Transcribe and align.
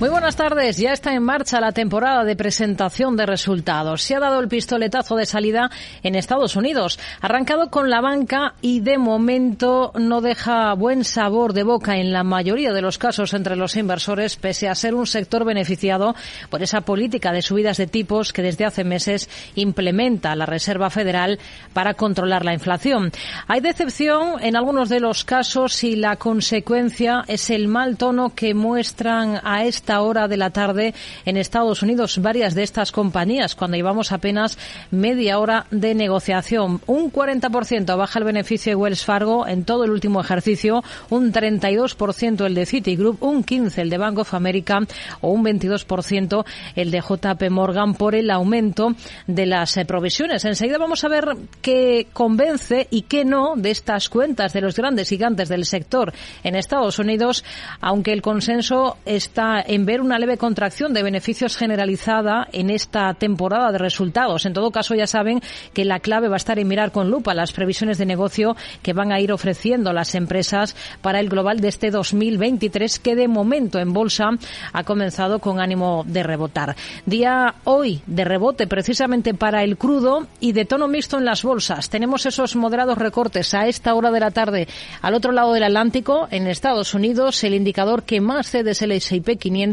Muy 0.00 0.10
buenas 0.10 0.36
tardes. 0.36 0.76
Ya 0.76 0.92
está 0.92 1.12
en 1.12 1.24
marcha 1.24 1.60
la 1.60 1.72
temporada 1.72 2.22
de 2.22 2.36
presentación 2.36 3.16
de 3.16 3.26
resultados. 3.26 4.00
Se 4.00 4.14
ha 4.14 4.20
dado 4.20 4.38
el 4.38 4.46
pistoletazo 4.46 5.16
de 5.16 5.26
salida 5.26 5.72
en 6.04 6.14
Estados 6.14 6.54
Unidos. 6.54 7.00
Arrancado 7.20 7.68
con 7.68 7.90
la 7.90 8.00
banca 8.00 8.54
y 8.60 8.78
de 8.78 8.96
momento 8.96 9.90
no 9.98 10.20
deja 10.20 10.72
buen 10.74 11.02
sabor 11.02 11.52
de 11.52 11.64
boca 11.64 11.96
en 11.96 12.12
la 12.12 12.22
mayoría 12.22 12.72
de 12.72 12.80
los 12.80 12.96
casos 12.96 13.34
entre 13.34 13.56
los 13.56 13.74
inversores, 13.74 14.36
pese 14.36 14.68
a 14.68 14.76
ser 14.76 14.94
un 14.94 15.04
sector 15.04 15.44
beneficiado 15.44 16.14
por 16.48 16.62
esa 16.62 16.82
política 16.82 17.32
de 17.32 17.42
subidas 17.42 17.76
de 17.76 17.88
tipos 17.88 18.32
que 18.32 18.42
desde 18.42 18.66
hace 18.66 18.84
meses 18.84 19.28
implementa 19.56 20.36
la 20.36 20.46
Reserva 20.46 20.90
Federal 20.90 21.40
para 21.72 21.94
controlar 21.94 22.44
la 22.44 22.54
inflación. 22.54 23.10
Hay 23.48 23.58
decepción 23.58 24.36
en 24.42 24.54
algunos 24.54 24.90
de 24.90 25.00
los 25.00 25.24
casos 25.24 25.82
y 25.82 25.96
la 25.96 26.14
consecuencia 26.14 27.24
es 27.26 27.50
el 27.50 27.66
mal 27.66 27.96
tono 27.96 28.32
que 28.32 28.54
muestran 28.54 29.40
a 29.42 29.64
este 29.64 29.87
hora 29.88 30.28
de 30.28 30.36
la 30.36 30.50
tarde 30.50 30.94
en 31.24 31.36
Estados 31.36 31.82
Unidos 31.82 32.18
varias 32.18 32.54
de 32.54 32.62
estas 32.62 32.92
compañías 32.92 33.54
cuando 33.54 33.76
llevamos 33.76 34.12
apenas 34.12 34.58
media 34.90 35.38
hora 35.38 35.66
de 35.70 35.94
negociación. 35.94 36.80
Un 36.86 37.12
40% 37.12 37.96
baja 37.96 38.18
el 38.18 38.24
beneficio 38.24 38.70
de 38.70 38.76
Wells 38.76 39.04
Fargo 39.04 39.46
en 39.46 39.64
todo 39.64 39.84
el 39.84 39.90
último 39.90 40.20
ejercicio, 40.20 40.82
un 41.10 41.32
32% 41.32 42.44
el 42.44 42.54
de 42.54 42.66
Citigroup, 42.66 43.22
un 43.22 43.44
15% 43.44 43.78
el 43.78 43.90
de 43.90 43.98
Bank 43.98 44.18
of 44.18 44.34
America 44.34 44.78
o 45.20 45.30
un 45.30 45.44
22% 45.44 46.44
el 46.76 46.90
de 46.90 47.00
JP 47.00 47.50
Morgan 47.50 47.94
por 47.94 48.14
el 48.14 48.30
aumento 48.30 48.94
de 49.26 49.46
las 49.46 49.76
eh, 49.76 49.84
provisiones. 49.84 50.44
Enseguida 50.44 50.78
vamos 50.78 51.04
a 51.04 51.08
ver 51.08 51.36
qué 51.62 52.06
convence 52.12 52.86
y 52.90 53.02
qué 53.02 53.24
no 53.24 53.54
de 53.56 53.70
estas 53.70 54.08
cuentas 54.08 54.52
de 54.52 54.60
los 54.60 54.76
grandes 54.76 55.08
gigantes 55.08 55.48
del 55.48 55.64
sector 55.64 56.12
en 56.42 56.54
Estados 56.54 56.98
Unidos, 56.98 57.44
aunque 57.80 58.12
el 58.12 58.22
consenso 58.22 58.96
está 59.04 59.60
en 59.60 59.77
ver 59.86 60.00
una 60.00 60.18
leve 60.18 60.36
contracción 60.36 60.92
de 60.92 61.02
beneficios 61.02 61.56
generalizada 61.56 62.48
en 62.52 62.70
esta 62.70 63.14
temporada 63.14 63.72
de 63.72 63.78
resultados. 63.78 64.46
En 64.46 64.52
todo 64.52 64.70
caso, 64.70 64.94
ya 64.94 65.06
saben 65.06 65.40
que 65.72 65.84
la 65.84 66.00
clave 66.00 66.28
va 66.28 66.36
a 66.36 66.38
estar 66.38 66.58
en 66.58 66.68
mirar 66.68 66.92
con 66.92 67.10
lupa 67.10 67.34
las 67.34 67.52
previsiones 67.52 67.98
de 67.98 68.06
negocio 68.06 68.56
que 68.82 68.92
van 68.92 69.12
a 69.12 69.20
ir 69.20 69.32
ofreciendo 69.32 69.92
las 69.92 70.14
empresas 70.14 70.76
para 71.02 71.20
el 71.20 71.28
global 71.28 71.60
de 71.60 71.68
este 71.68 71.90
2023, 71.90 72.98
que 72.98 73.16
de 73.16 73.28
momento 73.28 73.78
en 73.78 73.92
bolsa 73.92 74.30
ha 74.72 74.84
comenzado 74.84 75.38
con 75.38 75.60
ánimo 75.60 76.04
de 76.06 76.22
rebotar. 76.22 76.76
Día 77.06 77.54
hoy 77.64 78.02
de 78.06 78.24
rebote 78.24 78.66
precisamente 78.66 79.34
para 79.34 79.62
el 79.62 79.76
crudo 79.76 80.26
y 80.40 80.52
de 80.52 80.64
tono 80.64 80.88
mixto 80.88 81.18
en 81.18 81.24
las 81.24 81.42
bolsas. 81.42 81.90
Tenemos 81.90 82.26
esos 82.26 82.56
moderados 82.56 82.98
recortes 82.98 83.54
a 83.54 83.66
esta 83.66 83.94
hora 83.94 84.10
de 84.10 84.20
la 84.20 84.30
tarde 84.30 84.68
al 85.02 85.14
otro 85.14 85.32
lado 85.32 85.52
del 85.52 85.64
Atlántico, 85.64 86.28
en 86.30 86.46
Estados 86.46 86.94
Unidos, 86.94 87.42
el 87.44 87.54
indicador 87.54 88.02
que 88.02 88.20
más 88.20 88.50
cede 88.50 88.72
es 88.72 88.82
el 88.82 88.92
S&P 88.92 89.36
500 89.36 89.67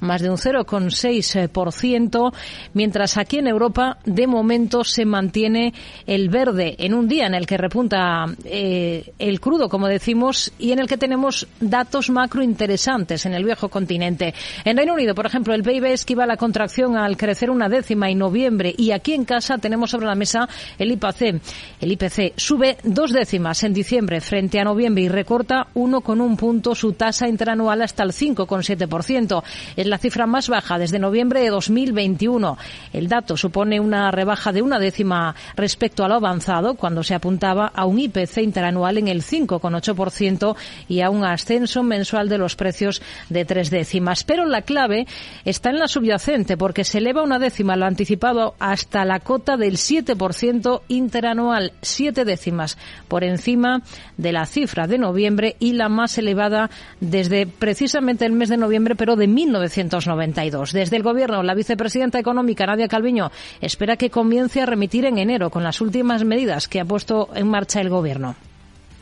más 0.00 0.20
de 0.20 0.30
un 0.30 0.36
0,6%, 0.36 2.32
mientras 2.72 3.16
aquí 3.16 3.38
en 3.38 3.48
Europa 3.48 3.98
de 4.04 4.26
momento 4.26 4.84
se 4.84 5.04
mantiene 5.04 5.72
el 6.06 6.28
verde 6.28 6.76
en 6.78 6.94
un 6.94 7.08
día 7.08 7.26
en 7.26 7.34
el 7.34 7.46
que 7.46 7.56
repunta 7.56 8.26
eh, 8.44 9.12
el 9.18 9.40
crudo, 9.40 9.68
como 9.68 9.88
decimos, 9.88 10.52
y 10.58 10.72
en 10.72 10.78
el 10.78 10.88
que 10.88 10.98
tenemos 10.98 11.46
datos 11.60 12.10
macro 12.10 12.42
interesantes 12.42 13.26
en 13.26 13.34
el 13.34 13.44
viejo 13.44 13.68
continente. 13.68 14.34
En 14.64 14.76
Reino 14.76 14.94
Unido, 14.94 15.14
por 15.14 15.26
ejemplo, 15.26 15.54
el 15.54 15.62
PIB 15.62 15.84
esquiva 15.86 16.26
la 16.26 16.36
contracción 16.36 16.96
al 16.96 17.16
crecer 17.16 17.50
una 17.50 17.68
décima 17.68 18.10
en 18.10 18.18
noviembre 18.18 18.74
y 18.76 18.90
aquí 18.90 19.12
en 19.12 19.24
casa 19.24 19.58
tenemos 19.58 19.90
sobre 19.90 20.06
la 20.06 20.14
mesa 20.14 20.48
el 20.78 20.92
IPC. 20.92 21.40
El 21.80 21.92
IPC 21.92 22.34
sube 22.36 22.76
dos 22.82 23.12
décimas 23.12 23.62
en 23.64 23.72
diciembre 23.72 24.20
frente 24.20 24.60
a 24.60 24.64
noviembre 24.64 25.04
y 25.04 25.08
recorta 25.08 25.68
uno 25.74 26.00
con 26.00 26.20
un 26.20 26.36
punto 26.36 26.74
su 26.74 26.92
tasa 26.92 27.28
interanual 27.28 27.82
hasta 27.82 28.02
el 28.02 28.12
5,7%. 28.12 29.23
Es 29.76 29.86
la 29.86 29.98
cifra 29.98 30.26
más 30.26 30.48
baja 30.48 30.78
desde 30.78 30.98
noviembre 30.98 31.40
de 31.40 31.50
2021. 31.50 32.58
El 32.92 33.08
dato 33.08 33.36
supone 33.36 33.80
una 33.80 34.10
rebaja 34.10 34.52
de 34.52 34.62
una 34.62 34.78
décima 34.78 35.34
respecto 35.56 36.04
a 36.04 36.08
lo 36.08 36.14
avanzado 36.14 36.74
cuando 36.74 37.02
se 37.02 37.14
apuntaba 37.14 37.66
a 37.66 37.86
un 37.86 37.98
IPC 37.98 38.38
interanual 38.38 38.98
en 38.98 39.08
el 39.08 39.22
5,8% 39.22 40.56
y 40.88 41.00
a 41.00 41.10
un 41.10 41.24
ascenso 41.24 41.82
mensual 41.82 42.28
de 42.28 42.38
los 42.38 42.56
precios 42.56 43.02
de 43.28 43.44
tres 43.44 43.70
décimas. 43.70 44.24
Pero 44.24 44.44
la 44.44 44.62
clave 44.62 45.06
está 45.44 45.70
en 45.70 45.78
la 45.78 45.88
subyacente 45.88 46.56
porque 46.56 46.84
se 46.84 46.98
eleva 46.98 47.22
una 47.22 47.38
décima 47.38 47.76
lo 47.76 47.86
anticipado 47.86 48.54
hasta 48.58 49.04
la 49.04 49.20
cota 49.20 49.56
del 49.56 49.76
7% 49.76 50.82
interanual, 50.88 51.72
siete 51.80 52.24
décimas 52.24 52.76
por 53.08 53.24
encima 53.24 53.82
de 54.16 54.32
la 54.32 54.46
cifra 54.46 54.86
de 54.86 54.98
noviembre 54.98 55.56
y 55.58 55.72
la 55.72 55.88
más 55.88 56.18
elevada 56.18 56.70
desde 57.00 57.46
precisamente 57.46 58.24
el 58.26 58.32
mes 58.32 58.48
de 58.48 58.56
noviembre 58.56 58.94
pero 58.94 59.13
de 59.16 59.28
1992. 59.28 60.72
Desde 60.72 60.96
el 60.96 61.02
Gobierno, 61.02 61.42
la 61.42 61.54
vicepresidenta 61.54 62.18
económica, 62.18 62.66
Nadia 62.66 62.88
Calviño, 62.88 63.30
espera 63.60 63.96
que 63.96 64.10
comience 64.10 64.60
a 64.60 64.66
remitir 64.66 65.04
en 65.04 65.18
enero 65.18 65.50
con 65.50 65.64
las 65.64 65.80
últimas 65.80 66.24
medidas 66.24 66.68
que 66.68 66.80
ha 66.80 66.84
puesto 66.84 67.28
en 67.34 67.48
marcha 67.48 67.80
el 67.80 67.90
Gobierno. 67.90 68.36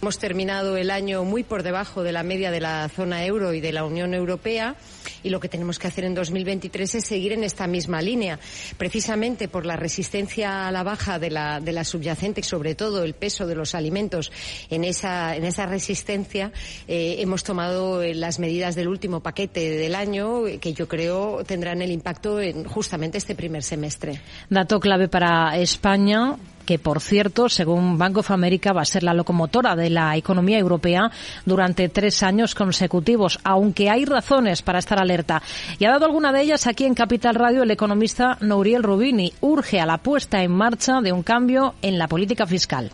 Hemos 0.02 0.18
terminado 0.18 0.76
el 0.76 0.90
año 0.90 1.22
muy 1.22 1.44
por 1.44 1.62
debajo 1.62 2.02
de 2.02 2.10
la 2.10 2.24
media 2.24 2.50
de 2.50 2.58
la 2.58 2.88
zona 2.88 3.24
euro 3.24 3.52
y 3.52 3.60
de 3.60 3.70
la 3.70 3.84
Unión 3.84 4.14
Europea 4.14 4.74
y 5.22 5.30
lo 5.30 5.38
que 5.38 5.48
tenemos 5.48 5.78
que 5.78 5.86
hacer 5.86 6.04
en 6.04 6.12
2023 6.12 6.96
es 6.96 7.04
seguir 7.04 7.32
en 7.34 7.44
esta 7.44 7.68
misma 7.68 8.02
línea, 8.02 8.40
precisamente 8.76 9.46
por 9.46 9.64
la 9.64 9.76
resistencia 9.76 10.66
a 10.66 10.72
la 10.72 10.82
baja 10.82 11.20
de 11.20 11.30
la, 11.30 11.60
de 11.60 11.70
la 11.70 11.84
subyacente 11.84 12.40
y 12.40 12.42
sobre 12.42 12.74
todo 12.74 13.04
el 13.04 13.14
peso 13.14 13.46
de 13.46 13.54
los 13.54 13.76
alimentos 13.76 14.32
en 14.70 14.82
esa, 14.82 15.36
en 15.36 15.44
esa 15.44 15.66
resistencia. 15.66 16.50
Eh, 16.88 17.18
hemos 17.20 17.44
tomado 17.44 18.02
las 18.02 18.40
medidas 18.40 18.74
del 18.74 18.88
último 18.88 19.20
paquete 19.20 19.70
del 19.70 19.94
año 19.94 20.42
que 20.60 20.72
yo 20.72 20.88
creo 20.88 21.44
tendrán 21.44 21.80
el 21.80 21.92
impacto 21.92 22.40
en 22.40 22.64
justamente 22.64 23.18
este 23.18 23.36
primer 23.36 23.62
semestre. 23.62 24.20
Dato 24.50 24.80
clave 24.80 25.06
para 25.06 25.56
España 25.58 26.38
que 26.72 26.78
por 26.78 27.02
cierto, 27.02 27.50
según 27.50 27.98
Bank 27.98 28.16
of 28.16 28.30
America, 28.30 28.72
va 28.72 28.80
a 28.80 28.86
ser 28.86 29.02
la 29.02 29.12
locomotora 29.12 29.76
de 29.76 29.90
la 29.90 30.16
economía 30.16 30.58
europea 30.58 31.10
durante 31.44 31.90
tres 31.90 32.22
años 32.22 32.54
consecutivos, 32.54 33.38
aunque 33.44 33.90
hay 33.90 34.06
razones 34.06 34.62
para 34.62 34.78
estar 34.78 34.98
alerta. 34.98 35.42
Y 35.78 35.84
ha 35.84 35.90
dado 35.90 36.06
alguna 36.06 36.32
de 36.32 36.40
ellas 36.40 36.66
aquí 36.66 36.86
en 36.86 36.94
Capital 36.94 37.34
Radio 37.34 37.62
el 37.62 37.70
economista 37.70 38.38
Nouriel 38.40 38.82
Rubini. 38.82 39.34
Urge 39.42 39.80
a 39.80 39.84
la 39.84 39.98
puesta 39.98 40.42
en 40.42 40.52
marcha 40.52 41.02
de 41.02 41.12
un 41.12 41.22
cambio 41.22 41.74
en 41.82 41.98
la 41.98 42.08
política 42.08 42.46
fiscal. 42.46 42.90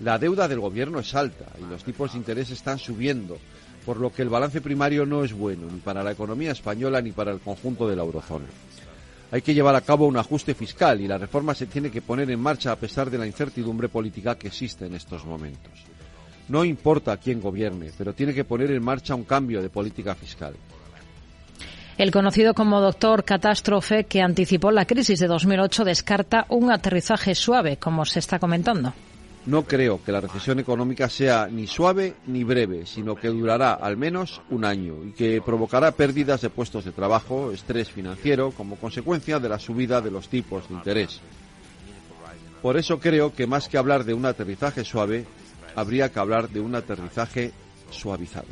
La 0.00 0.18
deuda 0.18 0.46
del 0.46 0.60
gobierno 0.60 0.98
es 0.98 1.14
alta 1.14 1.46
y 1.58 1.64
los 1.70 1.84
tipos 1.84 2.12
de 2.12 2.18
interés 2.18 2.50
están 2.50 2.78
subiendo, 2.78 3.38
por 3.86 3.96
lo 3.96 4.12
que 4.12 4.20
el 4.20 4.28
balance 4.28 4.60
primario 4.60 5.06
no 5.06 5.24
es 5.24 5.32
bueno 5.32 5.68
ni 5.72 5.80
para 5.80 6.02
la 6.02 6.12
economía 6.12 6.52
española 6.52 7.00
ni 7.00 7.12
para 7.12 7.32
el 7.32 7.40
conjunto 7.40 7.88
de 7.88 7.96
la 7.96 8.02
eurozona. 8.02 8.44
Hay 9.30 9.42
que 9.42 9.54
llevar 9.54 9.74
a 9.74 9.80
cabo 9.80 10.06
un 10.06 10.16
ajuste 10.16 10.54
fiscal 10.54 11.00
y 11.00 11.08
la 11.08 11.18
reforma 11.18 11.54
se 11.54 11.66
tiene 11.66 11.90
que 11.90 12.02
poner 12.02 12.30
en 12.30 12.40
marcha 12.40 12.72
a 12.72 12.76
pesar 12.76 13.10
de 13.10 13.18
la 13.18 13.26
incertidumbre 13.26 13.88
política 13.88 14.36
que 14.36 14.48
existe 14.48 14.86
en 14.86 14.94
estos 14.94 15.24
momentos. 15.24 15.72
No 16.48 16.64
importa 16.64 17.16
quién 17.16 17.40
gobierne, 17.40 17.90
pero 17.96 18.12
tiene 18.12 18.34
que 18.34 18.44
poner 18.44 18.70
en 18.70 18.82
marcha 18.82 19.14
un 19.14 19.24
cambio 19.24 19.62
de 19.62 19.70
política 19.70 20.14
fiscal. 20.14 20.54
El 21.96 22.10
conocido 22.10 22.54
como 22.54 22.80
doctor 22.80 23.24
catástrofe 23.24 24.04
que 24.04 24.20
anticipó 24.20 24.70
la 24.72 24.84
crisis 24.84 25.20
de 25.20 25.28
2008 25.28 25.84
descarta 25.84 26.44
un 26.48 26.70
aterrizaje 26.70 27.34
suave, 27.34 27.76
como 27.76 28.04
se 28.04 28.18
está 28.18 28.38
comentando. 28.38 28.92
No 29.46 29.64
creo 29.64 30.02
que 30.02 30.10
la 30.10 30.22
recesión 30.22 30.58
económica 30.58 31.10
sea 31.10 31.48
ni 31.50 31.66
suave 31.66 32.14
ni 32.26 32.44
breve, 32.44 32.86
sino 32.86 33.14
que 33.14 33.28
durará 33.28 33.74
al 33.74 33.98
menos 33.98 34.40
un 34.48 34.64
año 34.64 35.04
y 35.04 35.12
que 35.12 35.42
provocará 35.44 35.92
pérdidas 35.92 36.40
de 36.40 36.48
puestos 36.48 36.86
de 36.86 36.92
trabajo, 36.92 37.52
estrés 37.52 37.90
financiero, 37.90 38.52
como 38.52 38.76
consecuencia 38.76 39.38
de 39.38 39.50
la 39.50 39.58
subida 39.58 40.00
de 40.00 40.10
los 40.10 40.28
tipos 40.28 40.66
de 40.68 40.74
interés. 40.74 41.20
Por 42.62 42.78
eso 42.78 42.98
creo 42.98 43.34
que 43.34 43.46
más 43.46 43.68
que 43.68 43.76
hablar 43.76 44.04
de 44.04 44.14
un 44.14 44.24
aterrizaje 44.24 44.82
suave, 44.82 45.26
habría 45.76 46.10
que 46.10 46.20
hablar 46.20 46.48
de 46.48 46.60
un 46.60 46.74
aterrizaje 46.74 47.52
suavizado. 47.90 48.48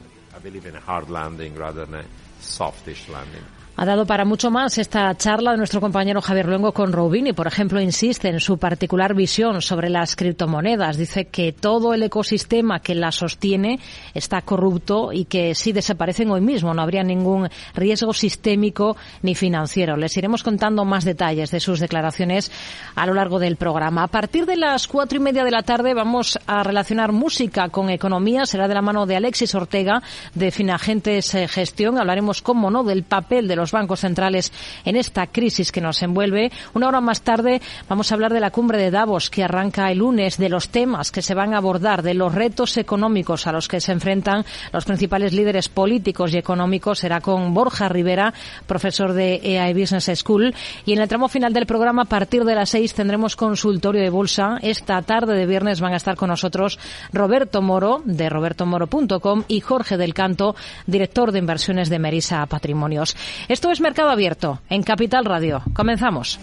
Ha 3.75 3.87
dado 3.87 4.05
para 4.05 4.27
mucho 4.27 4.51
más 4.51 4.77
esta 4.77 5.17
charla 5.17 5.53
de 5.53 5.57
nuestro 5.57 5.81
compañero 5.81 6.21
Javier 6.21 6.47
Luengo 6.47 6.73
con 6.73 6.93
Robini. 6.93 7.33
Por 7.33 7.47
ejemplo, 7.47 7.81
insiste 7.81 8.29
en 8.29 8.39
su 8.39 8.59
particular 8.59 9.15
visión 9.15 9.63
sobre 9.63 9.89
las 9.89 10.15
criptomonedas. 10.15 10.99
Dice 10.99 11.25
que 11.25 11.53
todo 11.53 11.95
el 11.95 12.03
ecosistema 12.03 12.81
que 12.81 12.95
las 12.95 13.15
sostiene 13.15 13.81
está 14.13 14.43
corrupto 14.43 15.11
y 15.13 15.25
que 15.25 15.55
si 15.55 15.73
desaparecen 15.73 16.31
hoy 16.31 16.43
mismo 16.43 16.75
no 16.75 16.83
habría 16.83 17.03
ningún 17.03 17.49
riesgo 17.75 18.13
sistémico 18.13 18.97
ni 19.23 19.35
financiero. 19.35 19.97
Les 19.97 20.17
iremos 20.19 20.43
contando 20.43 20.85
más 20.85 21.07
detalles 21.07 21.51
de 21.51 21.59
sus 21.59 21.81
declaraciones 21.81 22.53
a 22.95 23.07
lo 23.07 23.15
largo 23.15 23.39
del 23.39 23.57
programa. 23.57 24.05
A 24.05 24.09
partir 24.09 24.45
de 24.45 24.59
las 24.59 24.87
cuatro 24.87 25.17
y 25.17 25.23
media 25.23 25.45
de 25.45 25.51
la 25.51 25.63
tarde 25.63 25.95
vamos 25.95 26.39
a 26.47 26.63
relacionar 26.63 27.13
música 27.13 27.71
con 27.71 27.89
economía. 27.89 28.45
Será 28.45 28.69
de 28.69 28.75
la 28.75 28.83
mano 28.83 29.07
de 29.07 29.17
Alexis 29.17 29.55
Ortega 29.55 30.03
de 30.35 30.51
Finagentes 30.51 31.35
eh, 31.35 31.49
Gestión. 31.49 31.99
Hablaremos, 31.99 32.43
como 32.43 32.71
no, 32.71 32.85
del 32.85 33.03
papel 33.03 33.49
de 33.49 33.57
los 33.57 33.62
bancos 33.71 34.01
centrales 34.01 34.53
en 34.85 34.97
esta 34.97 35.29
crisis 35.29 35.71
que 35.71 35.81
nos 35.81 36.03
envuelve. 36.03 36.51
Una 36.75 36.89
hora 36.89 37.01
más 37.01 37.23
tarde 37.23 37.63
vamos 37.89 38.11
a 38.11 38.15
hablar 38.15 38.33
de 38.33 38.41
la 38.41 38.51
cumbre 38.51 38.79
de 38.79 38.91
Davos 38.91 39.31
que 39.31 39.45
arranca 39.45 39.93
el 39.93 39.99
lunes, 39.99 40.39
de 40.39 40.49
los 40.49 40.71
temas 40.71 41.13
que 41.13 41.23
se 41.23 41.35
van 41.35 41.55
a 41.55 41.59
abordar, 41.59 42.03
de 42.03 42.15
los 42.15 42.35
retos 42.35 42.77
económicos 42.77 43.47
a 43.47 43.53
los 43.53 43.69
que 43.69 43.81
se 43.81 43.93
enfrentan 43.93 44.45
los 44.73 44.85
principales 44.85 45.33
líderes 45.33 45.69
políticos 45.69 46.35
y 46.35 46.39
económicos. 46.39 46.99
Será 46.99 47.21
con 47.21 47.55
Borja 47.55 47.89
Rivera, 47.89 48.33
profesor 48.67 49.13
de 49.13 49.41
EAI 49.43 49.75
Business 49.75 50.11
School. 50.19 50.55
Y 50.85 50.93
en 50.95 51.01
el 51.01 51.09
tramo 51.09 51.29
final 51.29 51.53
del 51.53 51.67
programa, 51.67 52.03
a 52.03 52.07
partir 52.07 52.45
de 52.45 52.55
las 52.55 52.71
seis, 52.71 52.95
tendremos 52.95 53.37
consultorio 53.37 54.03
de 54.03 54.11
bolsa. 54.11 54.59
Esta 54.63 55.01
tarde 55.03 55.35
de 55.35 55.47
viernes 55.47 55.81
van 55.81 55.93
a 55.93 55.97
estar 55.97 56.17
con 56.17 56.31
nosotros 56.31 56.79
Roberto 57.13 57.63
Moro, 57.63 58.03
de 58.05 58.29
robertomoro.com, 58.29 59.45
y 59.49 59.61
Jorge 59.61 59.97
del 59.97 60.15
Canto, 60.15 60.55
director 60.87 61.33
de 61.33 61.39
inversiones 61.39 61.89
de 61.89 61.99
Merisa 61.99 62.45
Patrimonios. 62.47 63.17
Esto 63.53 63.71
es 63.71 63.83
Mercado 63.83 64.09
Abierto 64.09 64.63
en 64.71 64.83
Capital 64.83 65.27
Radio. 65.27 65.63
Comenzamos. 65.75 66.41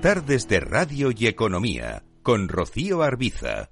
Tardes 0.00 0.46
de 0.46 0.60
Radio 0.60 1.10
y 1.10 1.26
Economía 1.26 2.04
con 2.22 2.46
Rocío 2.46 3.02
Arbiza. 3.02 3.70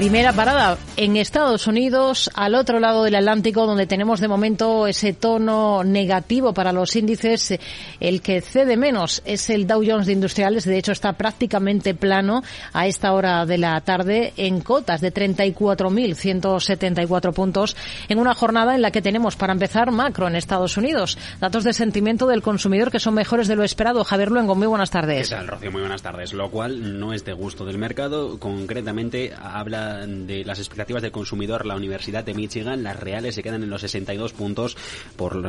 Primera 0.00 0.32
parada 0.32 0.78
en 0.96 1.18
Estados 1.18 1.66
Unidos, 1.66 2.30
al 2.32 2.54
otro 2.54 2.80
lado 2.80 3.04
del 3.04 3.16
Atlántico, 3.16 3.66
donde 3.66 3.86
tenemos 3.86 4.18
de 4.18 4.28
momento 4.28 4.86
ese 4.86 5.12
tono 5.12 5.84
negativo 5.84 6.54
para 6.54 6.72
los 6.72 6.96
índices. 6.96 7.58
El 8.00 8.22
que 8.22 8.40
cede 8.40 8.78
menos 8.78 9.20
es 9.26 9.50
el 9.50 9.66
Dow 9.66 9.84
Jones 9.86 10.06
de 10.06 10.14
Industriales. 10.14 10.64
De 10.64 10.78
hecho, 10.78 10.92
está 10.92 11.12
prácticamente 11.12 11.94
plano 11.94 12.42
a 12.72 12.86
esta 12.86 13.12
hora 13.12 13.44
de 13.44 13.58
la 13.58 13.78
tarde 13.82 14.32
en 14.38 14.62
cotas 14.62 15.02
de 15.02 15.12
34.174 15.12 17.34
puntos 17.34 17.76
en 18.08 18.20
una 18.20 18.32
jornada 18.32 18.74
en 18.74 18.80
la 18.80 18.92
que 18.92 19.02
tenemos, 19.02 19.36
para 19.36 19.52
empezar, 19.52 19.90
macro 19.90 20.28
en 20.28 20.34
Estados 20.34 20.78
Unidos. 20.78 21.18
Datos 21.40 21.62
de 21.62 21.74
sentimiento 21.74 22.26
del 22.26 22.40
consumidor 22.40 22.90
que 22.90 23.00
son 23.00 23.12
mejores 23.12 23.48
de 23.48 23.56
lo 23.56 23.64
esperado. 23.64 24.02
Javier 24.04 24.30
Luengo, 24.30 24.54
muy 24.54 24.66
buenas 24.66 24.90
tardes. 24.90 25.28
¿Qué 25.28 25.34
tal, 25.34 25.48
Rocío? 25.48 25.70
Muy 25.70 25.82
buenas 25.82 26.00
tardes. 26.00 26.32
Lo 26.32 26.50
cual 26.50 26.98
no 26.98 27.12
es 27.12 27.26
de 27.26 27.34
gusto 27.34 27.66
del 27.66 27.76
mercado. 27.76 28.38
Concretamente, 28.38 29.34
habla 29.38 29.89
de 30.06 30.44
las 30.44 30.58
expectativas 30.58 31.02
del 31.02 31.12
consumidor, 31.12 31.66
la 31.66 31.76
Universidad 31.76 32.24
de 32.24 32.34
Michigan, 32.34 32.82
las 32.82 32.98
reales 32.98 33.34
se 33.34 33.42
quedan 33.42 33.62
en 33.62 33.70
los 33.70 33.80
62 33.82 34.32
puntos 34.32 34.76
por, 35.16 35.42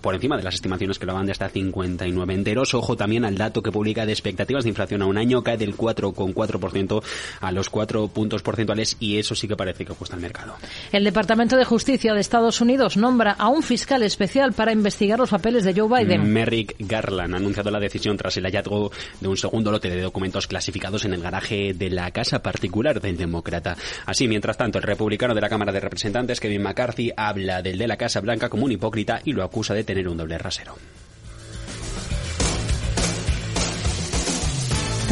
por 0.00 0.14
encima 0.14 0.36
de 0.36 0.42
las 0.42 0.54
estimaciones 0.54 0.98
que 0.98 1.06
lo 1.06 1.14
van 1.14 1.26
de 1.26 1.32
hasta 1.32 1.48
59 1.48 2.34
enteros. 2.34 2.74
Ojo 2.74 2.96
también 2.96 3.24
al 3.24 3.36
dato 3.36 3.62
que 3.62 3.72
publica 3.72 4.06
de 4.06 4.12
expectativas 4.12 4.64
de 4.64 4.70
inflación 4.70 5.02
a 5.02 5.06
un 5.06 5.18
año, 5.18 5.42
cae 5.42 5.56
del 5.56 5.76
4,4% 5.76 7.02
a 7.40 7.52
los 7.52 7.70
4 7.70 8.08
puntos 8.08 8.42
porcentuales 8.42 8.96
y 9.00 9.18
eso 9.18 9.34
sí 9.34 9.48
que 9.48 9.56
parece 9.56 9.84
que 9.84 9.92
ajusta 9.92 10.16
el 10.16 10.22
mercado. 10.22 10.54
El 10.92 11.04
Departamento 11.04 11.56
de 11.56 11.64
Justicia 11.64 12.14
de 12.14 12.20
Estados 12.20 12.60
Unidos 12.60 12.96
nombra 12.96 13.32
a 13.32 13.48
un 13.48 13.62
fiscal 13.62 14.02
especial 14.02 14.52
para 14.52 14.72
investigar 14.72 15.18
los 15.18 15.30
papeles 15.30 15.64
de 15.64 15.74
Joe 15.74 15.88
Biden. 15.88 16.32
Merrick 16.32 16.76
Garland 16.78 17.34
ha 17.34 17.36
anunciado 17.36 17.70
la 17.70 17.80
decisión 17.80 18.16
tras 18.16 18.36
el 18.36 18.44
hallazgo 18.44 18.92
de 19.20 19.28
un 19.28 19.36
segundo 19.36 19.70
lote 19.70 19.90
de 19.90 20.00
documentos 20.00 20.46
clasificados 20.46 21.04
en 21.04 21.14
el 21.14 21.22
garaje 21.22 21.74
de 21.74 21.90
la 21.90 22.10
casa 22.10 22.42
particular 22.42 23.00
del 23.00 23.16
demócrata. 23.16 23.76
Así, 24.06 24.28
mientras 24.28 24.56
tanto, 24.56 24.78
el 24.78 24.84
republicano 24.84 25.34
de 25.34 25.40
la 25.40 25.48
Cámara 25.48 25.72
de 25.72 25.80
Representantes, 25.80 26.40
Kevin 26.40 26.62
McCarthy, 26.62 27.12
habla 27.16 27.62
del 27.62 27.78
de 27.78 27.86
la 27.86 27.96
Casa 27.96 28.20
Blanca 28.20 28.48
como 28.48 28.64
un 28.64 28.72
hipócrita 28.72 29.20
y 29.24 29.32
lo 29.32 29.42
acusa 29.42 29.74
de 29.74 29.84
tener 29.84 30.08
un 30.08 30.16
doble 30.16 30.38
rasero. 30.38 30.76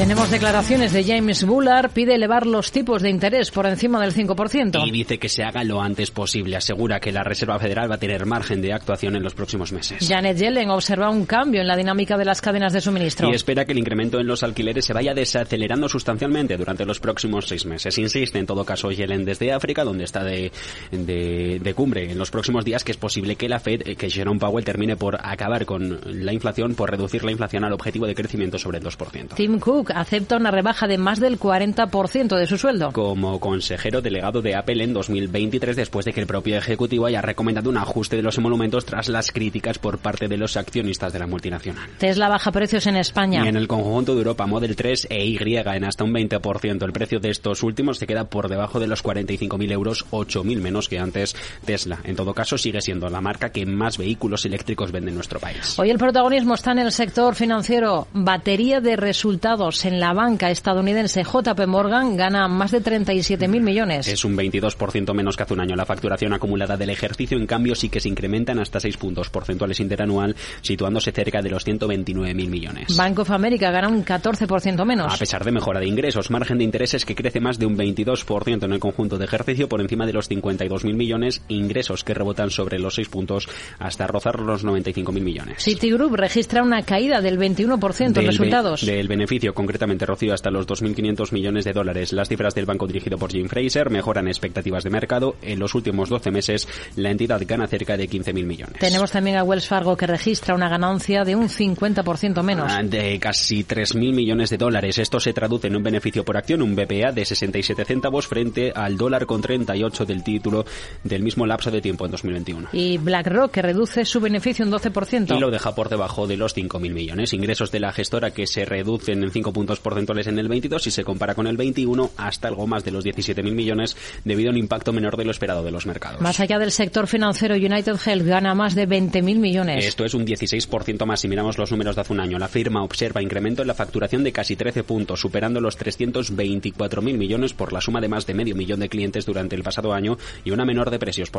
Tenemos 0.00 0.30
declaraciones 0.30 0.94
de 0.94 1.04
James 1.04 1.44
Bullard, 1.44 1.90
pide 1.90 2.14
elevar 2.14 2.46
los 2.46 2.72
tipos 2.72 3.02
de 3.02 3.10
interés 3.10 3.50
por 3.50 3.66
encima 3.66 4.00
del 4.00 4.14
5%. 4.14 4.86
Y 4.86 4.90
dice 4.90 5.18
que 5.18 5.28
se 5.28 5.42
haga 5.42 5.62
lo 5.62 5.82
antes 5.82 6.10
posible. 6.10 6.56
Asegura 6.56 6.98
que 7.00 7.12
la 7.12 7.22
Reserva 7.22 7.58
Federal 7.58 7.90
va 7.90 7.96
a 7.96 7.98
tener 7.98 8.24
margen 8.24 8.62
de 8.62 8.72
actuación 8.72 9.14
en 9.16 9.22
los 9.22 9.34
próximos 9.34 9.72
meses. 9.72 10.08
Janet 10.08 10.38
Yellen 10.38 10.70
observa 10.70 11.10
un 11.10 11.26
cambio 11.26 11.60
en 11.60 11.66
la 11.66 11.76
dinámica 11.76 12.16
de 12.16 12.24
las 12.24 12.40
cadenas 12.40 12.72
de 12.72 12.80
suministro. 12.80 13.28
Y 13.30 13.34
espera 13.34 13.66
que 13.66 13.72
el 13.72 13.78
incremento 13.78 14.18
en 14.18 14.26
los 14.26 14.42
alquileres 14.42 14.86
se 14.86 14.94
vaya 14.94 15.12
desacelerando 15.12 15.86
sustancialmente 15.86 16.56
durante 16.56 16.86
los 16.86 16.98
próximos 16.98 17.46
seis 17.46 17.66
meses. 17.66 17.98
Insiste 17.98 18.38
en 18.38 18.46
todo 18.46 18.64
caso 18.64 18.90
Yellen 18.90 19.26
desde 19.26 19.52
África, 19.52 19.84
donde 19.84 20.04
está 20.04 20.24
de, 20.24 20.50
de, 20.90 21.60
de 21.62 21.74
cumbre 21.74 22.10
en 22.10 22.16
los 22.16 22.30
próximos 22.30 22.64
días, 22.64 22.84
que 22.84 22.92
es 22.92 22.98
posible 22.98 23.36
que 23.36 23.50
la 23.50 23.60
Fed, 23.60 23.82
que 23.82 24.08
Jerome 24.08 24.40
Powell 24.40 24.64
termine 24.64 24.96
por 24.96 25.18
acabar 25.20 25.66
con 25.66 26.00
la 26.06 26.32
inflación, 26.32 26.74
por 26.74 26.90
reducir 26.90 27.22
la 27.22 27.32
inflación 27.32 27.64
al 27.64 27.74
objetivo 27.74 28.06
de 28.06 28.14
crecimiento 28.14 28.58
sobre 28.58 28.78
el 28.78 28.84
2%. 28.84 29.34
Tim 29.34 29.58
Cook 29.58 29.89
acepta 29.94 30.36
una 30.36 30.50
rebaja 30.50 30.86
de 30.86 30.98
más 30.98 31.20
del 31.20 31.38
40% 31.38 32.36
de 32.36 32.46
su 32.46 32.58
sueldo. 32.58 32.92
Como 32.92 33.40
consejero 33.40 34.02
delegado 34.02 34.42
de 34.42 34.54
Apple 34.54 34.82
en 34.82 34.92
2023, 34.92 35.76
después 35.76 36.04
de 36.04 36.12
que 36.12 36.20
el 36.20 36.26
propio 36.26 36.56
ejecutivo 36.56 37.06
haya 37.06 37.22
recomendado 37.22 37.70
un 37.70 37.76
ajuste 37.76 38.16
de 38.16 38.22
los 38.22 38.38
emolumentos 38.38 38.84
tras 38.84 39.08
las 39.08 39.32
críticas 39.32 39.78
por 39.78 39.98
parte 39.98 40.28
de 40.28 40.36
los 40.36 40.56
accionistas 40.56 41.12
de 41.12 41.18
la 41.18 41.26
multinacional. 41.26 41.88
Tesla 41.98 42.28
baja 42.28 42.52
precios 42.52 42.86
en 42.86 42.96
España. 42.96 43.44
Y 43.44 43.48
en 43.48 43.56
el 43.56 43.68
conjunto 43.68 44.14
de 44.14 44.18
Europa, 44.18 44.46
Model 44.46 44.76
3 44.76 45.08
e 45.10 45.24
Y 45.24 45.38
en 45.40 45.84
hasta 45.84 46.04
un 46.04 46.12
20%. 46.12 46.84
El 46.84 46.92
precio 46.92 47.20
de 47.20 47.30
estos 47.30 47.62
últimos 47.62 47.98
se 47.98 48.06
queda 48.06 48.24
por 48.24 48.48
debajo 48.48 48.78
de 48.78 48.86
los 48.86 49.02
45.000 49.02 49.72
euros, 49.72 50.06
8.000 50.10 50.60
menos 50.60 50.88
que 50.88 50.98
antes 50.98 51.34
Tesla. 51.64 51.98
En 52.04 52.16
todo 52.16 52.34
caso, 52.34 52.58
sigue 52.58 52.80
siendo 52.80 53.08
la 53.08 53.20
marca 53.20 53.50
que 53.50 53.66
más 53.66 53.98
vehículos 53.98 54.44
eléctricos 54.44 54.92
vende 54.92 55.10
en 55.10 55.16
nuestro 55.16 55.40
país. 55.40 55.78
Hoy 55.78 55.90
el 55.90 55.98
protagonismo 55.98 56.54
está 56.54 56.72
en 56.72 56.80
el 56.80 56.92
sector 56.92 57.34
financiero. 57.34 58.06
Batería 58.12 58.80
de 58.80 58.96
resultados 58.96 59.79
en 59.84 60.00
la 60.00 60.12
banca 60.12 60.50
estadounidense 60.50 61.22
JP 61.24 61.66
Morgan 61.66 62.16
gana 62.16 62.48
más 62.48 62.70
de 62.70 62.82
37.000 62.82 63.60
millones. 63.60 64.08
Es 64.08 64.24
un 64.24 64.36
22% 64.36 65.14
menos 65.14 65.36
que 65.36 65.42
hace 65.42 65.54
un 65.54 65.60
año. 65.60 65.76
La 65.76 65.86
facturación 65.86 66.32
acumulada 66.32 66.76
del 66.76 66.90
ejercicio, 66.90 67.38
en 67.38 67.46
cambio, 67.46 67.74
sí 67.74 67.88
que 67.88 68.00
se 68.00 68.08
incrementan 68.08 68.58
hasta 68.58 68.80
6 68.80 68.96
puntos 68.96 69.30
porcentuales 69.30 69.80
interanual, 69.80 70.36
situándose 70.62 71.12
cerca 71.12 71.42
de 71.42 71.50
los 71.50 71.66
129.000 71.66 72.34
millones. 72.48 72.96
Bank 72.96 73.18
of 73.18 73.30
America 73.30 73.70
gana 73.70 73.88
un 73.88 74.04
14% 74.04 74.84
menos. 74.84 75.12
A 75.12 75.16
pesar 75.16 75.44
de 75.44 75.52
mejora 75.52 75.80
de 75.80 75.86
ingresos, 75.86 76.30
margen 76.30 76.58
de 76.58 76.64
intereses 76.64 77.04
que 77.04 77.14
crece 77.14 77.40
más 77.40 77.58
de 77.58 77.66
un 77.66 77.76
22% 77.76 78.64
en 78.64 78.72
el 78.72 78.80
conjunto 78.80 79.18
de 79.18 79.24
ejercicio 79.24 79.68
por 79.68 79.80
encima 79.80 80.06
de 80.06 80.12
los 80.12 80.30
52.000 80.30 80.94
millones, 80.94 81.42
ingresos 81.48 82.04
que 82.04 82.14
rebotan 82.14 82.50
sobre 82.50 82.78
los 82.78 82.94
6 82.94 83.08
puntos 83.08 83.48
hasta 83.78 84.06
rozar 84.06 84.40
los 84.40 84.64
95.000 84.64 85.20
millones. 85.20 85.62
Citigroup 85.62 86.14
registra 86.14 86.62
una 86.62 86.82
caída 86.82 87.20
del 87.20 87.38
21% 87.38 88.18
en 88.18 88.26
resultados. 88.26 88.84
del 88.84 89.08
beneficio, 89.08 89.54
concretamente 89.60 90.06
Rocío, 90.06 90.32
hasta 90.32 90.50
los 90.50 90.66
2.500 90.66 91.32
millones 91.32 91.66
de 91.66 91.74
dólares. 91.74 92.14
Las 92.14 92.28
cifras 92.28 92.54
del 92.54 92.64
banco 92.64 92.86
dirigido 92.86 93.18
por 93.18 93.30
Jim 93.30 93.46
Fraser 93.48 93.90
mejoran 93.90 94.26
expectativas 94.26 94.84
de 94.84 94.90
mercado. 94.90 95.36
En 95.42 95.58
los 95.58 95.74
últimos 95.74 96.08
12 96.08 96.30
meses, 96.30 96.66
la 96.96 97.10
entidad 97.10 97.42
gana 97.46 97.66
cerca 97.66 97.96
de 97.98 98.08
15.000 98.08 98.44
millones. 98.46 98.78
Tenemos 98.80 99.10
también 99.10 99.36
a 99.36 99.44
Wells 99.44 99.68
Fargo 99.68 99.96
que 99.96 100.06
registra 100.06 100.54
una 100.54 100.70
ganancia 100.70 101.24
de 101.24 101.36
un 101.36 101.48
50% 101.48 102.42
menos. 102.42 102.72
Ah, 102.72 102.82
de 102.82 103.18
casi 103.18 103.64
3.000 103.64 104.14
millones 104.14 104.48
de 104.48 104.56
dólares. 104.56 104.98
Esto 104.98 105.20
se 105.20 105.32
traduce 105.32 105.66
en 105.66 105.76
un 105.76 105.82
beneficio 105.82 106.24
por 106.24 106.36
acción, 106.38 106.62
un 106.62 106.74
BPA 106.74 107.12
de 107.12 107.24
67 107.24 107.84
céntimos 107.84 108.26
frente 108.26 108.72
al 108.74 108.96
dólar 108.96 109.26
con 109.26 109.42
38 109.42 110.06
del 110.06 110.22
título 110.22 110.64
del 111.04 111.22
mismo 111.22 111.46
lapso 111.46 111.70
de 111.70 111.80
tiempo 111.80 112.06
en 112.06 112.12
2021. 112.12 112.68
Y 112.72 112.98
BlackRock 112.98 113.50
que 113.50 113.62
reduce 113.62 114.04
su 114.04 114.20
beneficio 114.20 114.64
un 114.64 114.72
12%. 114.72 115.36
Y 115.36 115.40
lo 115.40 115.50
deja 115.50 115.74
por 115.74 115.88
debajo 115.88 116.26
de 116.26 116.36
los 116.36 116.56
5.000 116.56 116.92
millones. 116.92 117.32
Ingresos 117.32 117.70
de 117.70 117.80
la 117.80 117.92
gestora 117.92 118.30
que 118.30 118.46
se 118.46 118.64
reducen 118.64 119.22
en 119.22 119.30
5% 119.30 119.49
5 119.50 119.52
puntos 119.52 119.80
porcentuales 119.80 120.26
en 120.26 120.38
el 120.38 120.48
22 120.48 120.82
si 120.82 120.90
se 120.90 121.04
compara 121.04 121.34
con 121.34 121.46
el 121.46 121.56
21 121.56 122.10
hasta 122.16 122.48
algo 122.48 122.66
más 122.66 122.84
de 122.84 122.90
los 122.90 123.04
17.000 123.04 123.52
millones 123.52 123.96
debido 124.24 124.50
a 124.50 124.52
un 124.52 124.58
impacto 124.58 124.92
menor 124.92 125.16
de 125.16 125.24
lo 125.24 125.30
esperado 125.30 125.62
de 125.62 125.70
los 125.70 125.86
mercados. 125.86 126.20
Más 126.20 126.40
allá 126.40 126.58
del 126.58 126.70
sector 126.70 127.06
financiero, 127.06 127.54
United 127.54 127.96
Health 128.04 128.26
gana 128.26 128.54
más 128.54 128.74
de 128.74 128.88
20.000 128.88 129.22
millones. 129.38 129.84
Esto 129.84 130.04
es 130.04 130.14
un 130.14 130.26
16% 130.26 131.04
más 131.04 131.20
si 131.20 131.28
miramos 131.28 131.58
los 131.58 131.70
números 131.70 131.96
de 131.96 132.02
hace 132.02 132.12
un 132.12 132.20
año. 132.20 132.38
La 132.38 132.48
firma 132.48 132.82
observa 132.82 133.22
incremento 133.22 133.62
en 133.62 133.68
la 133.68 133.74
facturación 133.74 134.22
de 134.24 134.32
casi 134.32 134.56
13 134.56 134.84
puntos, 134.84 135.20
superando 135.20 135.60
los 135.60 135.78
324.000 135.78 137.02
millones 137.16 137.52
por 137.52 137.72
la 137.72 137.80
suma 137.80 138.00
de 138.00 138.08
más 138.08 138.26
de 138.26 138.34
medio 138.34 138.54
millón 138.54 138.80
de 138.80 138.88
clientes 138.88 139.26
durante 139.26 139.56
el 139.56 139.62
pasado 139.62 139.92
año 139.92 140.16
y 140.44 140.50
una 140.50 140.64
menor 140.64 140.90
de 140.90 140.98
precios 140.98 141.30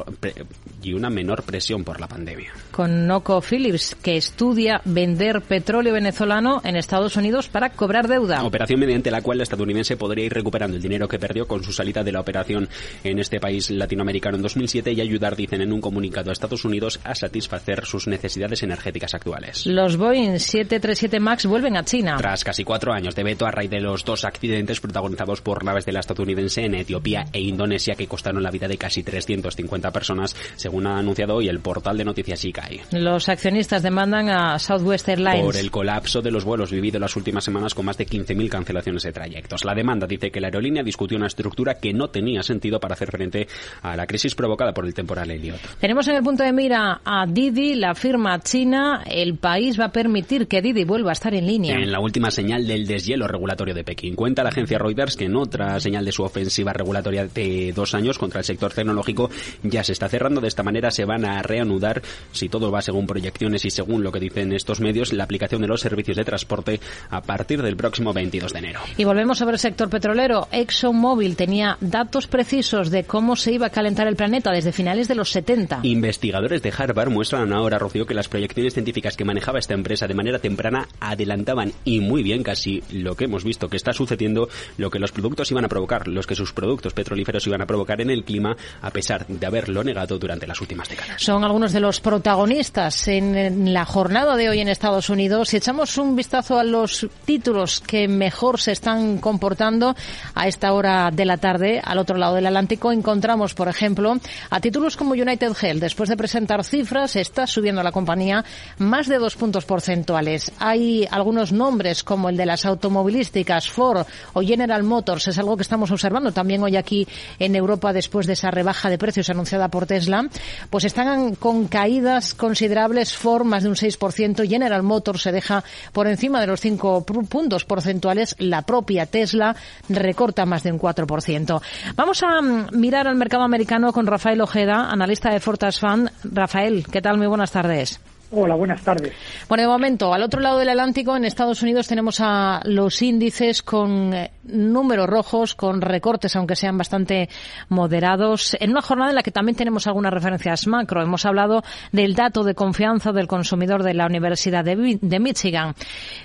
y 0.84 0.94
una 0.94 1.10
menor 1.10 1.44
presión 1.44 1.84
por 1.84 2.00
la 2.00 2.08
pandemia. 2.08 2.52
Con 2.72 3.08
Noco 3.08 3.42
Phillips, 3.42 3.96
que 3.96 4.18
estudia 4.18 4.82
vender 4.86 5.42
petróleo 5.42 5.94
venezolano 5.94 6.62
en 6.64 6.76
Estados 6.76 7.16
Unidos 7.16 7.48
para 7.48 7.70
cobrar 7.70 8.01
deuda. 8.08 8.44
Operación 8.44 8.80
mediante 8.80 9.12
la 9.12 9.22
cual 9.22 9.38
la 9.38 9.44
estadounidense 9.44 9.98
podría 9.98 10.26
ir 10.26 10.34
recuperando 10.34 10.78
el 10.78 10.84
dinero 10.84 11.08
que 11.08 11.20
perdió 11.20 11.48
con 11.48 11.64
su 11.64 11.72
salida 11.72 12.04
de 12.04 12.12
la 12.12 12.20
operación 12.20 12.68
en 13.04 13.20
este 13.20 13.40
país 13.40 13.70
latinoamericano 13.70 14.38
en 14.38 14.44
2007 14.44 14.94
y 14.94 15.02
ayudar, 15.02 15.36
dicen 15.36 15.62
en 15.62 15.74
un 15.74 15.82
comunicado 15.82 16.30
a 16.30 16.34
Estados 16.34 16.66
Unidos, 16.66 17.00
a 17.04 17.16
satisfacer 17.16 17.86
sus 17.86 18.08
necesidades 18.08 18.64
energéticas 18.64 19.14
actuales. 19.14 19.66
Los 19.66 19.98
Boeing 19.98 20.40
737 20.40 21.20
MAX 21.20 21.46
vuelven 21.46 21.78
a 21.78 21.84
China. 21.84 22.16
Tras 22.18 22.44
casi 22.44 22.64
cuatro 22.64 22.94
años 22.94 23.16
de 23.16 23.24
veto 23.24 23.46
a 23.46 23.52
raíz 23.52 23.70
de 23.70 23.80
los 23.80 24.04
dos 24.06 24.26
accidentes 24.26 24.80
protagonizados 24.80 25.42
por 25.42 25.64
naves 25.64 25.86
de 25.86 25.92
la 25.92 26.00
estadounidense 26.00 26.66
en 26.66 26.76
Etiopía 26.76 27.26
e 27.32 27.40
Indonesia 27.40 27.96
que 27.96 28.08
costaron 28.08 28.44
la 28.44 28.52
vida 28.52 28.68
de 28.68 28.78
casi 28.78 29.04
350 29.04 29.92
personas, 29.92 30.36
según 30.56 30.88
ha 30.88 30.98
anunciado 30.98 31.36
hoy 31.36 31.48
el 31.48 31.60
portal 31.60 31.98
de 31.98 32.06
noticias 32.06 32.44
ICAI. 32.44 32.82
Los 32.92 33.30
accionistas 33.30 33.84
demandan 33.84 34.30
a 34.30 34.60
Southwest 34.60 35.08
Airlines 35.10 35.46
por 35.46 35.58
el 35.58 35.72
colapso 35.72 36.22
de 36.22 36.32
los 36.32 36.44
vuelos 36.44 36.72
vivido 36.72 37.00
las 37.00 37.16
últimas 37.16 37.44
semanas 37.44 37.74
con 37.74 37.86
más 37.92 37.98
de 37.98 38.08
15.000 38.08 38.48
cancelaciones 38.48 39.04
de 39.04 39.12
trayectos. 39.12 39.66
La 39.66 39.76
demanda 39.76 40.08
dice 40.08 40.32
que 40.32 40.40
la 40.40 40.48
aerolínea 40.48 40.82
discutió 40.82 41.18
una 41.18 41.28
estructura 41.28 41.74
que 41.74 41.92
no 41.92 42.08
tenía 42.10 42.42
sentido 42.42 42.80
para 42.80 42.94
hacer 42.94 43.12
frente 43.12 43.50
a 43.82 43.98
la 43.98 44.08
crisis 44.08 44.34
provocada 44.34 44.74
por 44.74 44.86
el 44.86 44.94
temporal 44.94 45.30
Elliot. 45.30 45.60
Tenemos 45.78 46.08
en 46.08 46.16
el 46.16 46.24
punto 46.24 46.42
de 46.42 46.54
mira 46.54 47.02
a 47.04 47.26
Didi, 47.28 47.76
la 47.76 47.94
firma 47.94 48.40
china. 48.40 49.04
El 49.06 49.36
país 49.36 49.78
va 49.78 49.88
a 49.88 49.92
permitir 49.92 50.48
que 50.48 50.62
Didi 50.62 50.86
vuelva 50.86 51.10
a 51.10 51.14
estar 51.14 51.34
en 51.34 51.46
línea. 51.46 51.76
En 51.76 51.92
la 51.92 52.00
última 52.00 52.32
señal 52.32 52.66
del 52.66 52.88
deshielo 52.88 53.28
regulatorio 53.28 53.74
de 53.74 53.84
Pekín. 53.84 54.16
Cuenta 54.16 54.42
la 54.42 54.50
agencia 54.52 54.78
Reuters 54.78 55.18
que 55.18 55.26
en 55.26 55.36
otra 55.36 55.78
señal 55.82 56.06
de 56.06 56.14
su 56.14 56.24
ofensiva 56.24 56.72
regulatoria 56.72 57.26
de 57.26 57.74
dos 57.76 57.94
años 57.94 58.18
contra 58.18 58.40
el 58.40 58.46
sector 58.46 58.72
tecnológico 58.72 59.30
ya 59.64 59.84
se 59.84 59.92
está 59.92 60.08
cerrando. 60.08 60.40
De 60.40 60.48
esta 60.48 60.64
manera 60.64 60.92
se 60.92 61.04
van 61.04 61.26
a 61.26 61.42
reanudar, 61.42 62.02
si 62.32 62.48
todo 62.48 62.72
va 62.72 62.82
según 62.82 63.06
proyecciones 63.06 63.66
y 63.66 63.70
según 63.70 64.02
lo 64.02 64.14
que 64.14 64.22
dicen 64.22 64.54
estos 64.54 64.80
medios, 64.80 65.12
la 65.12 65.26
aplicación 65.26 65.62
de 65.62 65.68
los 65.68 65.82
servicios 65.82 66.16
de 66.16 66.24
transporte 66.24 66.80
a 67.10 67.22
partir 67.22 67.62
del 67.62 67.76
próximo 67.82 68.14
22 68.14 68.54
de 68.54 68.60
enero. 68.60 68.80
Y 68.96 69.04
volvemos 69.04 69.42
ver 69.46 69.56
el 69.56 69.60
sector 69.60 69.90
petrolero. 69.90 70.48
ExxonMobil 70.52 71.36
tenía 71.36 71.78
datos 71.80 72.28
precisos 72.28 72.92
de 72.92 73.04
cómo 73.04 73.36
se 73.36 73.54
iba 73.54 73.68
a 73.68 73.70
calentar 73.70 74.08
el 74.08 74.16
planeta 74.16 74.52
desde 74.52 74.72
finales 74.72 75.08
de 75.08 75.16
los 75.16 75.32
70. 75.32 75.80
Investigadores 75.84 76.62
de 76.62 76.74
Harvard 76.76 77.10
muestran 77.10 77.54
ahora, 77.54 77.80
Rocío, 77.80 78.06
que 78.06 78.14
las 78.14 78.28
proyecciones 78.28 78.74
científicas 78.74 79.18
que 79.18 79.26
manejaba 79.26 79.60
esta 79.60 79.74
empresa 79.74 80.08
de 80.08 80.14
manera 80.14 80.40
temprana 80.40 80.88
adelantaban 81.00 81.74
y 81.86 82.00
muy 82.00 82.24
bien 82.24 82.44
casi 82.44 82.84
lo 82.92 83.16
que 83.16 83.26
hemos 83.26 83.44
visto 83.44 83.68
que 83.68 83.78
está 83.78 83.94
sucediendo, 83.94 84.50
lo 84.78 84.90
que 84.90 85.00
los 85.00 85.12
productos 85.12 85.50
iban 85.52 85.66
a 85.66 85.70
provocar, 85.70 86.08
los 86.08 86.28
que 86.28 86.36
sus 86.36 86.54
productos 86.54 86.94
petrolíferos 86.94 87.46
iban 87.48 87.62
a 87.62 87.66
provocar 87.66 88.02
en 88.02 88.10
el 88.10 88.24
clima, 88.24 88.56
a 88.82 88.92
pesar 88.92 89.26
de 89.28 89.46
haberlo 89.46 89.84
negado 89.84 90.20
durante 90.20 90.48
las 90.48 90.62
últimas 90.62 90.90
décadas. 90.90 91.22
Son 91.22 91.44
algunos 91.44 91.74
de 91.74 91.80
los 91.80 92.00
protagonistas 92.00 93.08
en 93.08 93.74
la 93.74 93.86
jornada 93.86 94.36
de 94.36 94.50
hoy 94.50 94.60
en 94.60 94.68
Estados 94.68 95.10
Unidos. 95.10 95.50
Si 95.50 95.58
echamos 95.58 95.98
un 95.98 96.16
vistazo 96.16 96.60
a 96.60 96.64
los 96.64 97.08
títulos 97.26 97.71
que 97.80 98.08
mejor 98.08 98.60
se 98.60 98.72
están 98.72 99.20
comportando 99.20 99.96
a 100.36 100.48
esta 100.48 100.74
hora 100.74 101.10
de 101.12 101.26
la 101.26 101.38
tarde, 101.38 101.82
al 101.84 101.98
otro 101.98 102.18
lado 102.18 102.36
del 102.36 102.48
Atlántico, 102.48 102.92
encontramos, 102.92 103.54
por 103.54 103.68
ejemplo, 103.68 104.18
a 104.50 104.60
títulos 104.60 104.98
como 104.98 105.14
United 105.14 105.54
Health. 105.62 105.82
Después 105.82 106.10
de 106.10 106.18
presentar 106.18 106.64
cifras, 106.64 107.16
está 107.16 107.48
subiendo 107.48 107.84
la 107.84 107.92
compañía 107.92 108.44
más 108.78 109.08
de 109.08 109.18
dos 109.18 109.36
puntos 109.36 109.66
porcentuales. 109.66 110.52
Hay 110.60 111.08
algunos 111.10 111.52
nombres 111.52 112.04
como 112.04 112.30
el 112.30 112.38
de 112.38 112.46
las 112.46 112.66
automovilísticas, 112.66 113.70
Ford 113.70 114.06
o 114.34 114.42
General 114.42 114.84
Motors. 114.84 115.28
Es 115.28 115.38
algo 115.38 115.56
que 115.56 115.64
estamos 115.64 115.92
observando 115.92 116.32
también 116.32 116.64
hoy 116.64 116.76
aquí 116.76 117.08
en 117.40 117.56
Europa 117.56 117.94
después 117.94 118.28
de 118.28 118.34
esa 118.34 118.52
rebaja 118.52 118.90
de 118.90 118.98
precios 118.98 119.30
anunciada 119.30 119.70
por 119.70 119.86
Tesla. 119.86 120.28
Pues 120.70 120.86
están 120.86 121.36
con 121.36 121.68
caídas 121.68 122.34
considerables. 122.34 123.16
Ford 123.16 123.46
más 123.46 123.64
de 123.64 123.70
un 123.70 123.76
6%. 123.76 124.48
General 124.48 124.84
Motors 124.84 125.22
se 125.22 125.32
deja 125.32 125.64
por 125.94 126.08
encima 126.08 126.42
de 126.42 126.48
los 126.48 126.60
cinco 126.60 127.04
puntos 127.04 127.61
porcentuales. 127.66 128.36
La 128.40 128.64
propia 128.64 129.06
Tesla 129.06 129.56
recorta 129.90 130.46
más 130.46 130.64
de 130.64 130.72
un 130.72 130.80
4%. 130.80 131.62
Vamos 131.96 132.24
a 132.24 132.42
mm, 132.42 132.68
mirar 132.74 133.08
al 133.08 133.16
mercado 133.16 133.44
americano 133.44 133.94
con 133.94 134.08
Rafael 134.08 134.42
Ojeda, 134.42 134.90
analista 134.90 135.32
de 135.32 135.40
Fortas 135.40 135.80
Fan. 135.80 136.12
Rafael, 136.24 136.86
¿qué 136.92 137.02
tal? 137.02 137.18
Muy 137.18 137.28
buenas 137.28 137.52
tardes. 137.52 138.00
Hola, 138.34 138.56
buenas 138.56 138.82
tardes. 138.82 139.14
Bueno, 139.50 139.64
de 139.64 139.68
momento, 139.68 140.14
al 140.14 140.24
otro 140.24 140.40
lado 140.40 140.58
del 140.58 140.70
Atlántico, 140.70 141.18
en 141.18 141.26
Estados 141.26 141.62
Unidos, 141.64 141.90
tenemos 141.90 142.22
a 142.22 142.62
los 142.64 143.02
índices 143.02 143.62
con 143.62 144.14
eh, 144.14 144.32
números 144.44 145.08
rojos, 145.08 145.54
con 145.54 145.82
recortes, 145.82 146.38
aunque 146.38 146.56
sean 146.56 146.78
bastante 146.78 147.28
moderados, 147.68 148.56
en 148.62 148.72
una 148.72 148.82
jornada 148.82 149.10
en 149.12 149.16
la 149.16 149.24
que 149.24 149.32
también 149.32 149.58
tenemos 149.58 149.86
algunas 149.86 150.14
referencias 150.14 150.66
macro. 150.66 151.02
Hemos 151.02 151.26
hablado 151.26 151.62
del 151.92 152.16
dato 152.16 152.44
de 152.44 152.56
confianza 152.56 153.12
del 153.12 153.28
consumidor 153.28 153.84
de 153.84 153.96
la 153.96 154.06
Universidad 154.06 154.64
de, 154.64 154.98
de 155.02 155.20
Michigan. 155.20 155.74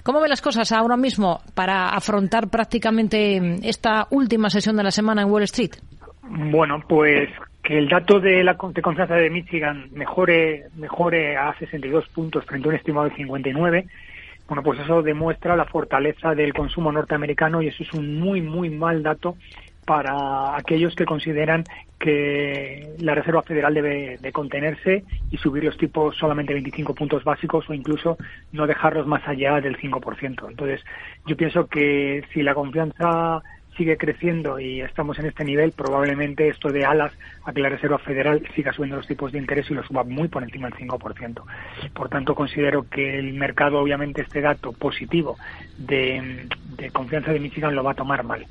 ¿Cómo 0.04 0.20
ven 0.20 0.30
las 0.30 0.42
cosas 0.42 0.70
ahora 0.70 0.96
mismo 0.96 1.40
para 1.54 1.88
afrontar 1.88 2.48
prácticamente 2.48 3.68
esta 3.68 4.06
última 4.10 4.48
sesión 4.48 4.76
de 4.76 4.84
la 4.84 4.92
semana 4.92 5.22
en 5.22 5.30
Wall 5.30 5.42
Street? 5.42 5.72
Bueno, 6.28 6.80
pues 6.88 7.28
que 7.66 7.76
el 7.76 7.88
dato 7.88 8.20
de 8.20 8.44
la 8.44 8.56
de 8.72 8.80
confianza 8.80 9.16
de 9.16 9.28
Michigan 9.28 9.88
mejore 9.92 10.66
mejore 10.76 11.36
a 11.36 11.52
62 11.58 12.06
puntos 12.10 12.44
frente 12.44 12.68
a 12.68 12.70
un 12.70 12.76
estimado 12.76 13.08
de 13.08 13.16
59 13.16 13.86
bueno 14.46 14.62
pues 14.62 14.78
eso 14.78 15.02
demuestra 15.02 15.56
la 15.56 15.64
fortaleza 15.64 16.36
del 16.36 16.54
consumo 16.54 16.92
norteamericano 16.92 17.60
y 17.60 17.66
eso 17.66 17.82
es 17.82 17.92
un 17.92 18.20
muy 18.20 18.40
muy 18.40 18.70
mal 18.70 19.02
dato 19.02 19.36
para 19.84 20.56
aquellos 20.56 20.94
que 20.94 21.04
consideran 21.04 21.64
que 21.98 22.94
la 23.00 23.14
Reserva 23.14 23.42
Federal 23.42 23.74
debe 23.74 24.16
de 24.20 24.32
contenerse 24.32 25.04
y 25.30 25.36
subir 25.36 25.64
los 25.64 25.76
tipos 25.76 26.16
solamente 26.16 26.52
25 26.52 26.94
puntos 26.94 27.24
básicos 27.24 27.68
o 27.68 27.74
incluso 27.74 28.16
no 28.52 28.66
dejarlos 28.66 29.06
más 29.06 29.26
allá 29.28 29.60
del 29.60 29.78
5%. 29.78 30.50
Entonces, 30.50 30.84
yo 31.24 31.36
pienso 31.36 31.68
que 31.68 32.24
si 32.32 32.42
la 32.42 32.54
confianza 32.54 33.42
sigue 33.76 33.96
creciendo 33.96 34.58
y 34.58 34.80
estamos 34.80 35.18
en 35.18 35.26
este 35.26 35.44
nivel, 35.44 35.72
probablemente 35.72 36.48
esto 36.48 36.70
de 36.70 36.84
alas 36.84 37.12
a 37.44 37.52
que 37.52 37.60
la 37.60 37.68
Reserva 37.68 37.98
Federal 37.98 38.42
siga 38.54 38.72
subiendo 38.72 38.96
los 38.96 39.06
tipos 39.06 39.32
de 39.32 39.38
interés 39.38 39.70
y 39.70 39.74
lo 39.74 39.84
suba 39.84 40.04
muy 40.04 40.28
por 40.28 40.42
encima 40.42 40.68
del 40.68 40.88
5%. 40.88 41.42
Por 41.92 42.08
tanto, 42.08 42.34
considero 42.34 42.88
que 42.88 43.18
el 43.18 43.34
mercado, 43.34 43.78
obviamente, 43.78 44.22
este 44.22 44.40
dato 44.40 44.72
positivo 44.72 45.36
de, 45.78 46.48
confianza 46.92 47.32
de 47.32 47.40
Michigan 47.40 47.74
lo 47.74 47.84
va 47.84 47.92
a 47.92 47.94
tomar 47.94 48.22
mal. 48.24 48.46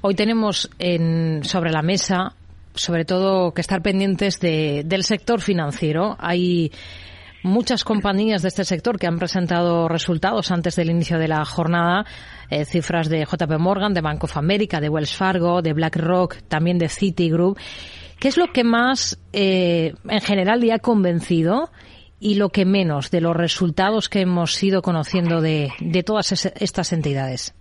Hoy 0.00 0.14
tenemos 0.14 0.70
en, 0.78 1.44
sobre 1.44 1.70
la 1.70 1.82
mesa, 1.82 2.34
sobre 2.74 3.04
todo, 3.04 3.52
que 3.52 3.60
estar 3.60 3.82
pendientes 3.82 4.40
de, 4.40 4.82
del 4.84 5.04
sector 5.04 5.40
financiero. 5.40 6.16
Hay 6.18 6.72
muchas 7.42 7.84
compañías 7.84 8.42
de 8.42 8.48
este 8.48 8.64
sector 8.64 8.98
que 8.98 9.06
han 9.06 9.18
presentado 9.18 9.88
resultados 9.88 10.50
antes 10.50 10.76
del 10.76 10.90
inicio 10.90 11.18
de 11.18 11.28
la 11.28 11.44
jornada, 11.44 12.04
eh, 12.50 12.64
cifras 12.64 13.08
de 13.08 13.24
JP 13.24 13.58
Morgan, 13.58 13.94
de 13.94 14.00
Bank 14.00 14.24
of 14.24 14.36
America, 14.36 14.80
de 14.80 14.88
Wells 14.88 15.16
Fargo, 15.16 15.62
de 15.62 15.72
BlackRock, 15.72 16.36
también 16.48 16.78
de 16.78 16.88
Citigroup. 16.88 17.58
¿Qué 18.18 18.28
es 18.28 18.36
lo 18.36 18.46
que 18.48 18.64
más 18.64 19.20
eh, 19.32 19.94
en 20.08 20.20
general 20.20 20.60
le 20.60 20.72
ha 20.72 20.78
convencido 20.78 21.70
y 22.20 22.36
lo 22.36 22.50
que 22.50 22.64
menos 22.64 23.10
de 23.10 23.20
los 23.20 23.36
resultados 23.36 24.08
que 24.08 24.20
hemos 24.20 24.62
ido 24.62 24.80
conociendo 24.80 25.40
de, 25.40 25.72
de 25.80 26.02
todas 26.04 26.32
estas 26.32 26.92
entidades? 26.92 27.54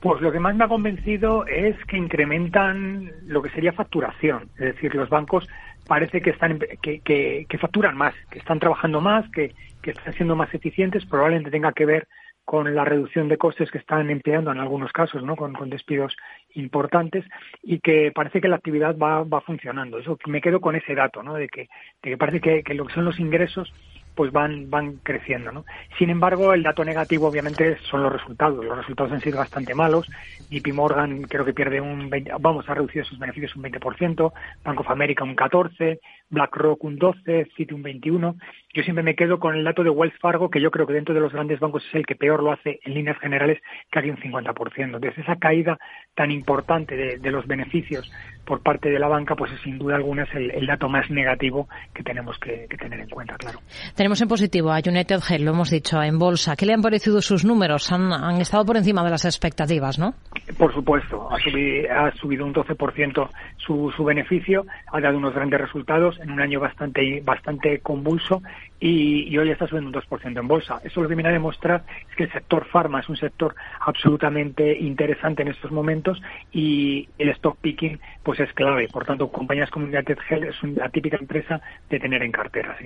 Pues 0.00 0.20
lo 0.20 0.30
que 0.30 0.38
más 0.38 0.54
me 0.54 0.64
ha 0.64 0.68
convencido 0.68 1.46
es 1.46 1.76
que 1.86 1.96
incrementan 1.96 3.10
lo 3.26 3.40
que 3.42 3.48
sería 3.50 3.72
facturación. 3.72 4.50
Es 4.58 4.74
decir, 4.74 4.94
los 4.94 5.08
bancos 5.08 5.48
parece 5.86 6.20
que 6.20 6.30
están 6.30 6.58
que, 6.82 7.00
que, 7.00 7.58
facturan 7.58 7.96
más, 7.96 8.14
que 8.30 8.38
están 8.38 8.58
trabajando 8.58 9.00
más, 9.00 9.28
que, 9.30 9.54
que 9.82 9.90
están 9.90 10.12
siendo 10.14 10.36
más 10.36 10.52
eficientes, 10.54 11.06
probablemente 11.06 11.50
tenga 11.50 11.72
que 11.72 11.86
ver 11.86 12.08
con 12.44 12.74
la 12.74 12.84
reducción 12.84 13.28
de 13.28 13.38
costes 13.38 13.70
que 13.70 13.78
están 13.78 14.10
empleando 14.10 14.52
en 14.52 14.58
algunos 14.58 14.92
casos, 14.92 15.22
¿no? 15.22 15.34
Con, 15.34 15.54
con 15.54 15.70
despidos 15.70 16.14
importantes 16.54 17.24
y 17.62 17.80
que 17.80 18.12
parece 18.14 18.40
que 18.40 18.48
la 18.48 18.56
actividad 18.56 18.96
va, 18.98 19.22
va 19.24 19.40
funcionando. 19.40 19.98
Eso 19.98 20.18
me 20.26 20.42
quedo 20.42 20.60
con 20.60 20.76
ese 20.76 20.94
dato, 20.94 21.22
¿no? 21.22 21.34
De 21.34 21.48
que, 21.48 21.68
de 22.02 22.10
que 22.10 22.18
parece 22.18 22.40
que, 22.40 22.62
que 22.62 22.74
lo 22.74 22.84
que 22.84 22.94
son 22.94 23.06
los 23.06 23.18
ingresos 23.18 23.72
pues 24.14 24.32
van, 24.32 24.70
van 24.70 24.96
creciendo. 25.02 25.52
¿no? 25.52 25.64
Sin 25.98 26.10
embargo, 26.10 26.52
el 26.52 26.62
dato 26.62 26.84
negativo 26.84 27.28
obviamente 27.28 27.76
son 27.90 28.02
los 28.02 28.12
resultados. 28.12 28.64
Los 28.64 28.78
resultados 28.78 29.12
han 29.12 29.20
sido 29.20 29.38
bastante 29.38 29.74
malos. 29.74 30.08
JP 30.50 30.72
Morgan 30.72 31.22
creo 31.22 31.44
que 31.44 31.52
pierde 31.52 31.80
un 31.80 32.10
20, 32.10 32.32
vamos, 32.40 32.68
ha 32.68 32.74
reducido 32.74 33.04
sus 33.04 33.18
beneficios 33.18 33.56
un 33.56 33.62
20%, 33.62 34.32
Bank 34.64 34.80
of 34.80 34.90
America 34.90 35.24
un 35.24 35.36
14%, 35.36 35.98
BlackRock 36.34 36.84
un 36.84 36.96
12, 36.98 37.48
Citi 37.56 37.72
un 37.72 37.82
21. 37.82 38.36
Yo 38.74 38.82
siempre 38.82 39.04
me 39.04 39.14
quedo 39.14 39.38
con 39.38 39.54
el 39.54 39.64
dato 39.64 39.84
de 39.84 39.90
Wells 39.90 40.18
Fargo, 40.18 40.50
que 40.50 40.60
yo 40.60 40.70
creo 40.70 40.86
que 40.86 40.92
dentro 40.92 41.14
de 41.14 41.20
los 41.20 41.32
grandes 41.32 41.60
bancos 41.60 41.84
es 41.86 41.94
el 41.94 42.06
que 42.06 42.16
peor 42.16 42.42
lo 42.42 42.52
hace 42.52 42.80
en 42.84 42.94
líneas 42.94 43.18
generales, 43.20 43.62
casi 43.90 44.10
un 44.10 44.16
50%. 44.16 44.98
Desde 44.98 45.22
esa 45.22 45.36
caída 45.36 45.78
tan 46.14 46.30
importante 46.30 46.96
de, 46.96 47.30
los 47.30 47.46
beneficios 47.46 48.10
por 48.44 48.62
parte 48.62 48.90
de 48.90 48.98
la 48.98 49.08
banca, 49.08 49.34
pues 49.34 49.50
sin 49.62 49.78
duda 49.78 49.96
alguna 49.96 50.24
es 50.24 50.34
el, 50.34 50.66
dato 50.66 50.88
más 50.88 51.08
negativo 51.10 51.68
que 51.94 52.02
tenemos 52.02 52.38
que, 52.38 52.66
tener 52.78 53.00
en 53.00 53.08
cuenta, 53.08 53.36
claro. 53.36 53.60
Tenemos 53.96 54.20
en 54.20 54.28
positivo 54.28 54.72
a 54.72 54.78
United 54.78 55.20
Health, 55.28 55.44
lo 55.44 55.52
hemos 55.52 55.70
dicho, 55.70 56.02
en 56.02 56.18
bolsa. 56.18 56.56
¿Qué 56.56 56.66
le 56.66 56.74
han 56.74 56.82
parecido 56.82 57.22
sus 57.22 57.44
números? 57.44 57.90
Han, 57.92 58.12
han 58.12 58.40
estado 58.40 58.64
por 58.64 58.76
encima 58.76 59.04
de 59.04 59.10
las 59.10 59.24
expectativas, 59.24 59.98
¿no? 59.98 60.14
Por 60.58 60.72
supuesto, 60.74 61.28
ha 61.32 61.38
subido, 61.38 61.92
ha 61.92 62.12
subido 62.12 62.44
un 62.44 62.54
12% 62.54 63.28
su, 63.56 63.92
su 63.96 64.04
beneficio, 64.04 64.66
ha 64.92 65.00
dado 65.00 65.16
unos 65.16 65.34
grandes 65.34 65.60
resultados 65.60 66.18
en 66.24 66.30
un 66.30 66.40
año 66.40 66.58
bastante, 66.58 67.22
bastante 67.24 67.78
convulso 67.80 68.42
y, 68.80 69.36
hoy 69.38 69.50
está 69.50 69.66
subiendo 69.66 69.88
un 69.88 70.04
2% 70.04 70.38
en 70.38 70.48
bolsa. 70.48 70.80
Eso 70.82 71.02
lo 71.02 71.08
que 71.08 71.14
viene 71.14 71.30
a 71.30 71.32
demostrar 71.32 71.84
es 72.10 72.16
que 72.16 72.24
el 72.24 72.32
sector 72.32 72.66
farma 72.66 73.00
es 73.00 73.08
un 73.08 73.16
sector 73.16 73.54
absolutamente 73.80 74.76
interesante 74.78 75.42
en 75.42 75.48
estos 75.48 75.70
momentos 75.70 76.20
y 76.52 77.08
el 77.18 77.28
stock 77.30 77.56
picking 77.60 78.00
pues 78.22 78.40
es 78.40 78.52
clave. 78.52 78.88
Por 78.88 79.04
tanto, 79.04 79.28
compañías 79.28 79.70
como 79.70 79.86
United 79.86 80.18
Health 80.28 80.44
es 80.44 80.62
una 80.62 80.88
típica 80.88 81.16
empresa 81.16 81.60
de 81.88 82.00
tener 82.00 82.22
en 82.22 82.32
cartera. 82.32 82.76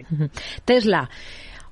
Tesla. 0.65 1.09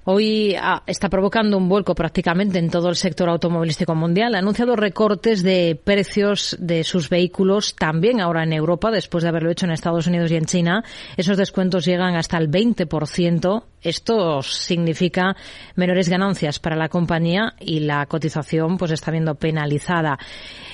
Hoy 0.08 0.54
ah, 0.54 0.84
está 0.86 1.08
provocando 1.08 1.58
un 1.58 1.68
vuelco 1.68 1.92
prácticamente 1.96 2.60
en 2.60 2.70
todo 2.70 2.90
el 2.90 2.94
sector 2.94 3.28
automovilístico 3.28 3.92
mundial. 3.96 4.36
Ha 4.36 4.38
anunciado 4.38 4.76
recortes 4.76 5.42
de 5.42 5.76
precios 5.82 6.56
de 6.60 6.84
sus 6.84 7.08
vehículos 7.08 7.74
también 7.74 8.20
ahora 8.20 8.44
en 8.44 8.52
Europa, 8.52 8.92
después 8.92 9.24
de 9.24 9.30
haberlo 9.30 9.50
hecho 9.50 9.66
en 9.66 9.72
Estados 9.72 10.06
Unidos 10.06 10.30
y 10.30 10.36
en 10.36 10.44
China. 10.44 10.84
Esos 11.16 11.36
descuentos 11.36 11.84
llegan 11.84 12.14
hasta 12.14 12.38
el 12.38 12.48
20%. 12.48 13.64
Esto 13.82 14.42
significa 14.42 15.34
menores 15.74 16.08
ganancias 16.08 16.60
para 16.60 16.76
la 16.76 16.88
compañía 16.88 17.54
y 17.58 17.80
la 17.80 18.06
cotización 18.06 18.78
pues 18.78 18.92
está 18.92 19.10
viendo 19.10 19.34
penalizada. 19.34 20.20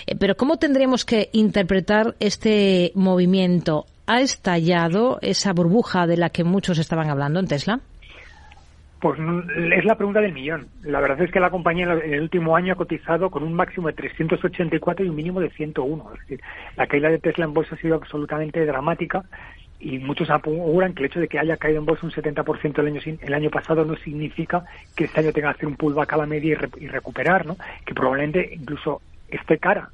Eh, 0.07 0.15
pero 0.15 0.37
¿cómo 0.37 0.59
tendríamos 0.59 1.07
que 1.07 1.31
interpretar 1.33 2.17
este 2.21 2.93
movimiento? 2.95 3.87
¿Ha 4.07 4.21
estallado 4.21 5.19
esa 5.23 5.55
burbuja 5.55 6.07
de 6.07 6.19
la 6.19 6.29
que 6.29 6.45
muchos 6.45 6.77
estaban 6.77 7.09
hablando 7.09 7.41
en 7.41 7.47
Tesla? 7.47 7.81
Pues 9.03 9.19
es 9.19 9.85
la 9.85 9.97
pregunta 9.97 10.21
del 10.21 10.33
millón. 10.33 10.69
La 10.85 11.01
verdad 11.01 11.21
es 11.21 11.33
que 11.33 11.41
la 11.41 11.51
compañía 11.51 11.93
en 11.93 12.15
el 12.15 12.21
último 12.21 12.55
año 12.55 12.73
ha 12.73 12.77
cotizado 12.77 13.31
con 13.31 13.43
un 13.43 13.53
máximo 13.53 13.89
de 13.89 13.95
384 13.95 15.05
y 15.05 15.09
un 15.09 15.17
mínimo 15.17 15.41
de 15.41 15.51
101. 15.51 16.13
Es 16.15 16.21
decir, 16.21 16.41
la 16.77 16.87
caída 16.87 17.09
de 17.09 17.19
Tesla 17.19 17.45
en 17.45 17.53
bolsa 17.53 17.75
ha 17.75 17.79
sido 17.79 17.97
absolutamente 17.97 18.65
dramática 18.65 19.25
y 19.81 19.99
muchos 19.99 20.31
aseguran 20.31 20.95
que 20.95 21.03
el 21.03 21.07
hecho 21.07 21.19
de 21.19 21.27
que 21.27 21.41
haya 21.41 21.57
caído 21.57 21.81
en 21.81 21.87
bolsa 21.87 22.07
un 22.07 22.13
70% 22.13 22.79
el 22.79 22.87
año, 22.87 23.01
el 23.21 23.35
año 23.35 23.51
pasado 23.51 23.85
no 23.85 23.97
significa 23.97 24.65
que 24.95 25.07
este 25.07 25.19
año 25.19 25.33
tenga 25.33 25.49
que 25.49 25.57
hacer 25.57 25.67
un 25.67 25.75
pullback 25.75 26.13
a 26.13 26.19
la 26.19 26.27
media 26.27 26.57
y, 26.79 26.85
y 26.85 26.87
recuperar, 26.87 27.45
¿no? 27.45 27.57
que 27.85 27.95
probablemente 27.95 28.55
incluso 28.55 29.03
esté 29.29 29.59
cara. 29.59 29.91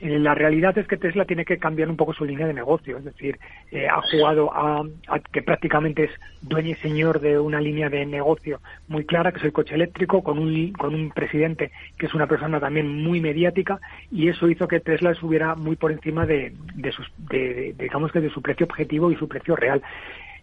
Eh, 0.00 0.18
la 0.18 0.34
realidad 0.34 0.76
es 0.78 0.86
que 0.86 0.96
Tesla 0.96 1.26
tiene 1.26 1.44
que 1.44 1.58
cambiar 1.58 1.90
un 1.90 1.96
poco 1.96 2.14
su 2.14 2.24
línea 2.24 2.46
de 2.46 2.54
negocio, 2.54 2.96
es 2.96 3.04
decir, 3.04 3.38
eh, 3.70 3.86
ha 3.86 4.00
jugado 4.00 4.50
a, 4.52 4.82
que 5.30 5.42
prácticamente 5.42 6.04
es 6.04 6.10
dueño 6.40 6.70
y 6.70 6.74
señor 6.76 7.20
de 7.20 7.38
una 7.38 7.60
línea 7.60 7.90
de 7.90 8.06
negocio 8.06 8.60
muy 8.88 9.04
clara, 9.04 9.30
que 9.30 9.38
es 9.38 9.44
el 9.44 9.52
coche 9.52 9.74
eléctrico, 9.74 10.22
con 10.22 10.38
un, 10.38 10.72
con 10.72 10.94
un 10.94 11.10
presidente 11.10 11.70
que 11.98 12.06
es 12.06 12.14
una 12.14 12.26
persona 12.26 12.58
también 12.60 12.88
muy 12.88 13.20
mediática, 13.20 13.78
y 14.10 14.28
eso 14.28 14.48
hizo 14.48 14.66
que 14.66 14.80
Tesla 14.80 15.14
subiera 15.14 15.54
muy 15.54 15.76
por 15.76 15.92
encima 15.92 16.24
de, 16.24 16.54
de, 16.74 16.92
sus, 16.92 17.06
de, 17.30 17.74
digamos 17.78 18.10
que 18.10 18.20
de 18.20 18.30
su 18.30 18.40
precio 18.40 18.64
objetivo 18.64 19.10
y 19.10 19.16
su 19.16 19.28
precio 19.28 19.54
real. 19.54 19.82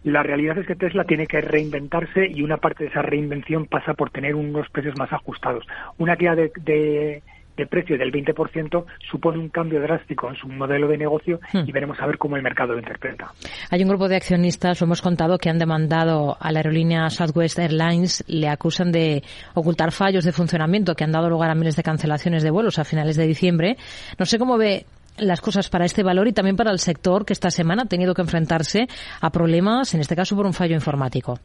La 0.04 0.22
realidad 0.22 0.56
es 0.58 0.66
que 0.66 0.76
Tesla 0.76 1.02
tiene 1.02 1.26
que 1.26 1.40
reinventarse 1.40 2.28
y 2.28 2.42
una 2.42 2.58
parte 2.58 2.84
de 2.84 2.90
esa 2.90 3.02
reinvención 3.02 3.66
pasa 3.66 3.94
por 3.94 4.10
tener 4.10 4.36
unos 4.36 4.68
precios 4.70 4.96
más 4.96 5.12
ajustados. 5.12 5.66
Una 5.98 6.14
guía 6.14 6.36
de, 6.36 6.52
de 6.62 7.22
de 7.58 7.66
precio 7.66 7.98
del 7.98 8.10
20% 8.10 8.84
supone 9.10 9.38
un 9.38 9.48
cambio 9.48 9.80
drástico 9.80 10.28
en 10.28 10.36
su 10.36 10.48
modelo 10.48 10.88
de 10.88 10.96
negocio 10.96 11.40
hmm. 11.52 11.68
y 11.68 11.72
veremos 11.72 11.98
a 12.00 12.06
ver 12.06 12.16
cómo 12.16 12.36
el 12.36 12.42
mercado 12.42 12.72
lo 12.72 12.78
interpreta. 12.78 13.32
Hay 13.70 13.82
un 13.82 13.88
grupo 13.88 14.08
de 14.08 14.16
accionistas, 14.16 14.80
lo 14.80 14.86
hemos 14.86 15.02
contado, 15.02 15.36
que 15.38 15.50
han 15.50 15.58
demandado 15.58 16.36
a 16.40 16.52
la 16.52 16.60
aerolínea 16.60 17.10
Southwest 17.10 17.58
Airlines, 17.58 18.24
le 18.28 18.48
acusan 18.48 18.92
de 18.92 19.22
ocultar 19.54 19.92
fallos 19.92 20.24
de 20.24 20.32
funcionamiento 20.32 20.94
que 20.94 21.04
han 21.04 21.12
dado 21.12 21.28
lugar 21.28 21.50
a 21.50 21.54
miles 21.54 21.76
de 21.76 21.82
cancelaciones 21.82 22.42
de 22.42 22.50
vuelos 22.50 22.78
a 22.78 22.84
finales 22.84 23.16
de 23.16 23.26
diciembre. 23.26 23.76
No 24.18 24.24
sé 24.24 24.38
cómo 24.38 24.56
ve 24.56 24.86
las 25.18 25.40
cosas 25.40 25.68
para 25.68 25.84
este 25.84 26.04
valor 26.04 26.28
y 26.28 26.32
también 26.32 26.56
para 26.56 26.70
el 26.70 26.78
sector 26.78 27.24
que 27.24 27.32
esta 27.32 27.50
semana 27.50 27.82
ha 27.82 27.86
tenido 27.86 28.14
que 28.14 28.22
enfrentarse 28.22 28.86
a 29.20 29.30
problemas, 29.30 29.92
en 29.94 30.00
este 30.00 30.14
caso 30.14 30.36
por 30.36 30.46
un 30.46 30.52
fallo 30.52 30.74
informático. 30.74 31.40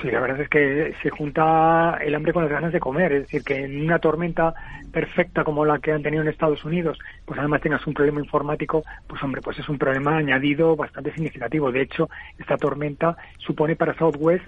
Sí, 0.00 0.10
la 0.10 0.20
verdad 0.20 0.40
es 0.40 0.48
que 0.48 0.94
se 1.02 1.10
junta 1.10 1.98
el 2.00 2.14
hambre 2.14 2.32
con 2.32 2.42
las 2.44 2.52
ganas 2.52 2.72
de 2.72 2.80
comer. 2.80 3.12
Es 3.12 3.22
decir, 3.22 3.42
que 3.42 3.64
en 3.64 3.82
una 3.82 3.98
tormenta 3.98 4.54
perfecta 4.90 5.44
como 5.44 5.64
la 5.64 5.78
que 5.78 5.92
han 5.92 6.02
tenido 6.02 6.22
en 6.22 6.28
Estados 6.28 6.64
Unidos, 6.64 6.98
pues 7.26 7.38
además 7.38 7.60
tengas 7.60 7.86
un 7.86 7.92
problema 7.92 8.20
informático, 8.20 8.82
pues 9.06 9.22
hombre, 9.22 9.42
pues 9.42 9.58
es 9.58 9.68
un 9.68 9.76
problema 9.76 10.16
añadido 10.16 10.74
bastante 10.74 11.12
significativo. 11.12 11.70
De 11.70 11.82
hecho, 11.82 12.08
esta 12.38 12.56
tormenta 12.56 13.16
supone 13.38 13.76
para 13.76 13.94
Southwest 13.98 14.46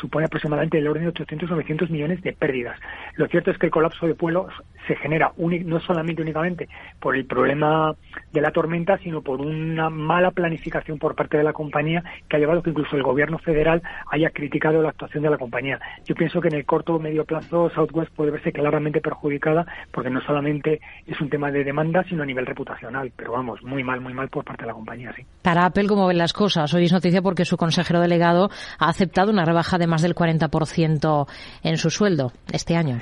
supone 0.00 0.26
aproximadamente 0.26 0.78
el 0.78 0.88
orden 0.88 1.04
de 1.04 1.10
800 1.10 1.50
o 1.50 1.54
900 1.54 1.90
millones 1.90 2.22
de 2.22 2.32
pérdidas. 2.32 2.78
Lo 3.16 3.26
cierto 3.28 3.50
es 3.50 3.58
que 3.58 3.66
el 3.66 3.72
colapso 3.72 4.06
de 4.06 4.14
vuelos 4.14 4.52
se 4.86 4.96
genera 4.96 5.32
no 5.36 5.80
solamente 5.80 6.22
únicamente 6.22 6.68
por 7.00 7.16
el 7.16 7.26
problema 7.26 7.94
de 8.32 8.40
la 8.40 8.50
tormenta, 8.50 8.98
sino 8.98 9.22
por 9.22 9.40
una 9.40 9.90
mala 9.90 10.30
planificación 10.30 10.98
por 10.98 11.14
parte 11.14 11.36
de 11.36 11.44
la 11.44 11.52
compañía 11.52 12.02
que 12.28 12.36
ha 12.36 12.38
llevado 12.38 12.60
a 12.60 12.62
que 12.62 12.70
incluso 12.70 12.96
el 12.96 13.02
gobierno 13.02 13.38
federal 13.38 13.82
haya 14.10 14.30
criticado 14.30 14.82
la 14.82 14.90
actuación 14.90 15.22
de 15.22 15.30
la 15.30 15.38
compañía. 15.38 15.78
Yo 16.04 16.14
pienso 16.14 16.40
que 16.40 16.48
en 16.48 16.54
el 16.54 16.66
corto 16.66 16.94
o 16.94 16.98
medio 16.98 17.24
plazo 17.24 17.70
Southwest 17.70 18.14
puede 18.14 18.30
verse 18.30 18.52
claramente 18.52 19.00
perjudicada 19.00 19.66
porque 19.92 20.10
no 20.10 20.20
solamente 20.22 20.80
es 21.06 21.20
un 21.20 21.30
tema 21.30 21.50
de 21.50 21.64
demanda, 21.64 22.04
sino 22.08 22.22
a 22.22 22.26
nivel 22.26 22.46
reputacional. 22.46 23.12
Pero 23.16 23.32
vamos, 23.32 23.62
muy 23.62 23.82
mal, 23.82 24.00
muy 24.00 24.14
mal 24.14 24.28
por 24.28 24.44
parte 24.44 24.62
de 24.62 24.68
la 24.68 24.74
compañía. 24.74 25.14
Para 25.42 25.66
Apple, 25.66 25.86
¿cómo 25.86 26.06
ven 26.06 26.18
las 26.18 26.32
cosas? 26.32 26.72
Hoy 26.74 26.84
es 26.84 26.92
noticia 26.92 27.22
porque 27.22 27.44
su 27.44 27.56
consejero 27.56 28.00
delegado 28.00 28.48
ha 28.78 28.88
aceptado 28.88 29.30
una 29.30 29.44
rebaja 29.44 29.73
de 29.78 29.86
más 29.86 30.02
del 30.02 30.14
40% 30.14 31.26
en 31.62 31.76
su 31.76 31.90
sueldo 31.90 32.32
este 32.52 32.76
año. 32.76 33.00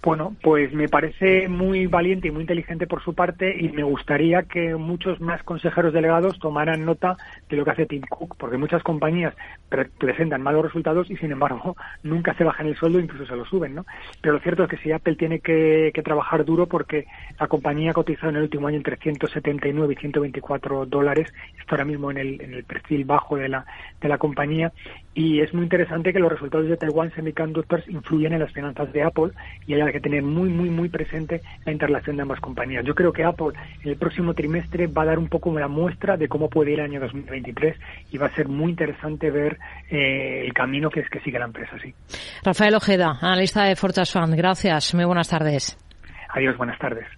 Bueno, 0.00 0.36
pues 0.40 0.72
me 0.72 0.88
parece 0.88 1.48
muy 1.48 1.86
valiente 1.88 2.28
y 2.28 2.30
muy 2.30 2.42
inteligente 2.42 2.86
por 2.86 3.02
su 3.02 3.14
parte 3.14 3.56
y 3.58 3.68
me 3.70 3.82
gustaría 3.82 4.44
que 4.44 4.76
muchos 4.76 5.20
más 5.20 5.42
consejeros 5.42 5.92
delegados 5.92 6.38
tomaran 6.38 6.84
nota 6.84 7.16
de 7.50 7.56
lo 7.56 7.64
que 7.64 7.72
hace 7.72 7.86
Tim 7.86 8.02
Cook, 8.08 8.36
porque 8.38 8.56
muchas 8.56 8.84
compañías 8.84 9.34
presentan 9.98 10.40
malos 10.40 10.64
resultados 10.64 11.10
y 11.10 11.16
sin 11.16 11.32
embargo 11.32 11.76
nunca 12.04 12.32
se 12.34 12.44
bajan 12.44 12.68
el 12.68 12.76
sueldo, 12.76 13.00
incluso 13.00 13.26
se 13.26 13.34
lo 13.34 13.44
suben, 13.44 13.74
¿no? 13.74 13.86
Pero 14.22 14.34
lo 14.34 14.40
cierto 14.40 14.62
es 14.62 14.70
que 14.70 14.76
si 14.76 14.92
Apple 14.92 15.16
tiene 15.16 15.40
que, 15.40 15.92
trabajar 16.04 16.44
duro 16.44 16.66
porque 16.66 17.06
la 17.38 17.48
compañía 17.48 17.90
ha 17.90 17.94
cotizado 17.94 18.30
en 18.30 18.36
el 18.36 18.42
último 18.44 18.68
año 18.68 18.76
entre 18.76 18.96
179 18.96 19.94
y 19.94 20.00
124 20.00 20.86
dólares, 20.86 21.30
está 21.58 21.72
ahora 21.72 21.84
mismo 21.84 22.12
en 22.12 22.18
el, 22.18 22.40
en 22.40 22.54
el 22.54 22.62
perfil 22.62 23.04
bajo 23.04 23.36
de 23.36 23.48
la, 23.48 23.66
de 24.00 24.08
la 24.08 24.16
compañía 24.16 24.72
y 25.18 25.40
es 25.40 25.52
muy 25.52 25.64
interesante 25.64 26.12
que 26.12 26.20
los 26.20 26.30
resultados 26.30 26.68
de 26.68 26.76
Taiwan 26.76 27.10
Semiconductors 27.10 27.88
influyen 27.88 28.34
en 28.34 28.38
las 28.38 28.52
finanzas 28.52 28.92
de 28.92 29.02
Apple 29.02 29.32
y 29.66 29.74
haya 29.74 29.90
que 29.90 29.98
tener 29.98 30.22
muy, 30.22 30.48
muy, 30.48 30.70
muy 30.70 30.88
presente 30.88 31.40
la 31.64 31.72
interrelación 31.72 32.14
de 32.14 32.22
ambas 32.22 32.38
compañías. 32.38 32.84
Yo 32.84 32.94
creo 32.94 33.12
que 33.12 33.24
Apple 33.24 33.48
en 33.82 33.90
el 33.90 33.96
próximo 33.96 34.32
trimestre 34.32 34.86
va 34.86 35.02
a 35.02 35.06
dar 35.06 35.18
un 35.18 35.26
poco 35.26 35.52
la 35.58 35.66
muestra 35.66 36.16
de 36.16 36.28
cómo 36.28 36.48
puede 36.48 36.70
ir 36.70 36.78
el 36.78 36.84
año 36.84 37.00
2023 37.00 37.76
y 38.12 38.18
va 38.18 38.26
a 38.26 38.34
ser 38.36 38.46
muy 38.46 38.70
interesante 38.70 39.32
ver 39.32 39.58
eh, 39.90 40.44
el 40.46 40.52
camino 40.52 40.88
que 40.88 41.00
es 41.00 41.10
que 41.10 41.18
sigue 41.18 41.40
la 41.40 41.46
empresa. 41.46 41.76
Sí. 41.82 41.92
Rafael 42.44 42.76
Ojeda, 42.76 43.18
analista 43.20 43.64
de 43.64 43.74
Fortas 43.74 44.12
Fund. 44.12 44.36
Gracias. 44.36 44.94
Muy 44.94 45.04
buenas 45.04 45.28
tardes. 45.28 45.76
Adiós, 46.32 46.56
buenas 46.56 46.78
tardes. 46.78 47.17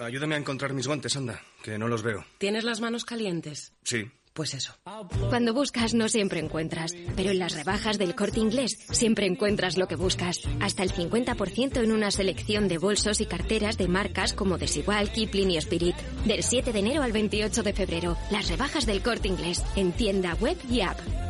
Ayúdame 0.00 0.34
a 0.34 0.38
encontrar 0.38 0.72
mis 0.72 0.86
guantes, 0.86 1.16
anda, 1.16 1.42
que 1.62 1.78
no 1.78 1.86
los 1.86 2.02
veo. 2.02 2.24
¿Tienes 2.38 2.64
las 2.64 2.80
manos 2.80 3.04
calientes? 3.04 3.74
Sí, 3.84 4.10
Pues 4.32 4.54
eso. 4.54 4.72
Cuando 5.28 5.52
buscas 5.52 5.92
no 5.92 6.08
siempre 6.08 6.38
encuentras, 6.38 6.94
pero 7.16 7.30
en 7.30 7.40
las 7.40 7.54
rebajas 7.54 7.98
del 7.98 8.14
corte 8.14 8.38
inglés 8.38 8.78
siempre 8.90 9.26
encuentras 9.26 9.76
lo 9.76 9.88
que 9.88 9.96
buscas. 9.96 10.38
Hasta 10.60 10.84
el 10.84 10.92
50% 10.92 11.82
en 11.82 11.92
una 11.92 12.12
selección 12.12 12.68
de 12.68 12.78
bolsos 12.78 13.20
y 13.20 13.26
carteras 13.26 13.76
de 13.76 13.88
marcas 13.88 14.32
como 14.32 14.56
Desigual, 14.56 15.10
Kipling 15.12 15.50
y 15.50 15.56
Spirit. 15.58 15.96
Del 16.24 16.44
7 16.44 16.72
de 16.72 16.78
enero 16.78 17.02
al 17.02 17.12
28 17.12 17.62
de 17.64 17.72
febrero, 17.72 18.16
las 18.30 18.48
rebajas 18.48 18.86
del 18.86 19.02
corte 19.02 19.28
inglés 19.28 19.64
en 19.74 19.92
tienda 19.92 20.34
web 20.34 20.56
y 20.70 20.80
app. 20.82 21.29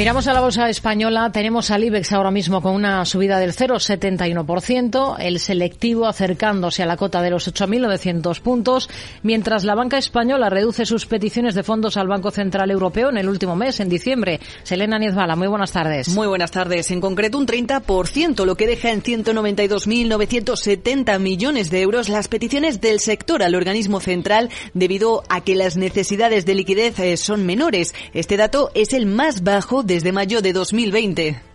Miramos 0.00 0.26
a 0.28 0.32
la 0.32 0.40
bolsa 0.40 0.70
española, 0.70 1.30
tenemos 1.30 1.70
al 1.70 1.84
IBEX 1.84 2.12
ahora 2.12 2.30
mismo 2.30 2.62
con 2.62 2.74
una 2.74 3.04
subida 3.04 3.38
del 3.38 3.52
0,71%, 3.52 5.16
el 5.18 5.38
selectivo 5.38 6.06
acercándose 6.06 6.82
a 6.82 6.86
la 6.86 6.96
cota 6.96 7.20
de 7.20 7.28
los 7.28 7.52
8.900 7.52 8.40
puntos, 8.40 8.88
mientras 9.22 9.64
la 9.64 9.74
banca 9.74 9.98
española 9.98 10.48
reduce 10.48 10.86
sus 10.86 11.04
peticiones 11.04 11.54
de 11.54 11.64
fondos 11.64 11.98
al 11.98 12.08
Banco 12.08 12.30
Central 12.30 12.70
Europeo 12.70 13.10
en 13.10 13.18
el 13.18 13.28
último 13.28 13.56
mes, 13.56 13.78
en 13.80 13.90
diciembre. 13.90 14.40
Selena 14.62 14.98
Niezbala, 14.98 15.36
muy 15.36 15.48
buenas 15.48 15.72
tardes. 15.72 16.08
Muy 16.08 16.28
buenas 16.28 16.50
tardes. 16.50 16.90
En 16.90 17.02
concreto, 17.02 17.36
un 17.36 17.46
30%, 17.46 18.46
lo 18.46 18.56
que 18.56 18.66
deja 18.66 18.92
en 18.92 19.02
192.970 19.02 21.18
millones 21.18 21.68
de 21.68 21.82
euros 21.82 22.08
las 22.08 22.28
peticiones 22.28 22.80
del 22.80 23.00
sector 23.00 23.42
al 23.42 23.54
organismo 23.54 24.00
central 24.00 24.48
debido 24.72 25.24
a 25.28 25.42
que 25.42 25.54
las 25.54 25.76
necesidades 25.76 26.46
de 26.46 26.54
liquidez 26.54 26.98
eh, 27.00 27.18
son 27.18 27.44
menores. 27.44 27.94
Este 28.14 28.38
dato 28.38 28.70
es 28.72 28.94
el 28.94 29.04
más 29.04 29.44
bajo 29.44 29.84
desde 29.90 30.12
mayo 30.12 30.40
de 30.40 30.52
2020. 30.52 31.49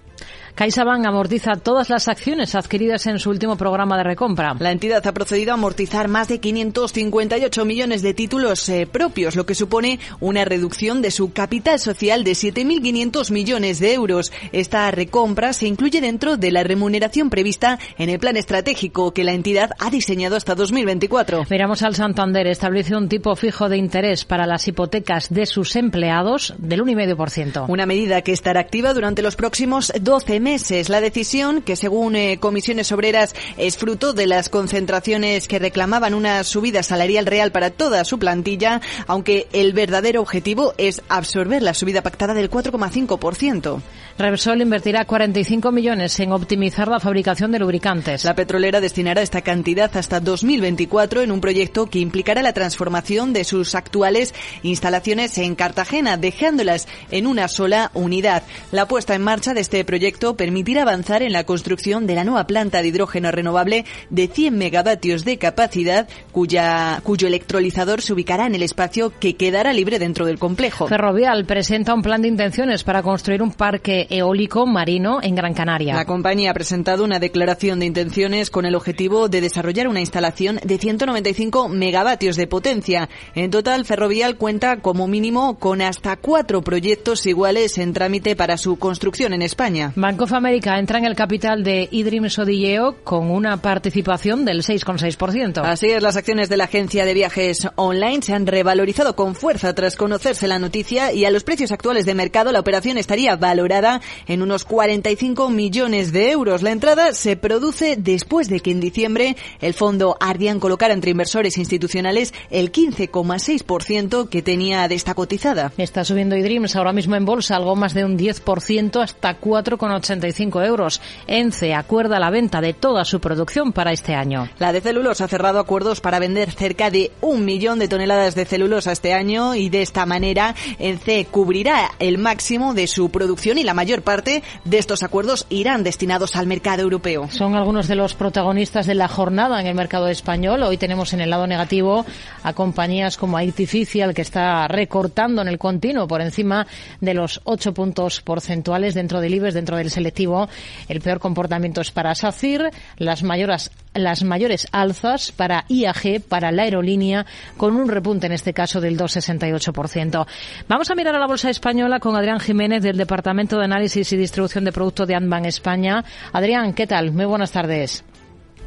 CaixaBank 0.56 1.06
amortiza 1.06 1.58
todas 1.58 1.90
las 1.90 2.08
acciones 2.08 2.56
adquiridas 2.56 3.08
en 3.08 3.20
su 3.20 3.30
último 3.30 3.58
programa 3.58 3.98
de 3.98 4.06
recompra. 4.06 4.56
La 4.58 4.72
entidad 4.72 5.06
ha 5.06 5.14
procedido 5.14 5.52
a 5.52 5.56
amortizar 5.56 6.08
más 6.08 6.30
de 6.30 6.40
558 6.40 7.66
millones 7.66 8.02
de 8.02 8.14
títulos 8.14 8.70
eh, 8.70 8.88
propios, 8.90 9.36
lo 9.36 9.46
que 9.46 9.54
supone 9.54 10.00
una 10.22 10.46
reducción 10.46 11.02
de 11.02 11.12
su 11.12 11.34
capital 11.34 11.78
social 11.78 12.24
de 12.24 12.32
7.500 12.32 13.32
millones 13.32 13.80
de 13.80 13.96
euros. 13.96 14.32
Esta 14.54 14.90
recompra 14.92 15.52
se 15.52 15.68
incluye 15.68 16.00
dentro 16.00 16.38
de 16.38 16.52
la 16.52 16.64
remuneración 16.64 17.30
prevista 17.30 17.78
en 17.98 18.10
el 18.10 18.20
plan 18.20 18.38
estratégico 18.38 19.12
que 19.12 19.26
la 19.26 19.34
entidad 19.34 19.72
ha 19.78 19.90
diseñado 19.90 20.38
hasta 20.38 20.56
2024. 20.56 21.48
Miramos 21.50 21.82
al 21.82 21.96
Santander. 21.96 22.48
Establece 22.48 22.96
un 22.96 23.10
tipo 23.10 23.36
fijo 23.36 23.68
de 23.68 23.76
interés 23.76 24.24
para 24.24 24.48
las 24.48 24.66
hipotecas 24.70 25.34
de 25.34 25.48
sus 25.48 25.76
empleados 25.76 26.54
del 26.60 26.82
1,5%. 26.82 27.66
Una 27.68 27.86
medida 27.86 28.22
que 28.22 28.32
estará 28.32 28.62
activa 28.62 28.94
durante 28.94 29.22
los 29.22 29.36
próximos 29.36 29.92
12 30.00 30.40
meses. 30.40 30.45
La 30.46 31.02
decisión, 31.02 31.64
que 31.64 31.76
según 31.76 32.16
eh, 32.16 32.38
comisiones 32.40 32.92
obreras 32.92 33.34
es 33.58 33.78
fruto 33.78 34.14
de 34.14 34.28
las 34.28 34.50
concentraciones 34.50 35.48
que 35.48 35.58
reclamaban 35.58 36.14
una 36.14 36.44
subida 36.44 36.84
salarial 36.84 37.26
real 37.26 37.52
para 37.52 37.72
toda 37.72 38.06
su 38.06 38.20
plantilla, 38.20 38.80
aunque 39.08 39.48
el 39.54 39.74
verdadero 39.74 40.22
objetivo 40.22 40.76
es 40.78 41.02
absorber 41.10 41.64
la 41.64 41.74
subida 41.74 42.04
pactada 42.04 42.36
del 42.36 42.52
4,5%. 42.52 43.82
Repsol 44.18 44.62
invertirá 44.62 45.04
45 45.04 45.74
millones 45.74 46.18
en 46.22 46.32
optimizar 46.32 46.88
la 46.88 47.02
fabricación 47.02 47.52
de 47.52 47.60
lubricantes. 47.60 48.24
La 48.24 48.34
petrolera 48.34 48.80
destinará 48.80 49.22
esta 49.22 49.42
cantidad 49.42 49.92
hasta 49.98 50.22
2024 50.22 51.22
en 51.22 51.34
un 51.34 51.42
proyecto 51.42 51.88
que 51.88 52.00
implicará 52.00 52.42
la 52.42 52.54
transformación 52.54 53.34
de 53.34 53.44
sus 53.44 53.76
actuales 53.76 54.34
instalaciones 54.64 55.38
en 55.38 55.56
Cartagena, 55.56 56.16
dejándolas 56.16 56.88
en 57.12 57.28
una 57.28 57.50
sola 57.50 57.92
unidad. 57.94 58.44
La 58.72 58.88
puesta 58.88 59.16
en 59.16 59.22
marcha 59.22 59.54
de 59.54 59.60
este 59.60 59.84
proyecto 59.84 60.38
permitirá 60.38 60.84
avanzar 60.84 61.22
en 61.22 61.34
la 61.34 61.44
construcción 61.44 62.08
de 62.08 62.16
la 62.16 62.24
nueva 62.24 62.48
planta 62.48 62.82
de 62.82 62.88
hidrógeno 62.88 63.32
renovable 63.32 63.84
de 64.10 64.30
100 64.30 64.58
megavatios 64.58 65.26
de 65.26 65.38
capacidad, 65.38 66.08
cuya, 66.32 67.02
cuyo 67.04 67.28
electrolizador 67.28 68.02
se 68.02 68.14
ubicará 68.14 68.48
en 68.48 68.56
el 68.56 68.64
espacio 68.64 69.12
que 69.20 69.36
quedará 69.36 69.74
libre 69.74 70.00
dentro 70.00 70.26
del 70.26 70.40
complejo. 70.40 70.88
Ferrovial 70.88 71.44
presenta 71.44 71.94
un 71.94 72.02
plan 72.02 72.22
de 72.22 72.30
intenciones 72.30 72.86
para 72.86 73.04
construir 73.04 73.42
un 73.42 73.52
parque 73.52 74.05
eólico 74.10 74.66
marino 74.66 75.20
en 75.22 75.36
Gran 75.36 75.54
Canaria. 75.54 75.96
La 75.96 76.06
compañía 76.06 76.52
ha 76.52 76.54
presentado 76.54 77.04
una 77.04 77.20
declaración 77.20 77.80
de 77.80 77.86
intenciones 77.86 78.50
con 78.50 78.66
el 78.66 78.76
objetivo 78.76 79.30
de 79.30 79.42
desarrollar 79.42 79.88
una 79.88 80.00
instalación 80.00 80.60
de 80.64 80.78
195 80.78 81.70
megavatios 81.70 82.36
de 82.36 82.48
potencia. 82.48 83.10
En 83.34 83.52
total, 83.52 83.86
Ferrovial 83.86 84.38
cuenta 84.38 84.78
como 84.78 85.08
mínimo 85.08 85.60
con 85.60 85.82
hasta 85.82 86.16
cuatro 86.18 86.62
proyectos 86.62 87.26
iguales 87.26 87.78
en 87.78 87.94
trámite 87.94 88.36
para 88.36 88.58
su 88.58 88.78
construcción 88.78 89.34
en 89.34 89.42
España. 89.42 89.94
Banco 89.96 90.26
of 90.26 90.34
America 90.34 90.78
entra 90.80 91.00
en 91.00 91.06
el 91.06 91.16
capital 91.16 91.64
de 91.64 91.88
Idrim 91.92 92.30
Sodilleo 92.30 92.98
con 93.04 93.32
una 93.32 93.58
participación 93.58 94.46
del 94.46 94.62
6,6%. 94.62 95.62
Así 95.64 95.88
es, 95.88 96.02
las 96.02 96.16
acciones 96.16 96.50
de 96.50 96.58
la 96.58 96.66
agencia 96.66 97.06
de 97.06 97.14
viajes 97.14 97.68
online 97.76 98.22
se 98.22 98.34
han 98.34 98.48
revalorizado 98.48 99.16
con 99.16 99.36
fuerza 99.36 99.74
tras 99.74 99.96
conocerse 99.96 100.48
la 100.48 100.60
noticia 100.60 101.14
y 101.14 101.26
a 101.26 101.32
los 101.32 101.44
precios 101.44 101.72
actuales 101.72 102.06
de 102.06 102.16
mercado 102.16 102.52
la 102.52 102.60
operación 102.60 102.98
estaría 102.98 103.36
valorada 103.36 103.95
en 104.28 104.42
unos 104.42 104.66
45 104.66 105.50
millones 105.50 106.12
de 106.12 106.32
euros. 106.32 106.62
La 106.62 106.72
entrada 106.72 107.14
se 107.14 107.36
produce 107.36 107.96
después 107.98 108.50
de 108.50 108.60
que 108.60 108.72
en 108.72 108.80
diciembre 108.80 109.36
el 109.62 109.74
fondo 109.74 110.18
Ardian 110.20 110.60
colocara 110.60 110.94
entre 110.94 111.12
inversores 111.12 111.58
institucionales 111.58 112.34
el 112.50 112.72
15,6% 112.72 114.30
que 114.30 114.42
tenía 114.42 114.88
de 114.88 114.96
esta 114.96 115.14
cotizada. 115.14 115.72
Está 115.78 116.04
subiendo 116.04 116.36
iDreams 116.36 116.76
ahora 116.76 116.94
mismo 116.94 117.16
en 117.16 117.26
bolsa 117.26 117.56
algo 117.56 117.76
más 117.76 117.94
de 117.94 118.06
un 118.06 118.18
10% 118.18 119.02
hasta 119.02 119.40
4,85 119.40 120.66
euros. 120.66 121.02
ENCE 121.28 121.74
acuerda 121.74 122.20
la 122.20 122.30
venta 122.30 122.62
de 122.62 122.74
toda 122.74 123.06
su 123.06 123.20
producción 123.20 123.72
para 123.72 123.92
este 123.92 124.16
año. 124.16 124.50
La 124.60 124.74
de 124.74 124.82
celulosa 124.82 125.26
ha 125.26 125.28
cerrado 125.28 125.60
acuerdos 125.60 126.02
para 126.02 126.20
vender 126.20 126.52
cerca 126.52 126.90
de 126.90 127.12
un 127.22 127.46
millón 127.46 127.80
de 127.80 127.88
toneladas 127.88 128.36
de 128.36 128.46
celulosa 128.46 128.92
este 128.92 129.14
año 129.14 129.56
y 129.56 129.70
de 129.70 129.82
esta 129.82 130.06
manera 130.06 130.56
ENCE 130.80 131.28
cubrirá 131.30 131.92
el 132.00 132.18
máximo 132.18 132.74
de 132.74 132.88
su 132.88 133.10
producción 133.10 133.58
y 133.58 133.64
la 133.64 133.74
mayor 133.74 133.85
parte 134.02 134.44
de 134.64 134.78
estos 134.78 135.04
acuerdos 135.04 135.46
irán 135.50 135.84
destinados 135.84 136.36
al 136.36 136.48
mercado 136.48 136.82
europeo. 136.82 137.30
Son 137.30 137.56
algunos 137.56 137.88
de 137.88 137.96
los 137.96 138.16
protagonistas 138.16 138.86
de 138.88 138.96
la 138.96 139.08
jornada 139.08 139.62
en 139.62 139.68
el 139.68 139.76
mercado 139.76 140.08
español. 140.08 140.64
Hoy 140.64 140.78
tenemos 140.78 141.14
en 141.14 141.22
el 141.22 141.30
lado 141.30 141.48
negativo 141.48 142.06
a 142.44 142.54
compañías 142.54 143.18
como 143.18 143.38
Artificial, 143.38 144.14
que 144.14 144.22
está 144.22 144.68
recortando 144.68 145.42
en 145.42 145.48
el 145.48 145.58
continuo 145.58 146.08
por 146.08 146.22
encima 146.22 146.66
de 147.00 147.14
los 147.14 147.42
8 147.44 147.74
puntos 147.74 148.22
porcentuales 148.22 148.94
dentro 148.94 149.22
del 149.22 149.36
IBEX, 149.36 149.54
dentro 149.54 149.78
del 149.78 149.92
selectivo. 149.92 150.50
El 150.88 151.02
peor 151.02 151.20
comportamiento 151.20 151.82
es 151.82 151.92
para 151.92 152.16
SACIR, 152.16 152.72
las 152.98 153.24
mayores, 153.24 153.72
las 153.96 154.24
mayores 154.24 154.68
alzas 154.72 155.32
para 155.32 155.66
IAG, 155.68 156.22
para 156.28 156.52
la 156.52 156.64
aerolínea, 156.64 157.26
con 157.58 157.76
un 157.76 157.88
repunte 157.88 158.28
en 158.28 158.34
este 158.34 158.54
caso 158.54 158.82
del 158.82 158.98
2,68%. 158.98 160.28
Vamos 160.68 160.90
a 160.90 160.96
mirar 160.96 161.16
a 161.16 161.20
la 161.20 161.28
bolsa 161.28 161.50
española 161.50 162.00
con 162.00 162.16
Adrián 162.16 162.40
Jiménez 162.40 162.84
del 162.84 162.98
Departamento 162.98 163.58
de 163.58 163.66
Análisis 163.66 164.12
y 164.14 164.18
Distribución 164.18 164.64
de 164.66 164.72
Productos 164.72 165.08
de 165.08 165.16
Anban 165.16 165.46
España. 165.46 166.04
Adrián, 166.34 166.74
¿qué 166.74 166.88
tal? 166.88 167.12
Muy 167.12 167.26
buenas 167.26 167.52
tardes. 167.52 168.04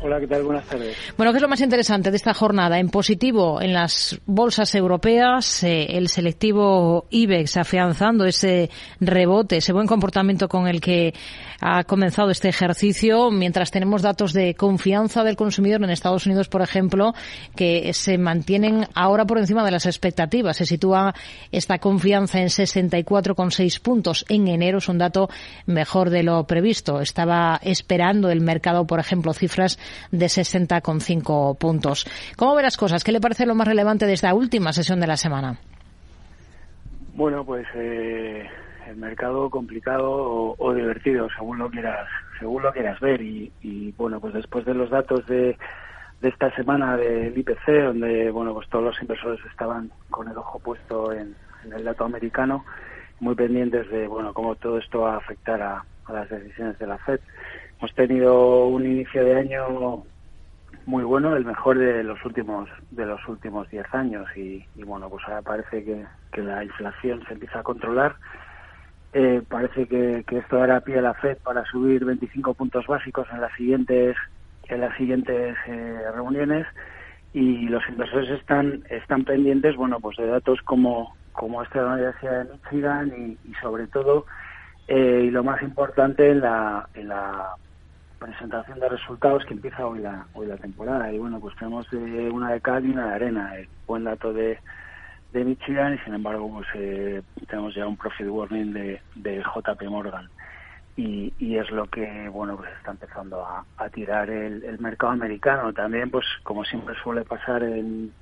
Hola, 0.01 0.21
¿qué 0.21 0.29
tal? 0.29 0.45
Buenas 0.45 0.65
tardes. 0.65 0.97
Bueno, 1.17 1.33
¿qué 1.33 1.39
es 1.39 1.43
lo 1.43 1.49
más 1.49 1.61
interesante 1.61 2.11
de 2.13 2.17
esta 2.17 2.33
jornada? 2.33 2.79
En 2.79 2.89
positivo, 2.89 3.61
en 3.61 3.73
las 3.73 4.21
bolsas 4.27 4.73
europeas, 4.77 5.65
eh, 5.65 5.87
el 5.97 6.09
selectivo 6.09 7.07
IBEX 7.11 7.57
afianzando 7.57 8.25
ese 8.25 8.71
rebote, 9.01 9.57
ese 9.57 9.73
buen 9.73 9.89
comportamiento 9.89 10.49
con 10.49 10.69
el 10.69 10.81
que 10.81 11.15
ha 11.61 11.83
comenzado 11.83 12.31
este 12.31 12.49
ejercicio, 12.49 13.33
mientras 13.33 13.73
tenemos 13.73 14.03
datos 14.03 14.33
de 14.33 14.55
confianza 14.55 15.25
del 15.25 15.35
consumidor 15.35 15.83
en 15.83 15.91
Estados 15.91 16.27
Unidos, 16.27 16.49
por 16.49 16.63
ejemplo, 16.63 17.15
que 17.57 17.93
se 17.93 18.19
mantienen 18.19 18.87
ahora 18.95 19.25
por 19.25 19.39
encima 19.39 19.65
de 19.65 19.73
las 19.73 19.87
expectativas. 19.87 20.59
Se 20.59 20.67
sitúa 20.67 21.13
esta 21.51 21.79
confianza 21.79 22.39
en 22.39 22.49
64,6 22.49 23.81
puntos 23.81 24.25
en 24.29 24.47
enero, 24.47 24.79
es 24.79 24.89
un 24.89 24.99
dato 24.99 25.29
mejor 25.67 26.11
de 26.11 26.23
lo 26.23 26.45
previsto. 26.47 27.01
Estaba 27.01 27.59
esperando 27.65 28.31
el 28.31 28.41
mercado, 28.41 28.87
por 28.87 29.01
ejemplo, 29.01 29.33
cifras 29.33 29.77
de 30.11 30.27
60,5 30.27 31.59
puntos. 31.59 32.07
¿Cómo 32.37 32.55
ve 32.55 32.63
las 32.63 32.77
cosas? 32.77 33.05
¿Qué 33.05 33.13
le 33.13 33.21
parece 33.21 33.47
lo 33.47 33.55
más 33.55 33.69
relevante 33.69 34.07
de 34.07 34.13
esta 34.15 34.35
última 34.35 34.73
sesión 34.73 35.01
de 35.01 35.07
la 35.07 35.17
semana? 35.17 35.59
Bueno, 37.15 37.45
pues 37.45 37.67
eh, 37.75 38.47
el 38.89 38.97
mercado 38.97 39.51
complicado 39.51 40.55
o, 40.57 40.75
divertido, 40.75 41.29
según 41.37 41.59
lo 41.59 41.69
quieras, 41.69 42.09
según 42.39 42.63
lo 42.63 42.73
quieras 42.73 42.99
ver. 43.01 43.21
Y, 43.21 43.93
bueno, 43.97 44.21
pues 44.21 44.35
después 44.35 44.65
de 44.65 44.75
los 44.75 44.89
datos 44.91 45.27
de, 45.27 45.57
de 46.21 46.29
esta 46.29 46.55
semana 46.55 46.97
del 46.97 47.37
IPC, 47.37 47.67
donde 47.87 48.31
bueno, 48.31 48.55
pues 48.55 48.69
todos 48.69 48.85
los 48.85 49.03
inversores 49.03 49.45
estaban 49.51 49.91
con 50.11 50.29
el 50.29 50.37
ojo 50.37 50.59
puesto 50.59 51.13
en, 51.13 51.35
el 51.75 51.85
dato 51.85 52.05
americano, 52.05 52.65
muy 53.21 53.35
pendientes 53.35 53.91
de 53.91 54.07
bueno 54.07 54.33
cómo 54.33 54.55
todo 54.55 54.79
esto 54.79 55.01
va 55.01 55.15
a 55.15 55.19
afectar 55.19 55.61
a, 55.61 55.85
las 56.09 56.31
decisiones 56.31 56.79
de 56.79 56.87
la 56.87 56.99
Fed. 56.99 57.21
Hemos 57.79 57.95
tenido 57.95 58.67
un 58.67 58.85
inicio 58.85 59.25
de 59.25 59.37
año 59.37 60.05
muy 60.87 61.05
bueno, 61.05 61.37
el 61.37 61.45
mejor 61.45 61.79
de 61.79 62.03
los 62.03 62.25
últimos 62.25 62.69
de 62.91 63.07
los 63.07 63.21
últimos 63.29 63.69
10 63.71 63.95
años 63.95 64.27
y, 64.37 64.65
bueno, 64.85 65.09
pues 65.09 65.23
ahora 65.27 65.43
parece 65.43 65.85
que, 65.85 66.05
que 66.33 66.43
la 66.43 66.65
inflación 66.65 67.23
se 67.27 67.35
empieza 67.35 67.61
a 67.61 67.63
controlar. 67.63 68.17
Eh, 69.13 69.43
parece 69.49 69.87
que, 69.87 70.25
esto 70.29 70.57
dará 70.57 70.81
pie 70.81 70.99
a 70.99 71.03
la 71.03 71.15
Fed 71.15 71.39
para 71.45 71.65
subir 71.67 72.05
25 72.05 72.55
puntos 72.55 72.87
básicos 72.87 73.29
en 73.33 73.41
las 73.41 73.53
siguientes 73.55 74.17
en 74.69 74.81
las 74.83 74.95
siguientes 74.99 75.57
eh, 75.67 76.03
reuniones 76.15 76.67
y 77.33 77.69
los 77.69 77.83
inversores 77.89 78.29
están 78.31 78.83
están 78.91 79.25
pendientes 79.25 79.77
bueno 79.77 79.99
pues 79.99 80.19
de 80.19 80.27
datos 80.27 80.61
como 80.63 81.17
como 81.33 81.63
este 81.63 81.79
de 81.79 81.85
la 81.87 81.93
Universidad 81.95 82.45
de 82.45 82.53
Michigan 82.53 83.39
y, 83.47 83.55
sobre 83.63 83.87
todo 83.87 84.27
eh, 84.89 85.23
y 85.25 85.31
lo 85.31 85.43
más 85.43 85.63
importante 85.63 86.31
en 86.31 86.41
la 86.41 86.87
en 86.93 87.09
la 87.09 87.55
presentación 88.19 88.81
de 88.81 88.89
resultados 88.89 89.45
que 89.45 89.55
empieza 89.55 89.87
hoy 89.87 90.01
la 90.01 90.27
hoy 90.35 90.47
la 90.47 90.57
temporada. 90.57 91.13
Y 91.13 91.19
bueno 91.19 91.41
pues 91.41 91.57
tenemos 91.57 91.87
una 91.93 92.53
de 92.53 92.61
cal 92.61 92.85
y 92.85 92.91
una 92.91 93.09
de 93.09 93.15
arena. 93.15 93.57
El 93.57 93.69
buen 93.87 94.05
dato 94.05 94.33
de 94.33 94.59
de 95.33 95.45
Michigan 95.45 95.95
y 95.95 95.99
sin 95.99 96.15
embargo 96.15 96.51
pues 96.51 96.67
eh, 96.75 97.23
tenemos 97.49 97.75
ya 97.75 97.87
un 97.87 97.97
profit 97.97 98.27
warning 98.29 98.73
de, 98.73 99.01
de 99.15 99.43
JP 99.43 99.83
Morgan. 99.85 100.29
Y, 100.97 101.33
y, 101.39 101.57
es 101.59 101.71
lo 101.71 101.87
que 101.87 102.29
bueno 102.29 102.57
pues 102.57 102.71
está 102.77 102.91
empezando 102.91 103.47
a, 103.47 103.65
a 103.77 103.89
tirar 103.89 104.29
el, 104.31 104.65
el, 104.65 104.81
mercado 104.81 105.13
americano. 105.13 105.73
También 105.73 106.11
pues 106.11 106.27
como 106.43 106.65
siempre 106.65 106.95
suele 107.03 107.25
pasar 107.25 107.63
en, 107.63 108.13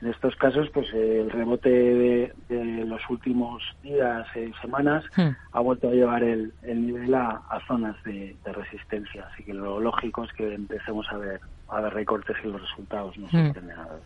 en 0.00 0.08
estos 0.08 0.34
casos 0.36 0.68
pues 0.72 0.92
el 0.92 1.30
rebote 1.30 1.70
de, 1.70 2.32
de 2.48 2.84
los 2.84 3.00
últimos 3.08 3.62
días 3.82 4.26
y 4.36 4.52
semanas 4.60 5.04
hmm. 5.16 5.30
ha 5.52 5.60
vuelto 5.60 5.88
a 5.88 5.92
llevar 5.92 6.22
el, 6.22 6.52
el 6.62 6.86
nivel 6.86 7.14
a, 7.14 7.42
a 7.48 7.60
zonas 7.66 7.96
de, 8.04 8.36
de, 8.44 8.52
resistencia 8.52 9.28
así 9.32 9.44
que 9.44 9.54
lo 9.54 9.80
lógico 9.80 10.24
es 10.24 10.32
que 10.32 10.54
empecemos 10.54 11.06
a 11.10 11.18
ver 11.18 11.40
a 11.74 11.80
ver 11.80 11.92
recortes 11.92 12.36
y 12.44 12.48
los 12.48 12.60
resultados 12.60 13.16
no 13.18 13.28
nada. 13.32 13.98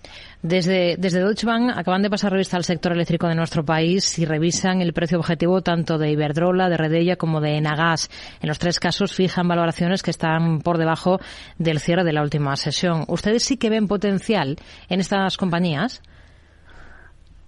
Desde, 0.43 0.97
desde 0.99 1.21
Deutsche 1.21 1.47
Bank 1.47 1.73
acaban 1.75 2.03
de 2.03 2.11
pasar 2.11 2.33
revista 2.33 2.57
al 2.57 2.65
sector 2.65 2.93
eléctrico 2.93 3.29
de 3.29 3.35
nuestro 3.35 3.65
país 3.65 4.19
y 4.19 4.25
revisan 4.25 4.81
el 4.81 4.93
precio 4.93 5.19
objetivo 5.19 5.63
tanto 5.63 5.99
de 5.99 6.11
Iberdrola, 6.11 6.69
de 6.69 6.77
Redella 6.77 7.17
como 7.17 7.41
de 7.41 7.57
Enagas. 7.57 8.11
En 8.41 8.49
los 8.49 8.59
tres 8.59 8.81
casos 8.81 9.15
fijan 9.15 9.49
valoraciones 9.49 10.03
que 10.03 10.11
están 10.11 10.61
por 10.61 10.79
debajo 10.79 11.21
del 11.59 11.81
cierre 11.81 12.05
de 12.05 12.13
la 12.13 12.23
última 12.23 12.57
sesión. 12.57 13.05
¿Ustedes 13.09 13.45
sí 13.45 13.57
que 13.57 13.71
ven 13.71 13.89
potencial 13.89 14.57
en 14.89 15.01
estas 15.01 15.37
compañías? 15.37 16.03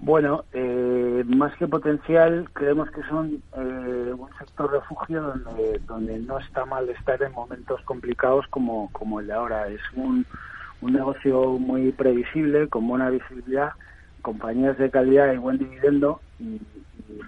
Bueno, 0.02 0.46
eh, 0.54 1.22
más 1.26 1.54
que 1.56 1.68
potencial, 1.68 2.48
creemos 2.54 2.90
que 2.90 3.02
son 3.02 3.42
eh, 3.54 4.14
un 4.16 4.30
sector 4.38 4.72
refugio 4.72 5.20
donde, 5.20 5.78
donde 5.86 6.18
no 6.20 6.38
está 6.38 6.64
mal 6.64 6.88
estar 6.88 7.22
en 7.22 7.32
momentos 7.32 7.82
complicados 7.82 8.46
como, 8.48 8.90
como 8.92 9.20
el 9.20 9.26
de 9.26 9.34
ahora. 9.34 9.68
Es 9.68 9.82
un, 9.94 10.24
un 10.80 10.92
negocio 10.94 11.58
muy 11.58 11.92
previsible, 11.92 12.66
con 12.68 12.88
buena 12.88 13.10
visibilidad, 13.10 13.72
compañías 14.22 14.78
de 14.78 14.90
calidad 14.90 15.34
y 15.34 15.36
buen 15.36 15.58
dividendo. 15.58 16.22
Y, 16.38 16.58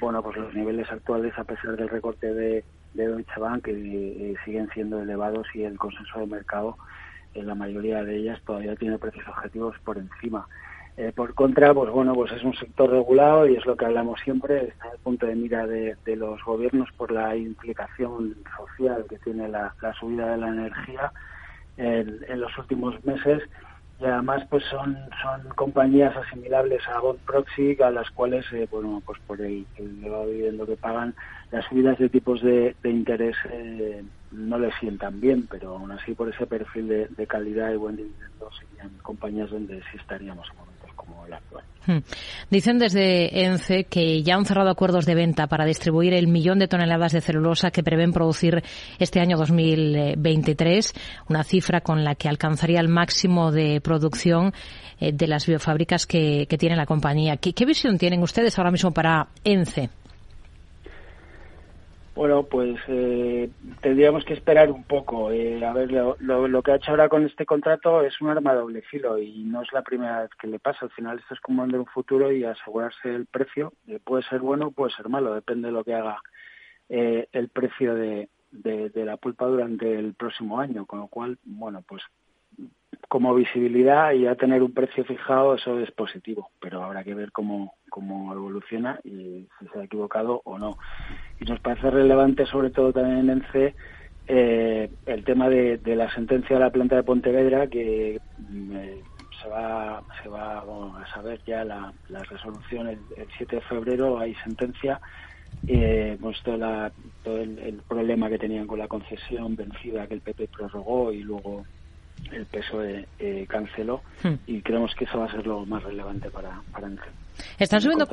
bueno, 0.00 0.22
pues 0.22 0.38
los 0.38 0.54
niveles 0.54 0.90
actuales, 0.90 1.38
a 1.38 1.44
pesar 1.44 1.76
del 1.76 1.90
recorte 1.90 2.32
de, 2.32 2.64
de 2.94 3.06
Deutsche 3.06 3.38
Bank, 3.38 3.64
que 3.64 3.72
eh, 3.72 4.34
siguen 4.46 4.70
siendo 4.72 5.02
elevados 5.02 5.46
y 5.52 5.64
el 5.64 5.76
consenso 5.76 6.20
de 6.20 6.26
mercado 6.26 6.78
en 7.34 7.46
la 7.46 7.54
mayoría 7.54 8.02
de 8.02 8.16
ellas 8.16 8.40
todavía 8.46 8.76
tiene 8.76 8.98
precios 8.98 9.28
objetivos 9.28 9.76
por 9.84 9.98
encima. 9.98 10.46
Eh, 10.98 11.10
por 11.16 11.32
contra, 11.32 11.72
pues 11.72 11.90
bueno, 11.90 12.14
pues 12.14 12.32
es 12.32 12.44
un 12.44 12.54
sector 12.54 12.90
regulado 12.90 13.48
y 13.48 13.56
es 13.56 13.64
lo 13.64 13.76
que 13.76 13.86
hablamos 13.86 14.20
siempre, 14.20 14.68
está 14.68 14.90
el 14.92 14.98
punto 14.98 15.24
de 15.26 15.34
mira 15.34 15.66
de, 15.66 15.96
los 16.16 16.44
gobiernos 16.44 16.90
por 16.98 17.10
la 17.10 17.34
implicación 17.34 18.36
social 18.58 19.06
que 19.08 19.18
tiene 19.18 19.48
la, 19.48 19.74
subida 19.98 20.32
de 20.32 20.36
la 20.36 20.48
energía 20.48 21.10
en, 21.78 22.38
los 22.38 22.56
últimos 22.58 23.02
meses. 23.06 23.42
Y 24.00 24.04
además 24.04 24.42
pues 24.50 24.64
son 24.64 24.98
son 25.22 25.48
compañías 25.54 26.14
asimilables 26.16 26.86
a 26.88 26.98
Bond 26.98 27.20
Proxy 27.20 27.80
a 27.80 27.90
las 27.90 28.10
cuales 28.10 28.44
eh, 28.52 28.66
bueno 28.68 29.00
pues 29.06 29.18
por 29.28 29.40
el, 29.40 29.64
elevado 29.76 30.26
dividendo 30.26 30.66
que 30.66 30.76
pagan 30.76 31.14
las 31.52 31.64
subidas 31.66 31.96
de 31.98 32.08
tipos 32.08 32.42
de, 32.42 32.74
interés 32.82 33.36
eh, 33.48 34.02
no 34.32 34.58
les 34.58 34.74
sientan 34.80 35.20
bien 35.20 35.46
pero 35.48 35.76
aún 35.76 35.92
así 35.92 36.14
por 36.14 36.28
ese 36.28 36.46
perfil 36.48 36.88
de, 37.16 37.26
calidad 37.28 37.70
y 37.72 37.76
buen 37.76 37.94
dividendo 37.94 38.50
serían 38.58 38.90
compañías 39.02 39.50
donde 39.50 39.80
sí 39.92 39.98
estaríamos 39.98 40.50
Hmm. 41.86 41.98
Dicen 42.48 42.78
desde 42.78 43.44
ENCE 43.44 43.84
que 43.84 44.22
ya 44.22 44.36
han 44.36 44.44
cerrado 44.44 44.70
acuerdos 44.70 45.04
de 45.04 45.16
venta 45.16 45.48
para 45.48 45.64
distribuir 45.64 46.14
el 46.14 46.28
millón 46.28 46.60
de 46.60 46.68
toneladas 46.68 47.12
de 47.12 47.20
celulosa 47.20 47.72
que 47.72 47.82
prevén 47.82 48.12
producir 48.12 48.62
este 49.00 49.18
año 49.18 49.36
2023, 49.36 50.92
una 51.28 51.42
cifra 51.42 51.80
con 51.80 52.04
la 52.04 52.14
que 52.14 52.28
alcanzaría 52.28 52.78
el 52.78 52.88
máximo 52.88 53.50
de 53.50 53.80
producción 53.80 54.52
eh, 55.00 55.10
de 55.12 55.26
las 55.26 55.46
biofábricas 55.46 56.06
que, 56.06 56.46
tiene 56.58 56.76
la 56.76 56.86
compañía. 56.86 57.36
¿Qué 57.36 57.64
visión 57.64 57.98
tienen 57.98 58.22
ustedes 58.22 58.56
ahora 58.58 58.70
mismo 58.70 58.92
para 58.92 59.28
ENCE? 59.42 59.90
Bueno, 62.14 62.42
pues 62.42 62.78
eh, 62.88 63.48
tendríamos 63.80 64.24
que 64.24 64.34
esperar 64.34 64.70
un 64.70 64.84
poco. 64.84 65.32
Eh, 65.32 65.64
a 65.64 65.72
ver, 65.72 65.90
lo, 65.90 66.16
lo, 66.20 66.62
que 66.62 66.72
ha 66.72 66.76
hecho 66.76 66.90
ahora 66.90 67.08
con 67.08 67.24
este 67.24 67.46
contrato 67.46 68.02
es 68.02 68.20
un 68.20 68.28
arma 68.28 68.52
doble 68.52 68.82
filo 68.82 69.18
y 69.18 69.44
no 69.44 69.62
es 69.62 69.72
la 69.72 69.82
primera 69.82 70.22
vez 70.22 70.30
que 70.38 70.46
le 70.46 70.58
pasa. 70.58 70.80
Al 70.82 70.90
final 70.90 71.18
esto 71.18 71.32
es 71.32 71.40
como 71.40 71.62
vender 71.62 71.80
un 71.80 71.86
futuro 71.86 72.30
y 72.30 72.44
asegurarse 72.44 73.14
el 73.14 73.24
precio. 73.26 73.72
Eh, 73.86 73.98
puede 74.04 74.24
ser 74.24 74.40
bueno, 74.40 74.72
puede 74.72 74.92
ser 74.92 75.08
malo, 75.08 75.34
depende 75.34 75.68
de 75.68 75.72
lo 75.72 75.84
que 75.84 75.94
haga 75.94 76.20
eh, 76.90 77.28
el 77.32 77.48
precio 77.48 77.94
de 77.94 78.28
la 78.52 79.16
pulpa 79.16 79.46
durante 79.46 79.98
el 79.98 80.12
próximo 80.12 80.60
año. 80.60 80.84
Con 80.84 80.98
lo 80.98 81.06
cual, 81.06 81.38
bueno, 81.44 81.82
pues 81.88 82.02
como 83.08 83.34
visibilidad 83.34 84.12
y 84.12 84.26
a 84.26 84.36
tener 84.36 84.62
un 84.62 84.72
precio 84.72 85.04
fijado, 85.04 85.54
eso 85.54 85.78
es 85.80 85.90
positivo, 85.90 86.50
pero 86.60 86.82
habrá 86.82 87.04
que 87.04 87.14
ver 87.14 87.32
cómo, 87.32 87.74
cómo 87.90 88.32
evoluciona 88.32 88.98
y 89.04 89.46
si 89.58 89.66
se 89.72 89.80
ha 89.80 89.84
equivocado 89.84 90.40
o 90.44 90.58
no. 90.58 90.78
Y 91.40 91.44
nos 91.44 91.60
parece 91.60 91.90
relevante, 91.90 92.46
sobre 92.46 92.70
todo 92.70 92.92
también 92.92 93.28
en 93.28 93.44
C, 93.52 93.74
eh, 94.28 94.90
el 95.06 95.24
tema 95.24 95.48
de, 95.48 95.80
la 95.84 96.12
sentencia 96.14 96.56
de 96.56 96.64
la 96.64 96.70
planta 96.70 96.96
de 96.96 97.02
Pontevedra, 97.02 97.66
que 97.66 98.20
mm, 98.48 98.76
eh, 98.76 99.02
se 99.42 99.48
va, 99.48 100.02
se 100.22 100.28
va 100.28 100.60
a 100.60 101.06
saber 101.12 101.40
ya 101.44 101.64
la, 101.64 101.92
resolución 102.08 102.88
el, 102.88 102.98
7 103.36 103.56
de 103.56 103.62
febrero, 103.62 104.18
hay 104.18 104.34
sentencia. 104.36 105.00
Eh, 105.68 106.16
pues 106.20 106.42
todo, 106.42 106.56
el, 107.36 107.58
el, 107.58 107.82
problema 107.86 108.30
que 108.30 108.38
tenían 108.38 108.66
con 108.66 108.78
la 108.78 108.88
concesión 108.88 109.54
vencida 109.54 110.06
que 110.06 110.14
el 110.14 110.22
PP 110.22 110.48
prorrogó 110.48 111.12
y 111.12 111.22
luego 111.22 111.64
el 112.30 112.46
PSOE 112.46 113.06
eh, 113.18 113.46
canceló 113.48 114.02
hmm. 114.22 114.34
y 114.46 114.62
creemos 114.62 114.94
que 114.94 115.04
eso 115.04 115.18
va 115.18 115.26
a 115.26 115.32
ser 115.32 115.46
lo 115.46 115.66
más 115.66 115.82
relevante 115.82 116.30
para, 116.30 116.62
para 116.72 116.88
están 117.58 117.80
subiendo, 117.80 118.06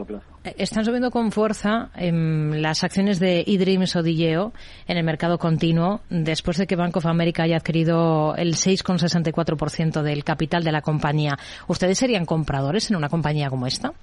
eh, 0.43 0.55
están 0.57 0.85
subiendo 0.85 1.11
con 1.11 1.31
fuerza 1.31 1.89
em, 1.95 2.51
las 2.53 2.83
acciones 2.83 3.19
de 3.19 3.43
eDreams 3.45 3.95
o 3.95 4.03
Digeo 4.03 4.53
en 4.87 4.97
el 4.97 5.03
mercado 5.03 5.37
continuo 5.37 6.01
después 6.09 6.57
de 6.57 6.67
que 6.67 6.75
Bank 6.75 6.95
of 6.97 7.05
America 7.05 7.43
haya 7.43 7.57
adquirido 7.57 8.35
el 8.35 8.55
6,64% 8.55 10.01
del 10.01 10.23
capital 10.23 10.63
de 10.63 10.71
la 10.71 10.81
compañía. 10.81 11.37
¿Ustedes 11.67 11.97
serían 11.97 12.25
compradores 12.25 12.89
en 12.89 12.97
una 12.97 13.09
compañía 13.09 13.49
como 13.49 13.67
esta? 13.67 13.93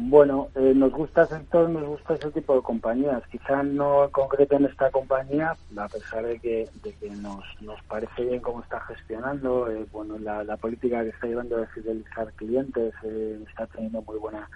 Bueno, 0.00 0.48
eh, 0.54 0.74
nos 0.76 0.92
gusta 0.92 1.26
sector, 1.26 1.68
nos 1.68 1.84
gusta 1.84 2.14
ese 2.14 2.30
tipo 2.30 2.54
de 2.54 2.62
compañías. 2.62 3.20
Quizá 3.32 3.64
no 3.64 4.04
en 4.04 4.10
concreto 4.10 4.54
en 4.54 4.66
esta 4.66 4.92
compañía, 4.92 5.56
a 5.76 5.88
pesar 5.88 6.24
de 6.24 6.38
que, 6.38 6.68
de 6.84 6.92
que 6.94 7.10
nos, 7.10 7.44
nos 7.60 7.82
parece 7.82 8.24
bien 8.24 8.40
cómo 8.40 8.62
está 8.62 8.78
gestionando. 8.82 9.68
Eh, 9.68 9.86
bueno, 9.90 10.16
la, 10.18 10.56
política 10.56 11.02
que 11.02 11.08
está 11.08 11.26
llevando 11.26 11.56
de 11.56 11.66
fidelizar 11.66 12.32
clientes 12.34 12.94
eh, 13.02 13.42
está 13.48 13.66
teniendo 13.66 14.00
muy 14.02 14.18
buena 14.18 14.48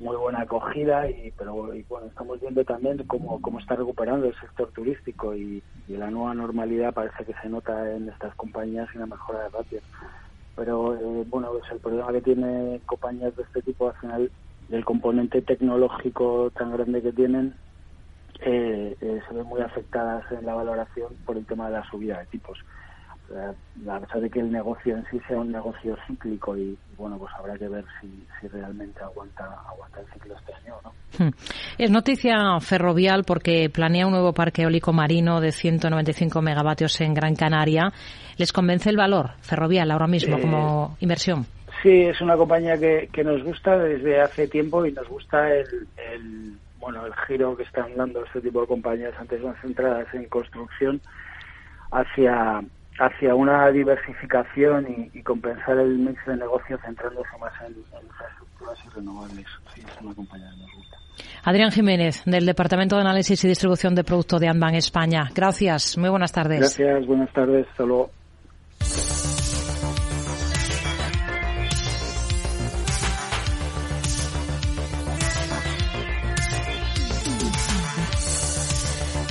muy 0.00 0.16
buena 0.16 0.42
acogida 0.42 1.08
y 1.08 1.32
pero 1.38 1.54
bueno 1.54 2.06
estamos 2.06 2.38
viendo 2.38 2.62
también 2.64 2.98
cómo, 3.06 3.40
cómo 3.40 3.60
está 3.60 3.76
recuperando 3.76 4.26
el 4.26 4.38
sector 4.38 4.70
turístico 4.72 5.34
y, 5.34 5.62
la 5.88 6.10
nueva 6.10 6.34
normalidad 6.34 6.92
parece 6.92 7.24
que 7.24 7.32
se 7.40 7.48
nota 7.48 7.94
en 7.94 8.10
estas 8.10 8.34
compañías 8.34 8.88
y 8.92 8.98
una 8.98 9.06
mejora 9.06 9.44
de 9.44 9.48
ratio 9.48 9.80
pero 10.54 10.98
bueno 11.30 11.50
pues 11.52 11.64
el 11.72 11.78
problema 11.78 12.12
que 12.12 12.20
tiene 12.20 12.80
compañías 12.84 13.34
de 13.36 13.44
este 13.44 13.62
tipo 13.62 13.88
al 13.88 13.94
final 13.94 14.30
del 14.68 14.84
componente 14.84 15.42
tecnológico 15.42 16.50
tan 16.50 16.72
grande 16.72 17.02
que 17.02 17.12
tienen 17.12 17.54
eh, 18.40 18.96
eh, 19.00 19.20
se 19.26 19.34
ven 19.34 19.46
muy 19.46 19.60
afectadas 19.60 20.24
en 20.32 20.44
la 20.44 20.54
valoración 20.54 21.14
por 21.24 21.36
el 21.36 21.46
tema 21.46 21.66
de 21.66 21.72
la 21.74 21.90
subida 21.90 22.18
de 22.18 22.26
tipos. 22.26 22.58
La 23.84 23.98
verdad 23.98 24.20
de 24.20 24.30
que 24.30 24.38
el 24.38 24.52
negocio 24.52 24.96
en 24.96 25.04
sí 25.10 25.18
sea 25.26 25.38
un 25.38 25.50
negocio 25.50 25.96
cíclico 26.06 26.56
y, 26.56 26.78
bueno, 26.96 27.18
pues 27.18 27.32
habrá 27.36 27.58
que 27.58 27.66
ver 27.66 27.84
si, 28.00 28.24
si 28.40 28.46
realmente 28.46 29.02
aguanta, 29.02 29.44
aguanta 29.68 30.00
el 30.00 30.06
ciclo 30.12 30.36
este 30.36 30.54
año 30.54 30.76
no. 30.84 30.92
Hmm. 31.18 31.30
Es 31.76 31.90
noticia 31.90 32.36
ferrovial 32.60 33.24
porque 33.24 33.68
planea 33.68 34.06
un 34.06 34.12
nuevo 34.12 34.32
parque 34.32 34.62
eólico 34.62 34.92
marino 34.92 35.40
de 35.40 35.50
195 35.50 36.40
megavatios 36.40 37.00
en 37.00 37.14
Gran 37.14 37.34
Canaria. 37.34 37.92
¿Les 38.36 38.52
convence 38.52 38.90
el 38.90 38.96
valor 38.96 39.30
ferrovial 39.40 39.90
ahora 39.90 40.06
mismo 40.06 40.38
como 40.40 40.96
inversión? 41.00 41.46
Sí, 41.82 42.02
es 42.02 42.20
una 42.20 42.36
compañía 42.36 42.78
que, 42.78 43.08
que 43.12 43.24
nos 43.24 43.42
gusta 43.42 43.78
desde 43.78 44.20
hace 44.20 44.48
tiempo 44.48 44.84
y 44.86 44.92
nos 44.92 45.08
gusta 45.08 45.52
el, 45.54 45.86
el 45.96 46.52
bueno 46.78 47.04
el 47.06 47.14
giro 47.26 47.56
que 47.56 47.64
están 47.64 47.94
dando 47.96 48.24
este 48.24 48.40
tipo 48.40 48.60
de 48.60 48.66
compañías 48.66 49.14
antes 49.18 49.42
más 49.42 49.60
centradas 49.60 50.06
en 50.14 50.24
construcción 50.26 51.00
hacia 51.90 52.62
hacia 52.98 53.34
una 53.34 53.70
diversificación 53.70 55.10
y, 55.12 55.22
compensar 55.22 55.78
el 55.78 55.98
mix 55.98 56.24
de 56.26 56.36
negocio 56.36 56.78
centrándose 56.84 57.28
más 57.38 57.52
en, 57.66 57.74
infraestructuras 58.02 58.78
y 58.86 58.88
renovables. 58.88 59.46
Sí, 59.74 59.82
es 59.86 60.02
una 60.02 60.14
compañía 60.14 60.48
que 60.50 60.62
nos 60.62 60.72
gusta. 60.74 60.96
Adrián 61.44 61.70
Jiménez, 61.70 62.22
del 62.24 62.46
Departamento 62.46 62.96
de 62.96 63.02
Análisis 63.02 63.44
y 63.44 63.48
Distribución 63.48 63.94
de 63.94 64.04
Producto 64.04 64.38
de 64.38 64.48
Anban 64.48 64.74
España. 64.74 65.28
Gracias, 65.34 65.98
muy 65.98 66.08
buenas 66.08 66.32
tardes. 66.32 66.60
Gracias, 66.60 67.06
buenas 67.06 67.32
tardes. 67.32 67.66
Hasta 67.68 67.84
luego. 67.84 68.10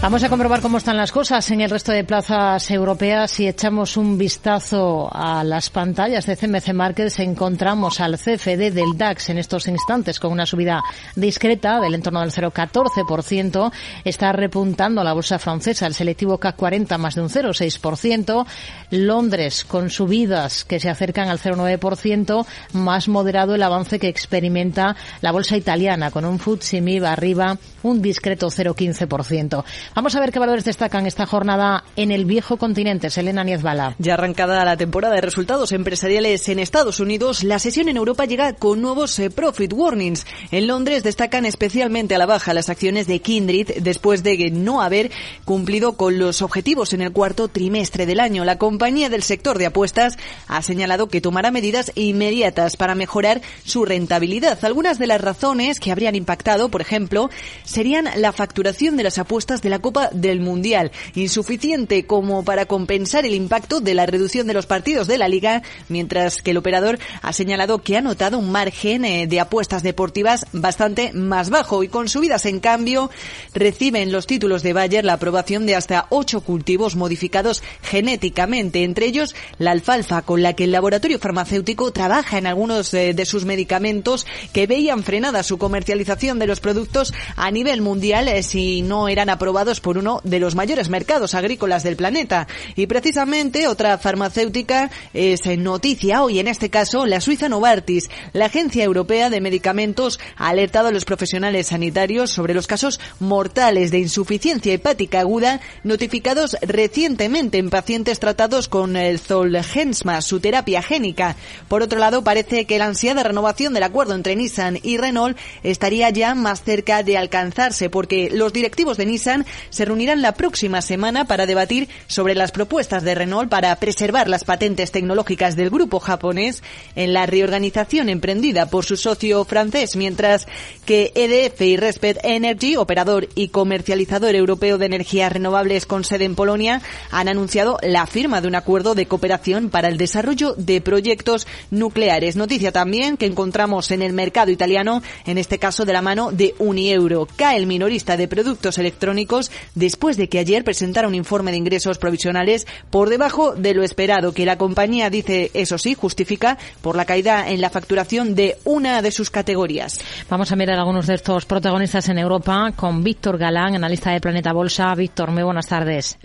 Vamos 0.05 0.21
a 0.21 0.29
comprobar 0.29 0.61
cómo 0.61 0.77
están 0.77 0.97
las 0.97 1.11
cosas 1.11 1.49
en 1.49 1.61
el 1.61 1.69
resto 1.71 1.91
de 1.91 2.03
plazas 2.03 2.69
europeas 2.69 3.39
y 3.39 3.47
echamos 3.47 3.97
un 3.97 4.19
vistazo 4.19 5.09
a 5.11 5.43
las 5.43 5.71
pantallas 5.71 6.27
de 6.27 6.37
CMC 6.37 6.73
Markets. 6.73 7.17
Encontramos 7.17 7.99
al 7.99 8.19
CFD 8.19 8.71
del 8.71 8.95
DAX 8.95 9.29
en 9.29 9.39
estos 9.39 9.67
instantes 9.67 10.19
con 10.19 10.31
una 10.31 10.45
subida 10.45 10.83
discreta 11.15 11.79
del 11.79 11.95
entorno 11.95 12.21
del 12.21 12.31
0,14%. 12.31 13.71
Está 14.03 14.31
repuntando 14.31 15.03
la 15.03 15.13
bolsa 15.13 15.39
francesa, 15.39 15.87
el 15.87 15.95
selectivo 15.95 16.37
CAC 16.37 16.55
40 16.55 16.99
más 16.99 17.15
de 17.15 17.21
un 17.21 17.29
0,6%. 17.29 18.45
Londres 18.91 19.65
con 19.65 19.89
subidas 19.89 20.65
que 20.65 20.79
se 20.79 20.91
acercan 20.91 21.29
al 21.29 21.39
0,9%. 21.39 22.45
Más 22.73 23.07
moderado 23.07 23.55
el 23.55 23.63
avance 23.63 23.97
que 23.97 24.09
experimenta 24.09 24.95
la 25.21 25.31
bolsa 25.31 25.57
italiana 25.57 26.11
con 26.11 26.25
un 26.25 26.37
FTSE 26.37 26.81
MIB 26.81 27.05
arriba 27.05 27.57
un 27.81 28.01
discreto 28.01 28.47
0,15%. 28.47 29.63
Vamos 29.95 30.13
a 30.13 30.19
ver 30.19 30.33
qué 30.33 30.39
valores 30.39 30.65
destacan 30.65 31.05
esta 31.05 31.25
jornada 31.25 31.85
en 31.95 32.11
el 32.11 32.25
viejo 32.25 32.57
continente. 32.57 33.09
Selena 33.09 33.45
Niezbala. 33.45 33.95
Ya 33.97 34.15
arrancada 34.15 34.65
la 34.65 34.75
temporada 34.75 35.15
de 35.15 35.21
resultados 35.21 35.71
empresariales 35.71 36.49
en 36.49 36.59
Estados 36.59 36.99
Unidos, 36.99 37.45
la 37.45 37.59
sesión 37.59 37.87
en 37.87 37.95
Europa 37.95 38.25
llega 38.25 38.51
con 38.51 38.81
nuevos 38.81 39.17
eh, 39.19 39.29
profit 39.29 39.71
warnings. 39.71 40.27
En 40.51 40.67
Londres 40.67 41.01
destacan 41.03 41.45
especialmente 41.45 42.13
a 42.13 42.17
la 42.17 42.25
baja 42.25 42.53
las 42.53 42.67
acciones 42.67 43.07
de 43.07 43.21
Kindred 43.21 43.83
después 43.83 44.21
de 44.21 44.51
no 44.51 44.81
haber 44.81 45.11
cumplido 45.45 45.93
con 45.93 46.19
los 46.19 46.41
objetivos 46.41 46.91
en 46.91 47.01
el 47.01 47.13
cuarto 47.13 47.47
trimestre 47.47 48.05
del 48.05 48.19
año. 48.19 48.43
La 48.43 48.57
compañía 48.57 49.07
del 49.07 49.23
sector 49.23 49.57
de 49.57 49.67
apuestas 49.67 50.17
ha 50.49 50.61
señalado 50.61 51.07
que 51.07 51.21
tomará 51.21 51.51
medidas 51.51 51.93
inmediatas 51.95 52.75
para 52.75 52.95
mejorar 52.95 53.39
su 53.63 53.85
rentabilidad. 53.85 54.59
Algunas 54.65 54.99
de 54.99 55.07
las 55.07 55.21
razones 55.21 55.79
que 55.79 55.93
habrían 55.93 56.15
impactado, 56.15 56.67
por 56.67 56.81
ejemplo, 56.81 57.29
serían 57.63 58.09
la 58.17 58.33
facturación 58.33 58.97
de 58.97 59.03
las 59.03 59.19
apuestas 59.19 59.61
de 59.61 59.69
la 59.69 59.84
Copa 59.85 60.09
del 60.11 60.39
Mundial, 60.39 60.91
insuficiente 61.13 62.07
como 62.07 62.43
para 62.43 62.65
compensar 62.65 63.23
el 63.23 63.35
impacto 63.35 63.81
de 63.81 63.93
la 63.93 64.07
reducción 64.07 64.47
de 64.47 64.55
los 64.55 64.65
partidos 64.65 65.05
de 65.05 65.19
la 65.19 65.27
liga, 65.27 65.61
mientras 65.89 66.41
que 66.41 66.49
el 66.49 66.57
operador 66.57 66.97
ha 67.21 67.33
señalado 67.33 67.83
que 67.83 67.95
ha 67.95 68.01
notado 68.01 68.39
un 68.39 68.51
margen 68.51 69.05
eh, 69.05 69.27
de 69.27 69.39
apuestas 69.39 69.83
deportivas 69.83 70.47
bastante 70.53 71.13
más 71.13 71.51
bajo 71.51 71.83
y 71.83 71.87
con 71.87 72.09
subidas 72.09 72.47
en 72.47 72.61
cambio 72.61 73.11
reciben 73.53 74.11
los 74.11 74.25
títulos 74.25 74.63
de 74.63 74.73
Bayer 74.73 75.05
la 75.05 75.13
aprobación 75.13 75.67
de 75.67 75.75
hasta 75.75 76.07
ocho 76.09 76.41
cultivos 76.41 76.95
modificados 76.95 77.61
genéticamente, 77.83 78.83
entre 78.83 79.05
ellos 79.05 79.35
la 79.59 79.69
alfalfa 79.69 80.23
con 80.23 80.41
la 80.41 80.53
que 80.53 80.63
el 80.63 80.71
laboratorio 80.71 81.19
farmacéutico 81.19 81.91
trabaja 81.91 82.39
en 82.39 82.47
algunos 82.47 82.91
eh, 82.95 83.13
de 83.13 83.25
sus 83.27 83.45
medicamentos 83.45 84.25
que 84.51 84.65
veían 84.65 85.03
frenada 85.03 85.43
su 85.43 85.59
comercialización 85.59 86.39
de 86.39 86.47
los 86.47 86.59
productos 86.59 87.13
a 87.35 87.51
nivel 87.51 87.83
mundial 87.83 88.27
eh, 88.27 88.41
si 88.41 88.81
no 88.81 89.07
eran 89.09 89.29
aprobados 89.29 89.64
por 89.81 89.97
uno 89.97 90.21
de 90.23 90.39
los 90.39 90.53
mayores 90.53 90.89
mercados 90.89 91.33
agrícolas 91.33 91.81
del 91.81 91.95
planeta. 91.95 92.47
Y 92.75 92.85
precisamente 92.85 93.67
otra 93.67 93.97
farmacéutica 93.97 94.91
es 95.13 95.41
noticia 95.57 96.21
hoy, 96.21 96.39
en 96.39 96.47
este 96.47 96.69
caso 96.69 97.07
la 97.07 97.19
Suiza 97.19 97.49
Novartis. 97.49 98.09
La 98.33 98.45
Agencia 98.45 98.83
Europea 98.83 99.31
de 99.31 99.41
Medicamentos 99.41 100.19
ha 100.37 100.49
alertado 100.49 100.89
a 100.89 100.91
los 100.91 101.05
profesionales 101.05 101.67
sanitarios 101.67 102.29
sobre 102.29 102.53
los 102.53 102.67
casos 102.67 102.99
mortales 103.19 103.89
de 103.89 103.99
insuficiencia 103.99 104.73
hepática 104.73 105.21
aguda 105.21 105.61
notificados 105.83 106.55
recientemente 106.61 107.57
en 107.57 107.71
pacientes 107.71 108.19
tratados 108.19 108.67
con 108.67 108.95
el 108.97 109.19
Zolgensma, 109.19 110.21
su 110.21 110.39
terapia 110.39 110.83
génica. 110.83 111.35
Por 111.67 111.81
otro 111.81 111.97
lado, 111.97 112.23
parece 112.23 112.65
que 112.65 112.77
la 112.77 112.85
ansiada 112.85 113.23
renovación 113.23 113.73
del 113.73 113.83
acuerdo 113.83 114.13
entre 114.13 114.35
Nissan 114.35 114.79
y 114.83 114.97
Renault 114.97 115.37
estaría 115.63 116.11
ya 116.11 116.35
más 116.35 116.61
cerca 116.63 117.01
de 117.01 117.17
alcanzarse 117.17 117.89
porque 117.89 118.29
los 118.31 118.53
directivos 118.53 118.97
de 118.97 119.05
Nissan 119.05 119.45
se 119.69 119.85
reunirán 119.85 120.21
la 120.21 120.33
próxima 120.33 120.81
semana 120.81 121.25
para 121.25 121.45
debatir 121.45 121.89
sobre 122.07 122.35
las 122.35 122.51
propuestas 122.51 123.03
de 123.03 123.15
Renault 123.15 123.49
para 123.49 123.75
preservar 123.77 124.27
las 124.27 124.43
patentes 124.43 124.91
tecnológicas 124.91 125.55
del 125.55 125.69
grupo 125.69 125.99
japonés 125.99 126.63
en 126.95 127.13
la 127.13 127.25
reorganización 127.25 128.09
emprendida 128.09 128.67
por 128.67 128.85
su 128.85 128.97
socio 128.97 129.43
francés, 129.45 129.95
mientras 129.95 130.47
que 130.85 131.11
EDF 131.15 131.61
y 131.61 131.77
Respect 131.77 132.19
Energy, 132.23 132.75
operador 132.75 133.29
y 133.35 133.49
comercializador 133.49 134.35
europeo 134.35 134.77
de 134.77 134.85
energías 134.85 135.31
renovables 135.31 135.85
con 135.85 136.03
sede 136.03 136.25
en 136.25 136.35
Polonia, 136.35 136.81
han 137.11 137.27
anunciado 137.27 137.77
la 137.81 138.05
firma 138.07 138.41
de 138.41 138.47
un 138.47 138.55
acuerdo 138.55 138.95
de 138.95 139.05
cooperación 139.05 139.69
para 139.69 139.87
el 139.87 139.97
desarrollo 139.97 140.53
de 140.57 140.81
proyectos 140.81 141.47
nucleares. 141.71 142.35
Noticia 142.35 142.71
también 142.71 143.17
que 143.17 143.25
encontramos 143.25 143.91
en 143.91 144.01
el 144.01 144.13
mercado 144.13 144.51
italiano, 144.51 145.01
en 145.25 145.37
este 145.37 145.59
caso 145.59 145.85
de 145.85 145.93
la 145.93 146.01
mano 146.01 146.31
de 146.31 146.55
Unieuro. 146.59 147.27
Cae 147.35 147.57
el 147.57 147.67
minorista 147.67 148.17
de 148.17 148.27
productos 148.27 148.77
electrónicos 148.77 149.44
después 149.73 150.17
de 150.17 150.29
que 150.29 150.39
ayer 150.39 150.63
presentara 150.63 151.07
un 151.07 151.15
informe 151.15 151.51
de 151.51 151.57
ingresos 151.57 151.97
provisionales 151.97 152.67
por 152.89 153.09
debajo 153.09 153.55
de 153.55 153.73
lo 153.73 153.83
esperado, 153.83 154.33
que 154.33 154.45
la 154.45 154.57
compañía 154.57 155.09
dice, 155.09 155.51
eso 155.53 155.77
sí, 155.77 155.93
justifica 155.93 156.57
por 156.81 156.95
la 156.95 157.05
caída 157.05 157.49
en 157.49 157.61
la 157.61 157.69
facturación 157.69 158.35
de 158.35 158.57
una 158.63 159.01
de 159.01 159.11
sus 159.11 159.29
categorías. 159.29 159.99
Vamos 160.29 160.51
a 160.51 160.55
mirar 160.55 160.79
algunos 160.79 161.07
de 161.07 161.15
estos 161.15 161.45
protagonistas 161.45 162.09
en 162.09 162.19
Europa 162.19 162.71
con 162.75 163.03
Víctor 163.03 163.37
Galán, 163.37 163.75
analista 163.75 164.11
de 164.11 164.21
Planeta 164.21 164.53
Bolsa. 164.53 164.93
Víctor, 164.95 165.31
muy 165.31 165.43
buenas 165.43 165.67
tardes. 165.67 166.17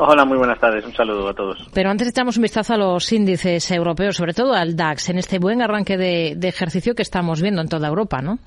Hola, 0.00 0.24
muy 0.24 0.38
buenas 0.38 0.60
tardes. 0.60 0.84
Un 0.84 0.94
saludo 0.94 1.28
a 1.28 1.34
todos. 1.34 1.58
Pero 1.74 1.90
antes 1.90 2.06
echamos 2.06 2.36
un 2.36 2.44
vistazo 2.44 2.74
a 2.74 2.76
los 2.76 3.10
índices 3.10 3.68
europeos, 3.72 4.16
sobre 4.16 4.32
todo 4.32 4.54
al 4.54 4.76
DAX, 4.76 5.08
en 5.08 5.18
este 5.18 5.40
buen 5.40 5.60
arranque 5.60 5.96
de, 5.96 6.34
de 6.36 6.48
ejercicio 6.48 6.94
que 6.94 7.02
estamos 7.02 7.42
viendo 7.42 7.60
en 7.60 7.68
toda 7.68 7.88
Europa, 7.88 8.22
¿no? 8.22 8.38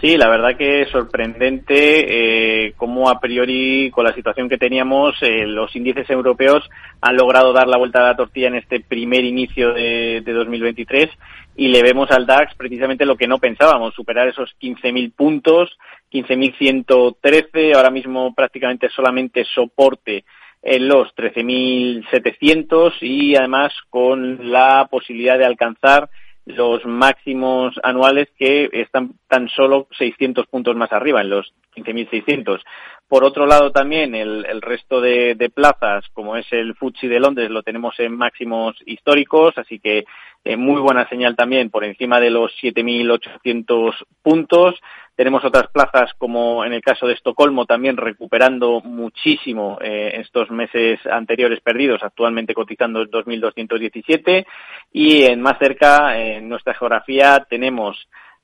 Sí, 0.00 0.18
la 0.18 0.28
verdad 0.28 0.58
que 0.58 0.82
es 0.82 0.90
sorprendente 0.90 2.66
eh, 2.66 2.74
cómo 2.76 3.08
a 3.08 3.18
priori 3.18 3.90
con 3.90 4.04
la 4.04 4.12
situación 4.12 4.46
que 4.46 4.58
teníamos 4.58 5.14
eh, 5.22 5.46
los 5.46 5.74
índices 5.74 6.10
europeos 6.10 6.68
han 7.00 7.16
logrado 7.16 7.54
dar 7.54 7.66
la 7.66 7.78
vuelta 7.78 8.00
a 8.00 8.08
la 8.08 8.16
tortilla 8.16 8.48
en 8.48 8.56
este 8.56 8.80
primer 8.80 9.24
inicio 9.24 9.72
de, 9.72 10.20
de 10.22 10.32
2023 10.34 11.08
y 11.56 11.68
le 11.68 11.82
vemos 11.82 12.10
al 12.10 12.26
DAX 12.26 12.54
precisamente 12.56 13.06
lo 13.06 13.16
que 13.16 13.26
no 13.26 13.38
pensábamos, 13.38 13.94
superar 13.94 14.28
esos 14.28 14.54
15.000 14.60 15.14
puntos, 15.14 15.78
15.113, 16.12 17.74
ahora 17.74 17.90
mismo 17.90 18.34
prácticamente 18.34 18.90
solamente 18.90 19.46
soporte 19.46 20.24
en 20.62 20.88
los 20.88 21.14
13.700 21.16 22.92
y 23.00 23.34
además 23.34 23.72
con 23.88 24.50
la 24.50 24.88
posibilidad 24.90 25.38
de 25.38 25.46
alcanzar 25.46 26.10
los 26.46 26.84
máximos 26.86 27.74
anuales 27.82 28.28
que 28.38 28.70
están 28.72 29.14
tan 29.28 29.48
solo 29.48 29.88
600 29.98 30.46
puntos 30.46 30.76
más 30.76 30.92
arriba, 30.92 31.20
en 31.20 31.30
los 31.30 31.52
15.600. 31.74 32.60
Por 33.08 33.24
otro 33.24 33.46
lado, 33.46 33.70
también 33.72 34.14
el, 34.14 34.62
resto 34.62 35.00
de, 35.00 35.34
de, 35.34 35.50
plazas, 35.50 36.04
como 36.12 36.36
es 36.36 36.46
el 36.52 36.74
FTSE 36.74 37.08
de 37.08 37.20
Londres, 37.20 37.50
lo 37.50 37.62
tenemos 37.62 37.98
en 38.00 38.16
máximos 38.16 38.76
históricos, 38.86 39.58
así 39.58 39.78
que 39.78 40.04
eh, 40.44 40.56
muy 40.56 40.80
buena 40.80 41.08
señal 41.08 41.34
también 41.34 41.70
por 41.70 41.84
encima 41.84 42.20
de 42.20 42.30
los 42.30 42.52
7.800 42.62 43.94
puntos. 44.22 44.76
Tenemos 45.16 45.42
otras 45.46 45.68
plazas, 45.68 46.12
como 46.18 46.62
en 46.66 46.74
el 46.74 46.82
caso 46.82 47.06
de 47.06 47.14
Estocolmo, 47.14 47.64
también 47.64 47.96
recuperando 47.96 48.82
muchísimo 48.82 49.78
eh, 49.80 50.12
estos 50.20 50.50
meses 50.50 51.00
anteriores 51.10 51.60
perdidos, 51.62 52.02
actualmente 52.02 52.52
cotizando 52.52 53.02
2.217. 53.02 54.46
Y 54.92 55.24
en 55.24 55.40
más 55.40 55.58
cerca, 55.58 56.18
en 56.18 56.50
nuestra 56.50 56.74
geografía, 56.74 57.46
tenemos 57.48 57.96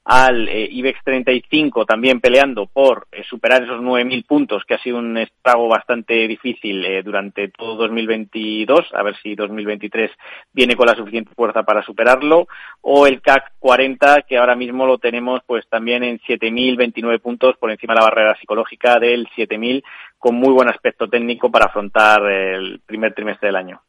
al 0.04 0.48
eh, 0.48 0.68
IBEX 0.70 0.98
35 1.04 1.86
también 1.86 2.20
peleando 2.20 2.66
por 2.66 3.06
eh, 3.12 3.22
superar 3.28 3.62
esos 3.62 3.80
9.000 3.80 4.26
puntos, 4.26 4.64
que 4.64 4.74
ha 4.74 4.82
sido 4.82 4.98
un 4.98 5.16
estrago 5.16 5.68
bastante 5.68 6.26
difícil 6.26 6.84
eh, 6.84 7.02
durante 7.02 7.48
todo 7.48 7.76
2022, 7.76 8.80
a 8.94 9.02
ver 9.02 9.16
si 9.22 9.34
2023 9.34 10.10
viene 10.52 10.74
con 10.74 10.86
la 10.86 10.96
suficiente 10.96 11.32
fuerza 11.34 11.62
para 11.62 11.84
superarlo, 11.84 12.48
o 12.80 13.06
el 13.06 13.20
CAC 13.20 13.52
40, 13.60 14.22
que 14.22 14.38
ahora 14.38 14.56
mismo 14.56 14.86
lo 14.86 14.98
tenemos 14.98 15.40
pues 15.46 15.68
también 15.68 16.02
en 16.02 16.18
7.029 16.18 17.20
puntos 17.20 17.56
por 17.58 17.70
encima 17.70 17.94
de 17.94 18.00
la 18.00 18.06
barrera 18.06 18.36
psicológica 18.40 18.98
del 18.98 19.28
7.000, 19.36 19.84
con 20.18 20.34
muy 20.34 20.52
buen 20.52 20.68
aspecto 20.68 21.08
técnico 21.08 21.50
para 21.50 21.66
afrontar 21.66 22.26
el 22.26 22.80
primer 22.80 23.14
trimestre 23.14 23.48
del 23.48 23.56
año. 23.56 23.80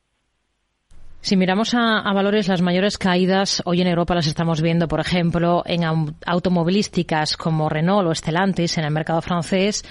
Si 1.24 1.38
miramos 1.38 1.74
a, 1.74 2.02
valores, 2.12 2.50
las 2.50 2.62
mayores 2.62 2.98
caídas 2.98 3.62
hoy 3.63 3.80
en 3.80 3.88
Europa 3.88 4.13
las 4.13 4.28
estamos 4.28 4.62
viendo, 4.62 4.90
por 4.90 5.00
ejemplo, 5.00 5.63
en 5.65 5.86
automovilísticas 6.26 7.38
como 7.38 7.69
Renault 7.69 8.10
o 8.10 8.13
Stellantis 8.13 8.78
en 8.78 8.84
el 8.84 8.92
mercado 8.92 9.21
francés, 9.21 9.86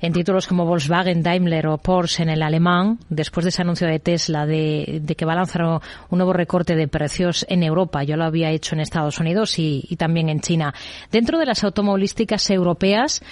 en 0.00 0.12
títulos 0.12 0.46
como 0.46 0.64
Volkswagen, 0.64 1.24
Daimler 1.24 1.66
o 1.66 1.78
Porsche 1.78 2.22
en 2.22 2.28
el 2.28 2.40
alemán, 2.40 3.00
después 3.08 3.42
de 3.42 3.48
ese 3.48 3.62
anuncio 3.62 3.88
de 3.88 3.98
Tesla 3.98 4.46
de, 4.46 5.02
que 5.16 5.24
va 5.24 5.32
a 5.32 5.36
lanzar 5.36 5.64
un 5.64 5.80
nuevo 6.18 6.32
recorte 6.32 6.76
de 6.76 6.86
precios 6.86 7.44
en 7.48 7.64
Europa. 7.64 8.04
Yo 8.04 8.16
lo 8.16 8.22
había 8.22 8.52
hecho 8.52 8.76
en 8.76 8.80
Estados 8.80 9.18
Unidos 9.18 9.58
y, 9.58 9.84
y 9.90 9.96
también 9.96 10.28
en 10.28 10.38
China. 10.38 10.72
Dentro 11.10 11.40
de 11.40 11.46
las 11.46 11.64
automovilísticas 11.64 12.48
europeas, 12.50 13.24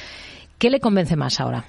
¿qué 0.59 0.71
le 0.71 0.81
convence 0.81 1.15
más 1.15 1.39
ahora? 1.39 1.67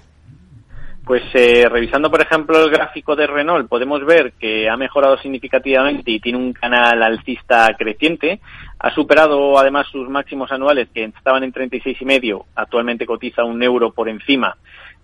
Pues 1.05 1.21
eh, 1.35 1.69
revisando, 1.69 2.09
por 2.09 2.19
ejemplo, 2.19 2.57
el 2.59 2.71
gráfico 2.71 3.15
de 3.15 3.27
Renault, 3.27 3.69
podemos 3.69 4.03
ver 4.03 4.33
que 4.39 4.67
ha 4.67 4.75
mejorado 4.75 5.17
significativamente 5.19 6.09
y 6.09 6.19
tiene 6.19 6.39
un 6.39 6.51
canal 6.51 7.03
alcista 7.03 7.71
creciente. 7.77 8.39
Ha 8.79 8.89
superado 8.89 9.59
además 9.59 9.85
sus 9.91 10.09
máximos 10.09 10.51
anuales 10.51 10.89
que 10.91 11.03
estaban 11.03 11.43
en 11.43 11.53
36,5, 11.53 12.45
actualmente 12.55 13.05
cotiza 13.05 13.43
un 13.43 13.61
euro 13.61 13.91
por 13.91 14.09
encima 14.09 14.57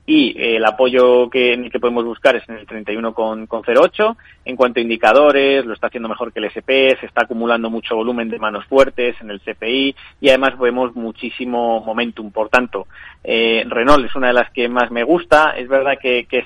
y 0.05 0.29
eh, 0.37 0.57
el 0.57 0.65
apoyo 0.65 1.29
que, 1.29 1.69
que 1.71 1.79
podemos 1.79 2.03
buscar 2.03 2.35
es 2.35 2.47
en 2.49 2.55
el 2.55 2.67
31,08. 2.67 4.15
En 4.45 4.55
cuanto 4.55 4.79
a 4.79 4.83
indicadores, 4.83 5.65
lo 5.65 5.73
está 5.73 5.87
haciendo 5.87 6.09
mejor 6.09 6.33
que 6.33 6.39
el 6.39 6.45
SP, 6.49 6.97
se 6.99 7.05
está 7.05 7.23
acumulando 7.23 7.69
mucho 7.69 7.95
volumen 7.95 8.29
de 8.29 8.39
manos 8.39 8.65
fuertes 8.65 9.15
en 9.21 9.29
el 9.29 9.41
CPI 9.41 9.95
y 10.19 10.29
además 10.29 10.57
vemos 10.57 10.95
muchísimo 10.95 11.81
momentum. 11.81 12.31
Por 12.31 12.49
tanto, 12.49 12.87
eh, 13.23 13.63
Renault 13.67 14.05
es 14.05 14.15
una 14.15 14.27
de 14.27 14.33
las 14.33 14.51
que 14.51 14.67
más 14.67 14.89
me 14.91 15.03
gusta. 15.03 15.51
Es 15.57 15.67
verdad 15.67 15.97
que, 16.01 16.25
que 16.25 16.43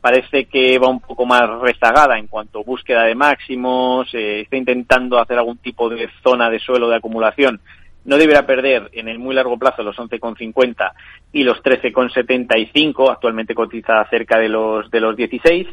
parece 0.00 0.46
que 0.46 0.78
va 0.78 0.88
un 0.88 1.00
poco 1.00 1.26
más 1.26 1.48
rezagada 1.60 2.18
en 2.18 2.26
cuanto 2.26 2.60
a 2.60 2.64
búsqueda 2.64 3.04
de 3.04 3.14
máximos, 3.14 4.08
eh, 4.14 4.40
está 4.40 4.56
intentando 4.56 5.18
hacer 5.18 5.38
algún 5.38 5.58
tipo 5.58 5.88
de 5.88 6.08
zona 6.22 6.48
de 6.48 6.58
suelo 6.58 6.88
de 6.88 6.96
acumulación 6.96 7.60
no 8.04 8.16
deberá 8.16 8.46
perder 8.46 8.90
en 8.92 9.08
el 9.08 9.18
muy 9.18 9.34
largo 9.34 9.58
plazo 9.58 9.82
los 9.82 9.96
11,50 9.96 10.92
y 11.32 11.42
los 11.44 11.62
13,75, 11.62 13.10
actualmente 13.10 13.54
cotiza 13.54 14.04
cerca 14.08 14.38
de 14.38 14.48
los, 14.48 14.90
de 14.90 15.00
los 15.00 15.16
16. 15.16 15.66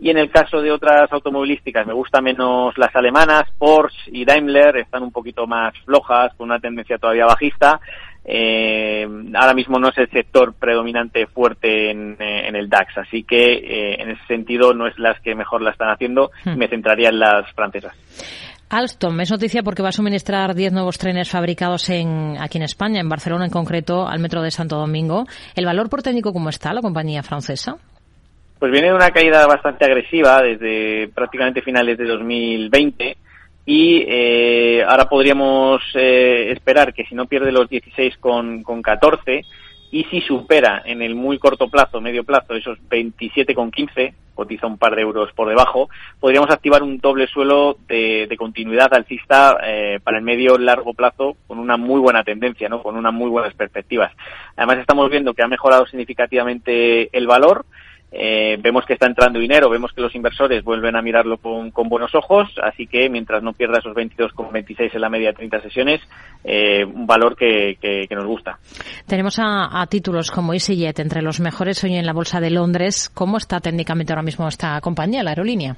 Y 0.00 0.10
en 0.10 0.18
el 0.18 0.30
caso 0.30 0.62
de 0.62 0.70
otras 0.70 1.12
automovilísticas, 1.12 1.84
me 1.84 1.92
gustan 1.92 2.22
menos 2.22 2.78
las 2.78 2.94
alemanas, 2.94 3.50
Porsche 3.58 3.98
y 4.12 4.24
Daimler, 4.24 4.76
están 4.76 5.02
un 5.02 5.10
poquito 5.10 5.46
más 5.48 5.74
flojas, 5.84 6.32
con 6.36 6.48
una 6.50 6.60
tendencia 6.60 6.98
todavía 6.98 7.26
bajista. 7.26 7.80
Eh, 8.24 9.08
ahora 9.34 9.54
mismo 9.54 9.78
no 9.78 9.88
es 9.88 9.98
el 9.98 10.10
sector 10.10 10.54
predominante 10.54 11.26
fuerte 11.26 11.90
en, 11.90 12.16
eh, 12.20 12.48
el 12.48 12.68
DAX, 12.68 12.98
así 12.98 13.24
que 13.24 13.54
eh, 13.54 14.02
en 14.02 14.10
ese 14.10 14.26
sentido 14.26 14.74
no 14.74 14.86
es 14.86 14.98
las 14.98 15.18
que 15.20 15.34
mejor 15.34 15.62
la 15.62 15.70
están 15.70 15.88
haciendo, 15.88 16.30
hmm. 16.44 16.56
me 16.56 16.68
centraría 16.68 17.08
en 17.08 17.18
las 17.18 17.50
francesas. 17.54 17.96
Alstom 18.70 19.18
es 19.20 19.30
noticia 19.30 19.62
porque 19.62 19.82
va 19.82 19.88
a 19.88 19.92
suministrar 19.92 20.54
10 20.54 20.72
nuevos 20.72 20.98
trenes 20.98 21.30
fabricados 21.30 21.88
en, 21.88 22.36
aquí 22.38 22.58
en 22.58 22.64
España, 22.64 23.00
en 23.00 23.08
Barcelona 23.08 23.46
en 23.46 23.50
concreto, 23.50 24.06
al 24.06 24.18
metro 24.18 24.42
de 24.42 24.50
Santo 24.50 24.76
Domingo. 24.76 25.24
¿El 25.54 25.64
valor 25.64 25.88
por 25.88 26.02
técnico 26.02 26.34
cómo 26.34 26.50
está 26.50 26.74
la 26.74 26.82
compañía 26.82 27.22
francesa? 27.22 27.76
Pues 28.58 28.70
viene 28.70 28.88
de 28.88 28.94
una 28.94 29.10
caída 29.10 29.46
bastante 29.46 29.86
agresiva 29.86 30.42
desde 30.42 31.08
prácticamente 31.08 31.62
finales 31.62 31.96
de 31.96 32.04
2020 32.04 33.16
y 33.64 34.04
eh, 34.06 34.82
ahora 34.86 35.08
podríamos 35.08 35.80
eh, 35.94 36.52
esperar 36.52 36.92
que 36.92 37.04
si 37.04 37.14
no 37.14 37.26
pierde 37.26 37.52
los 37.52 37.70
16 37.70 38.18
con, 38.18 38.62
con 38.62 38.82
14 38.82 39.44
y 39.90 40.04
si 40.04 40.20
supera 40.20 40.82
en 40.84 41.02
el 41.02 41.14
muy 41.14 41.38
corto 41.38 41.68
plazo, 41.68 42.00
medio 42.00 42.24
plazo, 42.24 42.54
esos 42.54 42.78
27,15, 42.90 44.14
cotiza 44.34 44.66
un 44.66 44.78
par 44.78 44.94
de 44.94 45.02
euros 45.02 45.32
por 45.32 45.48
debajo, 45.48 45.88
podríamos 46.20 46.50
activar 46.50 46.82
un 46.82 46.98
doble 46.98 47.26
suelo 47.26 47.76
de, 47.88 48.32
continuidad 48.38 48.94
alcista 48.94 49.58
eh, 49.64 49.98
para 50.04 50.18
el 50.18 50.24
medio 50.24 50.58
largo 50.58 50.94
plazo 50.94 51.36
con 51.46 51.58
una 51.58 51.76
muy 51.76 52.00
buena 52.00 52.22
tendencia, 52.22 52.68
¿no? 52.68 52.82
con 52.82 52.96
unas 52.96 53.12
muy 53.12 53.30
buenas 53.30 53.54
perspectivas. 53.54 54.12
Además 54.56 54.78
estamos 54.78 55.10
viendo 55.10 55.34
que 55.34 55.42
ha 55.42 55.48
mejorado 55.48 55.86
significativamente 55.86 57.16
el 57.16 57.26
valor, 57.26 57.64
eh, 58.10 58.56
vemos 58.58 58.86
que 58.86 58.94
está 58.94 59.06
entrando 59.06 59.38
dinero, 59.38 59.68
vemos 59.68 59.92
que 59.92 60.00
los 60.00 60.14
inversores 60.14 60.64
vuelven 60.64 60.96
a 60.96 61.02
mirarlo 61.02 61.36
con, 61.36 61.70
buenos 61.88 62.14
ojos, 62.14 62.48
así 62.62 62.86
que 62.86 63.10
mientras 63.10 63.42
no 63.42 63.52
pierda 63.52 63.78
esos 63.78 63.94
22,26 63.94 64.94
en 64.94 65.00
la 65.00 65.10
media 65.10 65.28
de 65.28 65.34
30 65.34 65.60
sesiones, 65.60 66.00
eh, 66.42 66.84
un 66.84 67.06
valor 67.06 67.36
que, 67.36 67.76
nos 68.10 68.24
gusta. 68.24 68.58
Tenemos 69.06 69.38
a, 69.38 69.86
títulos 69.90 70.30
como 70.30 70.54
EasyJet 70.54 70.98
entre 71.00 71.22
los 71.22 71.40
mejores 71.40 71.84
hoy 71.84 71.96
en 71.96 72.06
la 72.06 72.12
Bolsa 72.12 72.40
de 72.40 72.50
Londres. 72.50 73.10
¿Cómo 73.12 73.36
está 73.36 73.60
técnicamente 73.60 74.12
ahora 74.12 74.22
mismo 74.22 74.48
esta 74.48 74.80
compañía, 74.80 75.22
la 75.22 75.30
aerolínea? 75.30 75.76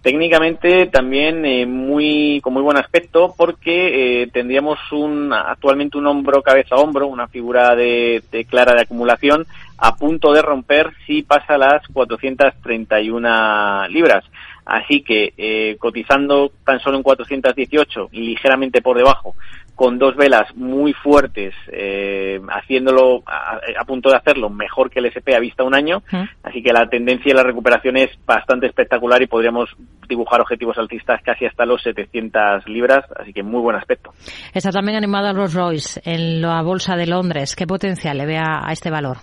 Técnicamente 0.00 0.86
también 0.86 1.44
eh, 1.44 1.64
muy 1.64 2.40
con 2.42 2.54
muy 2.54 2.62
buen 2.62 2.76
aspecto 2.76 3.34
porque 3.36 4.28
tendríamos 4.32 4.78
un 4.90 5.32
actualmente 5.32 5.96
un 5.98 6.06
hombro 6.08 6.42
cabeza 6.42 6.74
a 6.74 6.80
hombro, 6.80 7.06
una 7.06 7.28
figura 7.28 7.76
de 7.76 8.46
clara 8.48 8.74
de 8.74 8.82
acumulación 8.82 9.46
a 9.84 9.96
punto 9.96 10.32
de 10.32 10.42
romper 10.42 10.92
si 11.06 11.22
pasa 11.22 11.58
las 11.58 11.84
431 11.92 13.88
libras. 13.88 14.24
Así 14.64 15.02
que 15.02 15.34
eh, 15.36 15.76
cotizando 15.76 16.52
tan 16.64 16.78
solo 16.78 16.98
en 16.98 17.02
418, 17.02 18.10
ligeramente 18.12 18.80
por 18.80 18.96
debajo, 18.96 19.34
con 19.74 19.98
dos 19.98 20.14
velas 20.14 20.54
muy 20.54 20.92
fuertes, 20.92 21.52
eh, 21.72 22.40
haciéndolo 22.48 23.24
a, 23.26 23.84
punto 23.84 24.10
de 24.10 24.18
hacerlo 24.18 24.50
mejor 24.50 24.88
que 24.88 25.00
el 25.00 25.06
SP 25.10 25.34
a 25.34 25.40
vista 25.40 25.64
un 25.64 25.74
año. 25.74 26.04
Así 26.44 26.62
que 26.62 26.72
la 26.72 26.88
tendencia 26.88 27.32
y 27.32 27.34
la 27.34 27.42
recuperación 27.42 27.96
es 27.96 28.10
bastante 28.24 28.68
espectacular 28.68 29.20
y 29.20 29.26
podríamos 29.26 29.68
dibujar 30.08 30.40
objetivos 30.40 30.78
altistas 30.78 31.20
casi 31.24 31.46
hasta 31.46 31.66
los 31.66 31.82
700 31.82 32.68
libras. 32.68 33.04
Así 33.18 33.32
que 33.32 33.42
muy 33.42 33.60
buen 33.60 33.74
aspecto. 33.74 34.12
Está 34.54 34.70
también 34.70 34.96
animada 34.96 35.32
Rolls 35.32 35.54
Royce 35.54 36.00
en 36.04 36.40
la 36.40 36.62
bolsa 36.62 36.94
de 36.94 37.08
Londres. 37.08 37.56
¿Qué 37.56 37.66
potencial 37.66 38.16
le 38.18 38.26
ve 38.26 38.38
a 38.38 38.70
este 38.70 38.88
valor? 38.88 39.16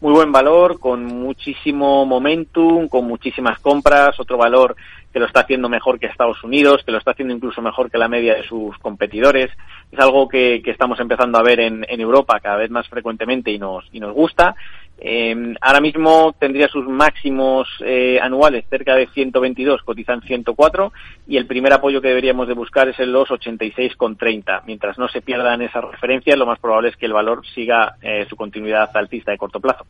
Muy 0.00 0.12
buen 0.12 0.32
valor, 0.32 0.78
con 0.78 1.04
muchísimo 1.04 2.04
momentum, 2.04 2.88
con 2.88 3.06
muchísimas 3.06 3.58
compras, 3.60 4.18
otro 4.20 4.36
valor 4.36 4.76
que 5.12 5.20
lo 5.20 5.26
está 5.26 5.40
haciendo 5.40 5.68
mejor 5.70 5.98
que 5.98 6.06
Estados 6.06 6.44
Unidos, 6.44 6.82
que 6.84 6.92
lo 6.92 6.98
está 6.98 7.12
haciendo 7.12 7.34
incluso 7.34 7.62
mejor 7.62 7.90
que 7.90 7.96
la 7.96 8.06
media 8.08 8.34
de 8.34 8.42
sus 8.42 8.76
competidores. 8.78 9.50
Es 9.90 9.98
algo 9.98 10.28
que, 10.28 10.60
que 10.62 10.70
estamos 10.70 11.00
empezando 11.00 11.38
a 11.38 11.42
ver 11.42 11.60
en, 11.60 11.86
en, 11.88 12.00
Europa 12.00 12.38
cada 12.40 12.56
vez 12.56 12.70
más 12.70 12.86
frecuentemente 12.88 13.50
y 13.50 13.58
nos, 13.58 13.88
y 13.92 14.00
nos 14.00 14.12
gusta. 14.12 14.54
Eh, 14.98 15.54
ahora 15.60 15.80
mismo 15.80 16.34
tendría 16.38 16.68
sus 16.68 16.86
máximos 16.86 17.68
eh, 17.84 18.18
anuales 18.20 18.64
cerca 18.70 18.94
de 18.94 19.06
122, 19.08 19.82
cotizan 19.82 20.22
104 20.22 20.92
y 21.26 21.36
el 21.36 21.46
primer 21.46 21.72
apoyo 21.72 22.00
que 22.00 22.08
deberíamos 22.08 22.48
de 22.48 22.54
buscar 22.54 22.88
es 22.88 22.98
en 22.98 23.12
los 23.12 23.28
86,30. 23.28 24.62
Mientras 24.66 24.98
no 24.98 25.08
se 25.08 25.20
pierdan 25.20 25.60
esas 25.62 25.84
referencias, 25.84 26.38
lo 26.38 26.46
más 26.46 26.58
probable 26.58 26.88
es 26.88 26.96
que 26.96 27.06
el 27.06 27.12
valor 27.12 27.46
siga 27.54 27.96
eh, 28.00 28.26
su 28.28 28.36
continuidad 28.36 28.90
alcista 28.94 29.32
de 29.32 29.38
corto 29.38 29.60
plazo. 29.60 29.86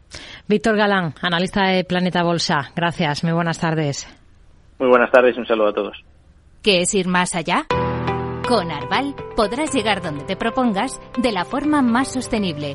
Víctor 0.48 0.76
Galán, 0.76 1.14
analista 1.22 1.66
de 1.68 1.84
Planeta 1.84 2.22
Bolsa. 2.22 2.72
Gracias, 2.74 3.22
muy 3.22 3.32
buenas 3.32 3.60
tardes. 3.60 4.08
Muy 4.78 4.88
buenas 4.88 5.10
tardes 5.10 5.36
y 5.36 5.40
un 5.40 5.46
saludo 5.46 5.68
a 5.68 5.72
todos. 5.72 6.04
¿Qué 6.62 6.80
es 6.80 6.92
ir 6.94 7.06
más 7.06 7.34
allá? 7.34 7.66
Con 8.48 8.70
Arval 8.70 9.14
podrás 9.36 9.72
llegar 9.74 10.02
donde 10.02 10.24
te 10.24 10.36
propongas 10.36 11.00
de 11.16 11.32
la 11.32 11.44
forma 11.44 11.82
más 11.82 12.12
sostenible 12.12 12.74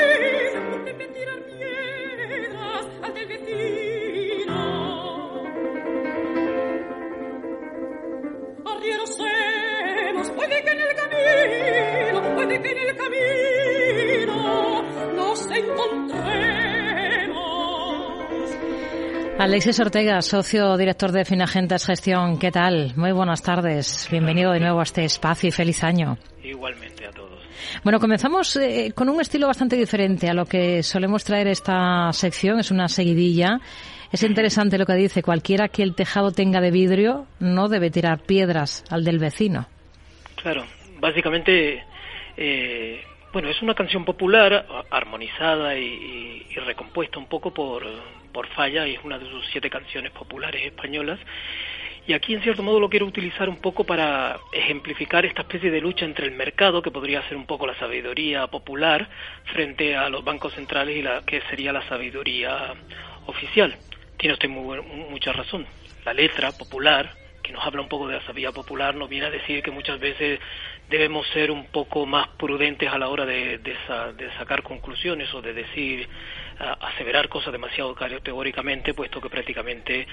Alexis 19.41 19.79
Ortega, 19.79 20.21
socio 20.21 20.77
director 20.77 21.11
de 21.11 21.25
Finagentes 21.25 21.85
Gestión, 21.85 22.37
¿qué 22.37 22.51
tal? 22.51 22.93
Muy 22.95 23.11
buenas 23.11 23.41
tardes. 23.41 24.07
Bienvenido 24.11 24.51
de 24.51 24.59
nuevo 24.59 24.79
a 24.79 24.83
este 24.83 25.03
espacio 25.03 25.49
y 25.49 25.51
feliz 25.51 25.83
año. 25.83 26.19
Bueno, 27.83 27.99
comenzamos 27.99 28.55
eh, 28.57 28.91
con 28.93 29.09
un 29.09 29.19
estilo 29.21 29.47
bastante 29.47 29.75
diferente 29.75 30.29
a 30.29 30.33
lo 30.33 30.45
que 30.45 30.83
solemos 30.83 31.23
traer 31.23 31.47
esta 31.47 32.13
sección. 32.13 32.59
Es 32.59 32.69
una 32.69 32.87
seguidilla. 32.87 33.59
Es 34.11 34.23
interesante 34.23 34.77
lo 34.77 34.85
que 34.85 34.93
dice. 34.93 35.23
Cualquiera 35.23 35.67
que 35.67 35.81
el 35.81 35.95
tejado 35.95 36.31
tenga 36.31 36.61
de 36.61 36.69
vidrio 36.69 37.25
no 37.39 37.69
debe 37.69 37.89
tirar 37.89 38.19
piedras 38.19 38.83
al 38.89 39.03
del 39.03 39.17
vecino. 39.17 39.67
Claro, 40.35 40.65
básicamente 40.99 41.83
eh, 42.37 43.03
bueno, 43.33 43.49
es 43.49 43.61
una 43.61 43.75
canción 43.75 44.03
popular, 44.03 44.65
armonizada 44.89 45.77
y, 45.77 46.45
recompuesta 46.65 47.17
un 47.17 47.27
poco 47.27 47.53
por, 47.53 47.83
por 48.33 48.47
Falla, 48.49 48.85
y 48.87 48.95
es 48.95 49.03
una 49.03 49.17
de 49.17 49.29
sus 49.29 49.45
siete 49.51 49.69
canciones 49.69 50.11
populares 50.11 50.65
españolas. 50.65 51.19
Y 52.07 52.13
aquí, 52.13 52.33
en 52.33 52.41
cierto 52.41 52.63
modo, 52.63 52.79
lo 52.79 52.89
quiero 52.89 53.05
utilizar 53.05 53.47
un 53.47 53.57
poco 53.57 53.83
para 53.83 54.39
ejemplificar 54.51 55.25
esta 55.25 55.43
especie 55.43 55.69
de 55.69 55.81
lucha 55.81 56.03
entre 56.03 56.25
el 56.25 56.33
mercado, 56.33 56.81
que 56.81 56.89
podría 56.89 57.21
ser 57.27 57.37
un 57.37 57.45
poco 57.45 57.67
la 57.67 57.77
sabiduría 57.77 58.47
popular, 58.47 59.07
frente 59.53 59.95
a 59.95 60.09
los 60.09 60.23
bancos 60.23 60.53
centrales 60.53 60.97
y 60.97 61.01
la 61.03 61.21
que 61.21 61.41
sería 61.49 61.71
la 61.71 61.87
sabiduría 61.87 62.73
oficial. 63.27 63.75
Tiene 64.17 64.33
usted 64.33 64.49
mucha 64.49 65.31
razón. 65.31 65.67
La 66.03 66.13
letra 66.13 66.51
popular, 66.51 67.13
que 67.43 67.51
nos 67.51 67.63
habla 67.63 67.81
un 67.81 67.89
poco 67.89 68.07
de 68.07 68.15
la 68.15 68.21
sabiduría 68.21 68.51
popular, 68.51 68.95
nos 68.95 69.07
viene 69.07 69.27
a 69.27 69.31
decir 69.31 69.61
que 69.61 69.69
muchas 69.69 69.99
veces 69.99 70.39
debemos 70.89 71.27
ser 71.27 71.51
un 71.51 71.67
poco 71.67 72.07
más 72.07 72.27
prudentes 72.29 72.91
a 72.91 72.97
la 72.97 73.09
hora 73.09 73.27
de, 73.27 73.59
sacar 74.39 74.63
conclusiones 74.63 75.31
o 75.35 75.41
de 75.41 75.53
decir, 75.53 76.09
aseverar 76.57 77.29
cosas 77.29 77.53
demasiado 77.53 77.93
categóricamente, 77.93 78.95
puesto 78.95 79.21
que 79.21 79.29
prácticamente 79.29 80.07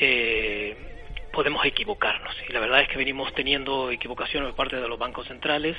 eh, 0.00 0.93
podemos 1.34 1.64
equivocarnos. 1.66 2.34
Y 2.48 2.52
la 2.52 2.60
verdad 2.60 2.80
es 2.80 2.88
que 2.88 2.96
venimos 2.96 3.34
teniendo 3.34 3.90
equivocaciones 3.90 4.48
por 4.50 4.56
parte 4.56 4.80
de 4.80 4.88
los 4.88 4.98
bancos 4.98 5.26
centrales 5.26 5.76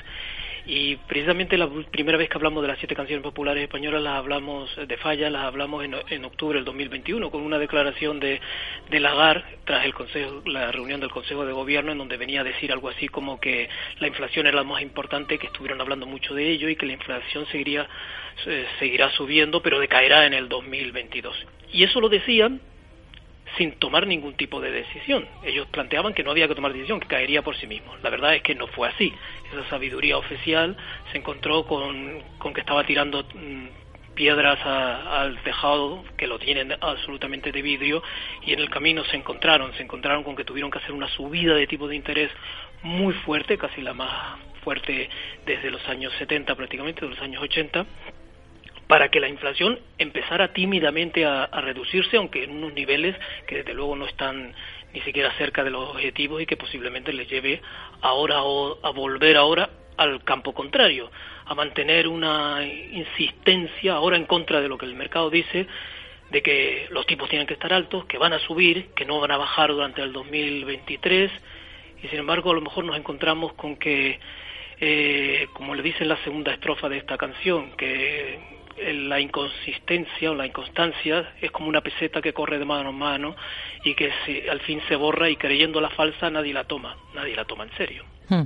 y 0.67 0.95
precisamente 0.95 1.57
la 1.57 1.69
primera 1.91 2.17
vez 2.17 2.27
que 2.27 2.37
hablamos 2.37 2.61
de 2.61 2.67
las 2.67 2.79
siete 2.79 2.95
canciones 2.95 3.23
populares 3.23 3.63
españolas 3.63 4.01
las 4.01 4.15
hablamos 4.15 4.69
de 4.75 4.97
falla, 4.97 5.29
las 5.29 5.43
hablamos 5.43 5.83
en, 5.83 5.95
en 6.09 6.25
octubre 6.25 6.57
del 6.57 6.65
2021 6.65 7.31
con 7.31 7.41
una 7.41 7.57
declaración 7.59 8.19
de, 8.19 8.41
de 8.89 8.99
Lagar 8.99 9.45
tras 9.63 9.85
el 9.85 9.93
consejo, 9.93 10.41
la 10.45 10.71
reunión 10.71 10.99
del 10.99 11.09
Consejo 11.09 11.45
de 11.45 11.53
Gobierno 11.53 11.91
en 11.91 11.99
donde 11.99 12.17
venía 12.17 12.41
a 12.41 12.43
decir 12.43 12.71
algo 12.71 12.89
así 12.89 13.07
como 13.07 13.39
que 13.39 13.69
la 13.99 14.07
inflación 14.07 14.47
era 14.47 14.57
la 14.57 14.63
más 14.63 14.81
importante, 14.81 15.37
que 15.37 15.47
estuvieron 15.47 15.79
hablando 15.81 16.05
mucho 16.05 16.33
de 16.33 16.49
ello 16.49 16.67
y 16.67 16.75
que 16.75 16.85
la 16.85 16.93
inflación 16.93 17.45
seguiría, 17.47 17.87
eh, 18.45 18.65
seguirá 18.79 19.11
subiendo 19.11 19.61
pero 19.61 19.79
decaerá 19.79 20.25
en 20.25 20.33
el 20.33 20.49
2022. 20.49 21.35
Y 21.71 21.83
eso 21.83 22.01
lo 22.01 22.09
decían 22.09 22.59
sin 23.57 23.73
tomar 23.73 24.07
ningún 24.07 24.35
tipo 24.35 24.59
de 24.61 24.71
decisión. 24.71 25.27
Ellos 25.43 25.67
planteaban 25.67 26.13
que 26.13 26.23
no 26.23 26.31
había 26.31 26.47
que 26.47 26.55
tomar 26.55 26.73
decisión, 26.73 26.99
que 26.99 27.07
caería 27.07 27.41
por 27.41 27.55
sí 27.57 27.67
mismo. 27.67 27.95
La 28.03 28.09
verdad 28.09 28.35
es 28.35 28.41
que 28.41 28.55
no 28.55 28.67
fue 28.67 28.87
así. 28.87 29.13
Esa 29.51 29.67
sabiduría 29.69 30.17
oficial 30.17 30.75
se 31.11 31.17
encontró 31.17 31.65
con, 31.65 32.21
con 32.37 32.53
que 32.53 32.61
estaba 32.61 32.85
tirando 32.85 33.23
mm, 33.23 33.67
piedras 34.15 34.59
al 34.65 35.37
tejado 35.43 36.03
que 36.17 36.27
lo 36.27 36.39
tienen 36.39 36.73
absolutamente 36.79 37.51
de 37.51 37.61
vidrio 37.61 38.01
y 38.45 38.53
en 38.53 38.59
el 38.59 38.69
camino 38.69 39.03
se 39.05 39.17
encontraron, 39.17 39.73
se 39.73 39.83
encontraron 39.83 40.23
con 40.23 40.35
que 40.35 40.45
tuvieron 40.45 40.71
que 40.71 40.79
hacer 40.79 40.93
una 40.93 41.09
subida 41.09 41.53
de 41.53 41.67
tipo 41.67 41.87
de 41.87 41.95
interés 41.95 42.31
muy 42.81 43.13
fuerte, 43.13 43.57
casi 43.57 43.81
la 43.81 43.93
más 43.93 44.39
fuerte 44.63 45.09
desde 45.45 45.69
los 45.69 45.85
años 45.87 46.13
70 46.17 46.55
prácticamente, 46.55 47.01
de 47.01 47.09
los 47.09 47.19
años 47.19 47.41
80 47.43 47.85
para 48.87 49.09
que 49.09 49.19
la 49.19 49.27
inflación 49.27 49.79
empezara 49.97 50.53
tímidamente 50.53 51.25
a, 51.25 51.47
reducirse, 51.61 52.17
aunque 52.17 52.43
en 52.43 52.51
unos 52.51 52.73
niveles 52.73 53.15
que 53.47 53.57
desde 53.57 53.73
luego 53.73 53.95
no 53.95 54.05
están 54.05 54.53
ni 54.93 55.01
siquiera 55.01 55.31
cerca 55.37 55.63
de 55.63 55.71
los 55.71 55.89
objetivos 55.89 56.41
y 56.41 56.45
que 56.45 56.57
posiblemente 56.57 57.11
les 57.11 57.29
lleve 57.29 57.61
ahora 58.01 58.37
a 58.37 58.89
volver 58.91 59.37
ahora 59.37 59.69
al 59.97 60.23
campo 60.23 60.53
contrario, 60.53 61.09
a 61.45 61.55
mantener 61.55 62.07
una 62.07 62.63
insistencia 62.63 63.93
ahora 63.93 64.17
en 64.17 64.25
contra 64.25 64.61
de 64.61 64.67
lo 64.67 64.77
que 64.77 64.85
el 64.85 64.95
mercado 64.95 65.29
dice, 65.29 65.67
de 66.31 66.41
que 66.41 66.87
los 66.91 67.05
tipos 67.05 67.29
tienen 67.29 67.47
que 67.47 67.53
estar 67.53 67.71
altos, 67.71 68.05
que 68.05 68.17
van 68.17 68.33
a 68.33 68.39
subir, 68.39 68.89
que 68.95 69.05
no 69.05 69.19
van 69.19 69.31
a 69.31 69.37
bajar 69.37 69.71
durante 69.71 70.01
el 70.01 70.11
2023, 70.11 71.31
y 72.03 72.07
sin 72.07 72.19
embargo 72.19 72.51
a 72.51 72.55
lo 72.55 72.61
mejor 72.61 72.83
nos 72.85 72.97
encontramos 72.97 73.53
con 73.53 73.77
que, 73.77 74.19
eh, 74.79 75.47
como 75.53 75.75
le 75.75 75.83
dice 75.83 76.03
en 76.03 76.09
la 76.09 76.23
segunda 76.23 76.51
estrofa 76.51 76.89
de 76.89 76.97
esta 76.97 77.17
canción, 77.17 77.71
que 77.77 78.54
la 78.77 79.19
inconsistencia 79.19 80.31
o 80.31 80.35
la 80.35 80.45
inconstancia 80.45 81.33
es 81.41 81.51
como 81.51 81.69
una 81.69 81.81
peseta 81.81 82.21
que 82.21 82.33
corre 82.33 82.59
de 82.59 82.65
mano 82.65 82.89
en 82.89 82.95
mano 82.97 83.35
y 83.83 83.95
que 83.95 84.11
al 84.49 84.59
fin 84.61 84.81
se 84.87 84.95
borra 84.95 85.29
y 85.29 85.37
creyendo 85.37 85.79
la 85.79 85.89
falsa 85.89 86.29
nadie 86.29 86.53
la 86.53 86.65
toma, 86.65 86.97
nadie 87.13 87.35
la 87.35 87.45
toma 87.45 87.63
en 87.63 87.77
serio. 87.77 88.03
Hmm. 88.27 88.43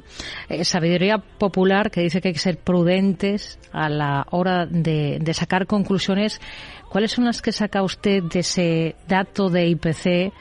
Eh, 0.49 0.65
sabiduría 0.65 1.17
popular 1.17 1.89
que 1.89 2.01
dice 2.01 2.21
que 2.21 2.29
hay 2.29 2.33
que 2.33 2.39
ser 2.39 2.57
prudentes 2.57 3.59
a 3.71 3.89
la 3.89 4.27
hora 4.31 4.65
de, 4.65 5.19
sacar 5.33 5.65
conclusiones. 5.65 6.41
¿Cuáles 6.89 7.11
son 7.11 7.25
las 7.25 7.41
que 7.41 7.51
saca 7.51 7.81
usted 7.81 8.23
de 8.23 8.39
ese 8.39 8.95
dato 9.07 9.49
de 9.49 9.67
IPC 9.67 10.33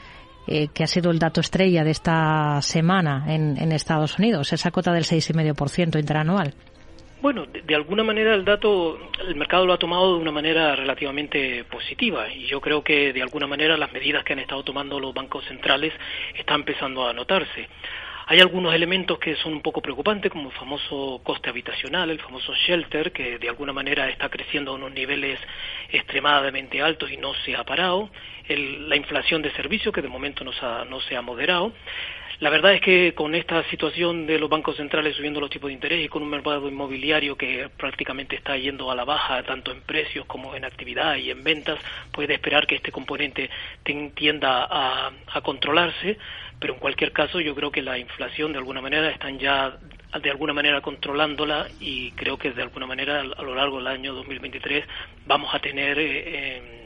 eh, 0.47 0.67
que 0.73 0.83
ha 0.83 0.87
sido 0.87 1.11
el 1.11 1.19
dato 1.19 1.41
estrella 1.41 1.83
de 1.83 1.91
esta 1.91 2.61
semana 2.61 3.25
en, 3.27 3.57
en 3.57 3.71
Estados 3.71 4.19
Unidos, 4.19 4.51
esa 4.51 4.71
cota 4.71 4.91
del 4.91 5.03
6,5% 5.03 5.99
interanual? 5.99 6.53
Bueno, 7.21 7.45
de, 7.47 7.75
alguna 7.75 8.05
manera 8.05 8.33
el 8.33 8.45
dato, 8.45 8.97
el 9.27 9.35
mercado 9.35 9.65
lo 9.65 9.73
ha 9.73 9.77
tomado 9.77 10.15
de 10.15 10.21
una 10.21 10.31
manera 10.31 10.73
relativamente 10.77 11.65
positiva 11.65 12.31
y 12.31 12.47
yo 12.47 12.61
creo 12.61 12.81
que 12.81 13.11
de 13.11 13.21
alguna 13.21 13.45
manera 13.45 13.75
las 13.75 13.91
medidas 13.91 14.23
que 14.23 14.31
han 14.31 14.39
estado 14.39 14.63
tomando 14.63 15.01
los 15.01 15.13
bancos 15.13 15.43
centrales 15.43 15.91
están 16.33 16.61
empezando 16.61 17.05
a 17.05 17.11
notarse. 17.11 17.67
Hay 18.25 18.39
algunos 18.39 18.73
elementos 18.73 19.19
que 19.19 19.35
son 19.35 19.51
un 19.51 19.61
poco 19.61 19.81
preocupantes, 19.81 20.31
como 20.31 20.49
el 20.49 20.55
famoso 20.55 21.19
coste 21.21 21.49
habitacional, 21.49 22.09
el 22.09 22.21
famoso 22.21 22.53
shelter, 22.53 23.11
que 23.11 23.37
de 23.37 23.49
alguna 23.49 23.73
manera 23.73 24.07
está 24.07 24.29
creciendo 24.29 24.71
a 24.71 24.75
unos 24.75 24.91
niveles 24.93 25.39
extremadamente 25.91 26.81
altos 26.81 27.11
y 27.11 27.17
no 27.17 27.33
se 27.33 27.55
ha 27.55 27.65
parado, 27.65 28.09
la 28.47 28.95
inflación 28.95 29.41
de 29.41 29.51
servicios, 29.51 29.93
que 29.93 30.01
de 30.01 30.07
momento 30.07 30.45
no 30.45 31.01
se 31.01 31.15
ha 31.17 31.21
moderado, 31.21 31.73
la 32.39 32.49
verdad 32.49 32.73
es 32.73 32.81
que 32.81 33.13
con 33.13 33.35
esta 33.35 33.63
situación 33.69 34.25
de 34.25 34.39
los 34.39 34.49
bancos 34.49 34.77
centrales 34.77 35.15
subiendo 35.17 35.41
los 35.41 35.49
tipos 35.49 35.67
de 35.67 35.73
interés 35.73 36.05
y 36.05 36.07
con 36.07 36.23
un 36.23 36.29
mercado 36.29 36.69
inmobiliario 36.69 37.35
que 37.35 37.69
prácticamente 37.75 38.37
está 38.37 38.55
yendo 38.55 38.89
a 38.89 38.95
la 38.95 39.03
baja 39.03 39.43
tanto 39.43 39.73
en 39.73 39.81
precios 39.81 40.25
como 40.25 40.55
en 40.55 40.63
actividad 40.63 41.17
y 41.17 41.31
en 41.31 41.43
ventas, 41.43 41.77
puede 42.13 42.35
esperar 42.35 42.65
que 42.65 42.75
este 42.75 42.93
componente 42.93 43.49
tienda 44.15 44.67
a, 44.69 45.41
controlarse, 45.43 46.17
pero 46.59 46.73
en 46.75 46.79
cualquier 46.79 47.11
caso 47.11 47.41
yo 47.41 47.53
creo 47.55 47.71
que 47.71 47.81
la 47.81 47.97
inflación 47.97 48.53
de 48.53 48.59
alguna 48.59 48.81
manera 48.81 49.09
están 49.09 49.37
ya 49.37 49.77
de 50.21 50.31
alguna 50.31 50.53
manera 50.53 50.79
controlándola 50.81 51.67
y 51.79 52.11
creo 52.11 52.37
que 52.37 52.51
de 52.51 52.61
alguna 52.61 52.85
manera 52.85 53.19
a 53.19 53.43
lo 53.43 53.53
largo 53.53 53.77
del 53.77 53.87
año 53.87 54.13
2023 54.13 54.85
vamos 55.27 55.53
a 55.53 55.59
tener 55.59 55.97
eh, 55.99 56.78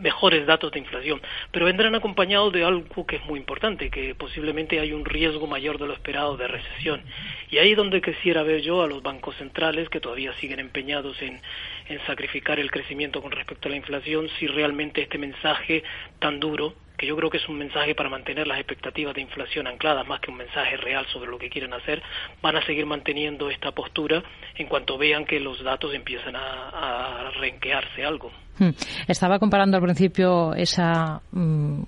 mejores 0.00 0.46
datos 0.46 0.72
de 0.72 0.78
inflación, 0.78 1.20
pero 1.52 1.66
vendrán 1.66 1.94
acompañados 1.94 2.52
de 2.52 2.64
algo 2.64 3.06
que 3.06 3.16
es 3.16 3.24
muy 3.24 3.38
importante, 3.38 3.90
que 3.90 4.14
posiblemente 4.14 4.80
hay 4.80 4.92
un 4.92 5.04
riesgo 5.04 5.46
mayor 5.46 5.78
de 5.78 5.86
lo 5.86 5.92
esperado 5.92 6.36
de 6.36 6.48
recesión. 6.48 7.02
Y 7.50 7.58
ahí 7.58 7.72
es 7.72 7.76
donde 7.76 8.00
quisiera 8.00 8.42
ver 8.42 8.62
yo 8.62 8.82
a 8.82 8.86
los 8.86 9.02
bancos 9.02 9.36
centrales 9.36 9.88
que 9.88 10.00
todavía 10.00 10.32
siguen 10.34 10.60
empeñados 10.60 11.20
en, 11.22 11.40
en 11.88 12.06
sacrificar 12.06 12.58
el 12.58 12.70
crecimiento 12.70 13.22
con 13.22 13.32
respecto 13.32 13.68
a 13.68 13.70
la 13.70 13.76
inflación, 13.76 14.28
si 14.38 14.46
realmente 14.46 15.02
este 15.02 15.18
mensaje 15.18 15.82
tan 16.18 16.40
duro 16.40 16.74
que 17.00 17.06
yo 17.06 17.16
creo 17.16 17.30
que 17.30 17.38
es 17.38 17.48
un 17.48 17.56
mensaje 17.56 17.94
para 17.94 18.10
mantener 18.10 18.46
las 18.46 18.58
expectativas 18.58 19.14
de 19.14 19.22
inflación 19.22 19.66
ancladas 19.66 20.06
más 20.06 20.20
que 20.20 20.30
un 20.30 20.36
mensaje 20.36 20.76
real 20.76 21.06
sobre 21.06 21.30
lo 21.30 21.38
que 21.38 21.48
quieren 21.48 21.72
hacer, 21.72 22.02
van 22.42 22.56
a 22.56 22.66
seguir 22.66 22.84
manteniendo 22.84 23.48
esta 23.48 23.72
postura 23.72 24.22
en 24.56 24.66
cuanto 24.66 24.98
vean 24.98 25.24
que 25.24 25.40
los 25.40 25.62
datos 25.64 25.94
empiezan 25.94 26.36
a, 26.36 27.28
a 27.28 27.30
renquearse 27.30 28.04
algo. 28.04 28.30
Hmm. 28.60 28.70
Estaba 29.08 29.38
comparando 29.38 29.78
al 29.78 29.82
principio 29.82 30.52
esa 30.52 31.22
mm, 31.32 31.82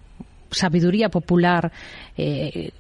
sabiduría 0.53 1.09
popular, 1.09 1.73
eh, 2.17 2.71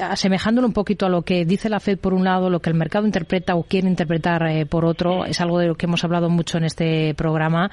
asemejándolo 0.00 0.66
un 0.66 0.72
poquito 0.72 1.06
a 1.06 1.08
lo 1.08 1.22
que 1.22 1.44
dice 1.44 1.68
la 1.68 1.80
Fed 1.80 1.98
por 1.98 2.14
un 2.14 2.24
lado, 2.24 2.50
lo 2.50 2.60
que 2.60 2.70
el 2.70 2.76
mercado 2.76 3.06
interpreta 3.06 3.54
o 3.54 3.64
quiere 3.64 3.88
interpretar 3.88 4.46
eh, 4.48 4.66
por 4.66 4.84
otro, 4.84 5.24
es 5.24 5.40
algo 5.40 5.58
de 5.58 5.66
lo 5.66 5.74
que 5.74 5.86
hemos 5.86 6.04
hablado 6.04 6.30
mucho 6.30 6.58
en 6.58 6.64
este 6.64 7.14
programa, 7.14 7.70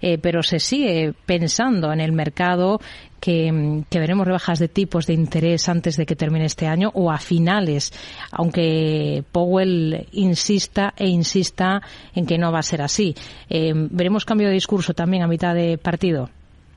eh, 0.00 0.18
pero 0.18 0.42
se 0.42 0.58
sigue 0.58 1.14
pensando 1.26 1.92
en 1.92 2.00
el 2.00 2.12
mercado 2.12 2.80
que, 3.20 3.82
que, 3.88 3.98
veremos 3.98 4.26
rebajas 4.26 4.58
de 4.58 4.68
tipos 4.68 5.06
de 5.06 5.14
interés 5.14 5.68
antes 5.68 5.96
de 5.96 6.06
que 6.06 6.16
termine 6.16 6.44
este 6.44 6.66
año 6.66 6.90
o 6.94 7.10
a 7.10 7.18
finales, 7.18 7.92
aunque 8.30 9.24
Powell 9.32 10.06
insista 10.12 10.92
e 10.96 11.08
insista 11.08 11.80
en 12.14 12.26
que 12.26 12.38
no 12.38 12.52
va 12.52 12.60
a 12.60 12.62
ser 12.62 12.82
así. 12.82 13.14
¿Veremos 13.48 14.26
cambio 14.26 14.48
de 14.48 14.54
discurso 14.54 14.92
también 14.92 15.22
a 15.22 15.28
mitad 15.28 15.54
de 15.54 15.78
partido? 15.78 16.28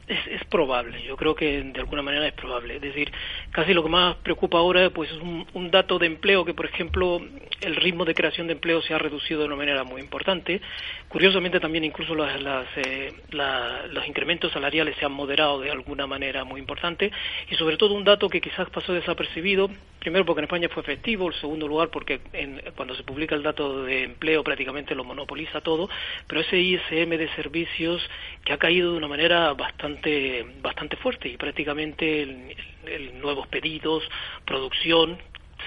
Es, 0.10 0.26
es, 0.28 0.44
probable, 0.46 1.04
yo 1.04 1.16
creo 1.16 1.36
que 1.36 1.62
de 1.62 1.80
alguna 1.80 2.02
manera 2.02 2.26
es 2.26 2.34
probable. 2.34 2.78
Es 2.78 2.82
decir, 2.82 3.12
casi 3.52 3.76
lo 3.76 3.84
que 3.84 3.90
más 3.90 4.16
preocupa 4.16 4.58
ahora 4.58 4.90
pues, 4.90 5.12
es 5.12 5.18
un, 5.18 5.46
un, 5.54 5.70
dato 5.70 6.00
de 6.00 6.08
empleo 6.08 6.44
que, 6.44 6.56
por 6.56 6.66
ejemplo, 6.66 7.22
el 7.62 7.76
ritmo 7.76 8.06
de 8.06 8.16
creación 8.16 8.48
de 8.48 8.54
empleo 8.54 8.82
se 8.82 8.96
ha 8.96 8.98
reducido 8.98 9.42
de 9.42 9.46
una 9.46 9.56
manera 9.56 9.84
muy 9.84 10.02
importante. 10.02 10.62
Curiosamente, 11.10 11.60
también 11.60 11.84
incluso 11.84 12.16
las, 12.16 12.42
las, 12.42 12.66
eh, 12.78 13.14
los 13.32 14.08
incrementos 14.08 14.52
salariales 14.52 14.96
se 14.98 15.06
han 15.06 15.12
moderado 15.12 15.62
de 15.62 15.70
alguna 15.70 16.08
manera 16.08 16.44
muy 16.44 16.60
importante. 16.60 17.12
Y 17.48 17.54
sobre 17.54 17.78
todo 17.78 17.94
un 17.94 18.04
dato 18.04 18.30
que 18.30 18.42
quizás 18.42 18.68
pasó 18.72 18.94
desapercibido, 18.94 19.70
primero 20.00 20.26
porque 20.26 20.40
en 20.40 20.46
España 20.46 20.70
fue 20.70 20.84
efectivo, 20.84 21.28
en 21.28 21.40
segundo 21.40 21.68
lugar 21.68 21.90
porque 21.90 22.22
en, 22.34 22.62
cuando 22.76 22.96
se 22.96 23.04
publica 23.04 23.36
el 23.36 23.44
dato 23.44 23.84
de 23.84 24.04
empleo 24.04 24.44
prácticamente 24.44 24.96
lo 24.96 25.04
monopoliza 25.04 25.62
todo, 25.62 25.90
pero 26.28 26.42
ese 26.42 26.58
ISM 26.58 27.10
de 27.10 27.30
servicios 27.36 28.02
que 28.44 28.54
ha 28.54 28.58
caído 28.58 28.92
de 28.92 28.98
una 28.98 29.08
manera 29.08 29.54
bastante 29.54 30.46
bastante, 30.62 30.96
fuerte 30.98 31.30
y 31.30 31.38
prácticamente 31.38 32.24
el, 32.24 33.20
nuevos 33.20 33.48
pedidos, 33.48 34.04
producción, 34.46 35.18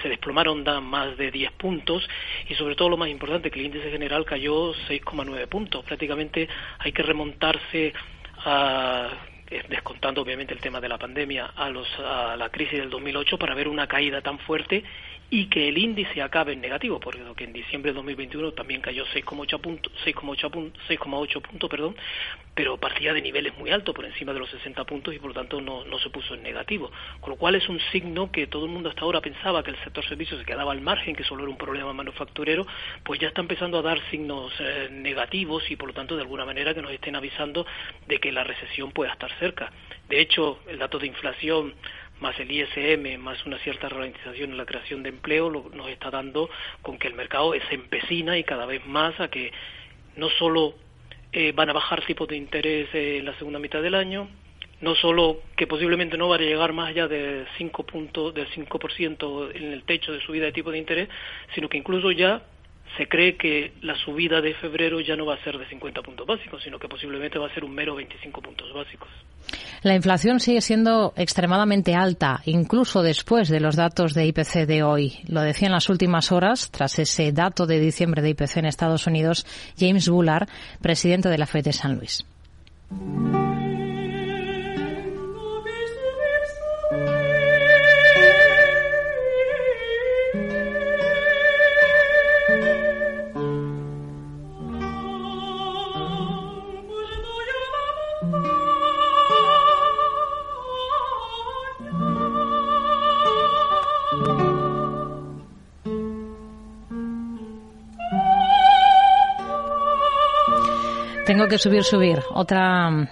se 0.01 0.09
desplomaron 0.09 0.63
da 0.63 0.81
más 0.81 1.15
de 1.17 1.31
10 1.31 1.51
puntos 1.53 2.07
y 2.49 2.55
sobre 2.55 2.75
todo 2.75 2.89
lo 2.89 2.97
más 2.97 3.09
importante 3.09 3.51
que 3.51 3.59
el 3.59 3.67
índice 3.67 3.91
general 3.91 4.25
cayó 4.25 4.73
6,9 4.73 5.47
puntos. 5.47 5.85
Prácticamente 5.85 6.49
hay 6.79 6.91
que 6.91 7.03
remontarse 7.03 7.93
a 8.45 9.11
descontando 9.69 10.21
obviamente 10.21 10.53
el 10.53 10.59
tema 10.59 10.81
de 10.81 10.89
la 10.89 10.97
pandemia 10.97 11.51
a, 11.55 11.69
los, 11.69 11.87
a 11.99 12.35
la 12.35 12.49
crisis 12.49 12.79
del 12.79 12.89
2008 12.89 13.37
para 13.37 13.55
ver 13.55 13.67
una 13.67 13.87
caída 13.87 14.21
tan 14.21 14.39
fuerte 14.39 14.83
y 15.29 15.47
que 15.47 15.67
el 15.67 15.79
índice 15.79 16.21
acabe 16.21 16.53
en 16.53 16.61
negativo, 16.61 16.99
porque 16.99 17.43
en 17.43 17.53
diciembre 17.53 17.91
de 17.91 17.95
2021 17.95 18.51
también 18.51 18.81
cayó 18.81 19.03
6,8 19.05 19.59
puntos, 19.59 19.91
6,8 20.05 20.51
puntos, 20.51 20.83
6,8 20.87 21.41
puntos, 21.41 21.69
perdón, 21.71 21.95
pero 22.53 22.77
partía 22.77 23.13
de 23.13 23.21
niveles 23.23 23.57
muy 23.57 23.71
altos, 23.71 23.95
por 23.95 24.05
encima 24.05 24.31
de 24.31 24.37
los 24.37 24.49
60 24.51 24.83
puntos 24.83 25.11
y 25.11 25.17
por 25.17 25.29
lo 25.29 25.33
tanto 25.33 25.59
no, 25.59 25.85
no 25.85 25.97
se 25.97 26.11
puso 26.11 26.35
en 26.35 26.43
negativo, 26.43 26.91
con 27.19 27.31
lo 27.31 27.35
cual 27.37 27.55
es 27.55 27.67
un 27.67 27.79
signo 27.91 28.31
que 28.31 28.45
todo 28.45 28.65
el 28.65 28.71
mundo 28.71 28.89
hasta 28.89 29.01
ahora 29.01 29.21
pensaba 29.21 29.63
que 29.63 29.71
el 29.71 29.77
sector 29.83 30.05
servicios 30.05 30.39
se 30.39 30.45
quedaba 30.45 30.71
al 30.71 30.81
margen, 30.81 31.15
que 31.15 31.23
solo 31.23 31.41
era 31.41 31.51
un 31.51 31.57
problema 31.57 31.93
manufacturero, 31.93 32.67
pues 33.03 33.19
ya 33.19 33.29
está 33.29 33.41
empezando 33.41 33.79
a 33.79 33.81
dar 33.81 33.99
signos 34.11 34.53
eh, 34.59 34.89
negativos 34.91 35.63
y 35.71 35.75
por 35.75 35.87
lo 35.87 35.93
tanto 35.95 36.15
de 36.15 36.21
alguna 36.21 36.45
manera 36.45 36.75
que 36.75 36.81
nos 36.83 36.91
estén 36.91 37.15
avisando 37.15 37.65
de 38.07 38.19
que 38.19 38.31
la 38.31 38.43
recesión 38.43 38.91
pueda 38.91 39.13
estar 39.13 39.31
cerca. 39.39 39.42
De 40.09 40.21
hecho, 40.21 40.59
el 40.67 40.79
dato 40.79 40.99
de 40.99 41.07
inflación 41.07 41.73
más 42.19 42.39
el 42.39 42.51
ISM, 42.51 43.19
más 43.19 43.45
una 43.45 43.57
cierta 43.59 43.89
ralentización 43.89 44.51
en 44.51 44.57
la 44.57 44.65
creación 44.65 45.03
de 45.03 45.09
empleo, 45.09 45.49
nos 45.49 45.89
está 45.89 46.09
dando 46.09 46.49
con 46.81 46.97
que 46.97 47.07
el 47.07 47.15
mercado 47.15 47.53
se 47.53 47.75
empecina 47.75 48.37
y 48.37 48.43
cada 48.43 48.65
vez 48.65 48.85
más 48.85 49.19
a 49.19 49.27
que 49.27 49.51
no 50.15 50.29
solo 50.29 50.75
eh, 51.33 51.51
van 51.51 51.69
a 51.69 51.73
bajar 51.73 52.05
tipos 52.05 52.27
de 52.27 52.37
interés 52.37 52.87
en 52.93 53.25
la 53.25 53.37
segunda 53.37 53.59
mitad 53.59 53.81
del 53.81 53.95
año, 53.95 54.29
no 54.81 54.95
solo 54.95 55.41
que 55.57 55.67
posiblemente 55.67 56.17
no 56.17 56.29
va 56.29 56.35
a 56.35 56.39
llegar 56.39 56.73
más 56.73 56.89
allá 56.89 57.07
de 57.07 57.45
5 57.57 57.85
puntos, 57.85 58.33
del 58.33 58.47
5% 58.49 59.51
en 59.55 59.73
el 59.73 59.83
techo 59.83 60.13
de 60.13 60.21
subida 60.21 60.45
de 60.45 60.51
tipo 60.51 60.71
de 60.71 60.77
interés, 60.77 61.09
sino 61.55 61.67
que 61.67 61.77
incluso 61.77 62.11
ya 62.11 62.43
se 62.97 63.07
cree 63.07 63.35
que 63.35 63.73
la 63.81 63.95
subida 63.95 64.41
de 64.41 64.53
febrero 64.55 64.99
ya 65.01 65.15
no 65.15 65.25
va 65.25 65.35
a 65.35 65.43
ser 65.43 65.57
de 65.57 65.67
50 65.67 66.01
puntos 66.01 66.27
básicos, 66.27 66.61
sino 66.63 66.77
que 66.77 66.87
posiblemente 66.87 67.39
va 67.39 67.47
a 67.47 67.53
ser 67.53 67.63
un 67.63 67.73
mero 67.73 67.95
25 67.95 68.41
puntos 68.41 68.71
básicos. 68.73 69.09
La 69.81 69.95
inflación 69.95 70.39
sigue 70.39 70.61
siendo 70.61 71.13
extremadamente 71.17 71.95
alta, 71.95 72.41
incluso 72.45 73.01
después 73.01 73.49
de 73.49 73.59
los 73.59 73.75
datos 73.75 74.13
de 74.13 74.25
IPC 74.27 74.65
de 74.65 74.83
hoy. 74.83 75.19
Lo 75.27 75.41
decía 75.41 75.67
en 75.67 75.73
las 75.73 75.89
últimas 75.89 76.31
horas, 76.31 76.71
tras 76.71 76.99
ese 76.99 77.31
dato 77.31 77.65
de 77.65 77.79
diciembre 77.79 78.21
de 78.21 78.29
IPC 78.29 78.57
en 78.57 78.65
Estados 78.65 79.07
Unidos, 79.07 79.45
James 79.77 80.07
Bullard, 80.07 80.47
presidente 80.81 81.29
de 81.29 81.37
la 81.37 81.47
Fed 81.47 81.63
de 81.63 81.73
San 81.73 81.97
Luis. 81.97 82.25
Tengo 111.43 111.51
que 111.51 111.59
subir, 111.59 111.83
subir. 111.83 112.19
Otra 112.29 112.89
mm, 112.89 113.07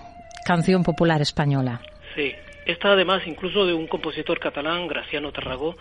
canción 0.45 0.85
popular 0.85 1.21
española. 1.21 1.81
Sí, 2.15 2.31
esta 2.65 2.93
además 2.93 3.23
incluso 3.25 3.65
de 3.65 3.73
un 3.73 3.87
compositor 3.87 4.39
catalán, 4.39 4.87
Graciano 4.87 5.33
Tarragó, 5.33 5.75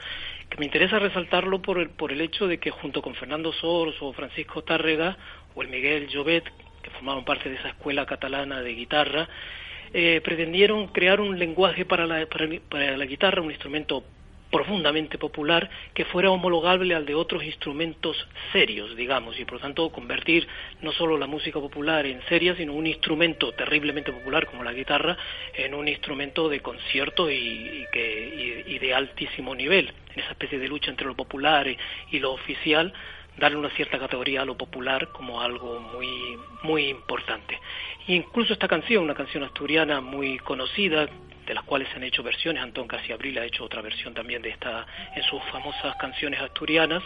que 0.49 0.59
me 0.59 0.65
interesa 0.65 0.99
resaltarlo 0.99 1.63
por 1.63 1.79
el, 1.79 1.91
por 1.91 2.11
el 2.11 2.21
hecho 2.21 2.49
de 2.49 2.59
que 2.59 2.73
junto 2.73 3.03
con 3.03 3.15
Fernando 3.15 3.53
Sors 3.53 3.95
o 4.01 4.13
Francisco 4.13 4.65
Tárrega 4.65 5.17
o 5.55 5.63
el 5.63 5.69
Miguel 5.69 6.09
Llobet, 6.09 6.43
que 6.83 6.91
formaban 6.91 7.25
parte 7.25 7.49
de 7.51 7.55
esa 7.55 7.69
escuela 7.69 8.05
catalana 8.05 8.61
de 8.63 8.75
guitarra, 8.75 9.29
eh, 9.95 10.21
pretendieron 10.21 10.89
crear 10.89 11.21
un 11.21 11.39
lenguaje 11.39 11.85
para 11.85 12.05
la, 12.05 12.27
para 12.69 12.97
la 12.97 13.05
guitarra, 13.07 13.43
un 13.43 13.53
instrumento 13.53 14.03
profundamente 14.51 15.17
popular 15.17 15.71
que 15.95 16.05
fuera 16.05 16.31
homologable 16.31 16.95
al 16.95 17.07
de 17.07 17.15
otros 17.15 17.45
instrumentos 17.45 18.17
serios, 18.53 18.97
digamos, 18.97 19.39
y 19.39 19.45
por 19.45 19.55
lo 19.55 19.61
tanto 19.61 19.91
convertir 19.91 20.47
no 20.83 20.93
solo 20.93 21.17
la 21.17 21.27
música 21.27 21.61
popular 21.61 22.05
en 22.07 22.21
seria, 22.29 22.57
sino 22.57 22.73
un 22.73 22.87
instrumento 22.87 23.53
terriblemente 23.53 24.13
popular 24.13 24.47
como 24.47 24.65
la 24.65 24.73
guitarra 24.73 25.17
en 25.55 25.75
un 25.75 25.89
instrumento 25.89 26.49
de 26.49 26.61
concierto 26.61 27.31
y, 27.31 27.87
que, 27.93 28.65
y, 28.67 28.79
de 28.79 28.95
altísimo 28.95 29.55
nivel, 29.55 29.93
en 30.15 30.21
esa 30.21 30.33
especie 30.33 30.59
de 30.59 30.69
lucha 30.69 30.91
entre 30.91 31.07
lo 31.07 31.15
popular 31.15 31.67
y, 32.11 32.19
lo 32.19 32.33
oficial 32.33 32.93
darle 33.39 33.57
una 33.57 33.71
cierta 33.71 33.99
categoría 33.99 34.43
a 34.43 34.45
lo 34.45 34.57
popular 34.57 35.09
como 35.13 35.41
algo 35.41 35.81
muy 35.81 36.09
muy 36.63 36.89
importante. 36.89 37.59
incluso 38.09 38.53
esta 38.53 38.69
canción, 38.69 39.05
una 39.05 39.15
canción 39.15 39.45
asturiana 39.45 40.01
muy 40.01 40.39
conocida, 40.39 41.09
de 41.51 41.55
las 41.55 41.65
cuales 41.65 41.89
se 41.89 41.97
han 41.97 42.05
hecho 42.05 42.23
versiones. 42.23 42.63
Antón 42.63 42.87
Casiabril 42.87 43.37
ha 43.41 43.45
hecho 43.45 43.65
otra 43.65 43.83
versión 43.83 44.15
también 44.15 44.41
de 44.41 44.51
esta 44.51 44.87
en 45.17 45.23
sus 45.25 45.43
famosas 45.51 45.97
canciones 45.97 46.41
asturianas. 46.41 47.03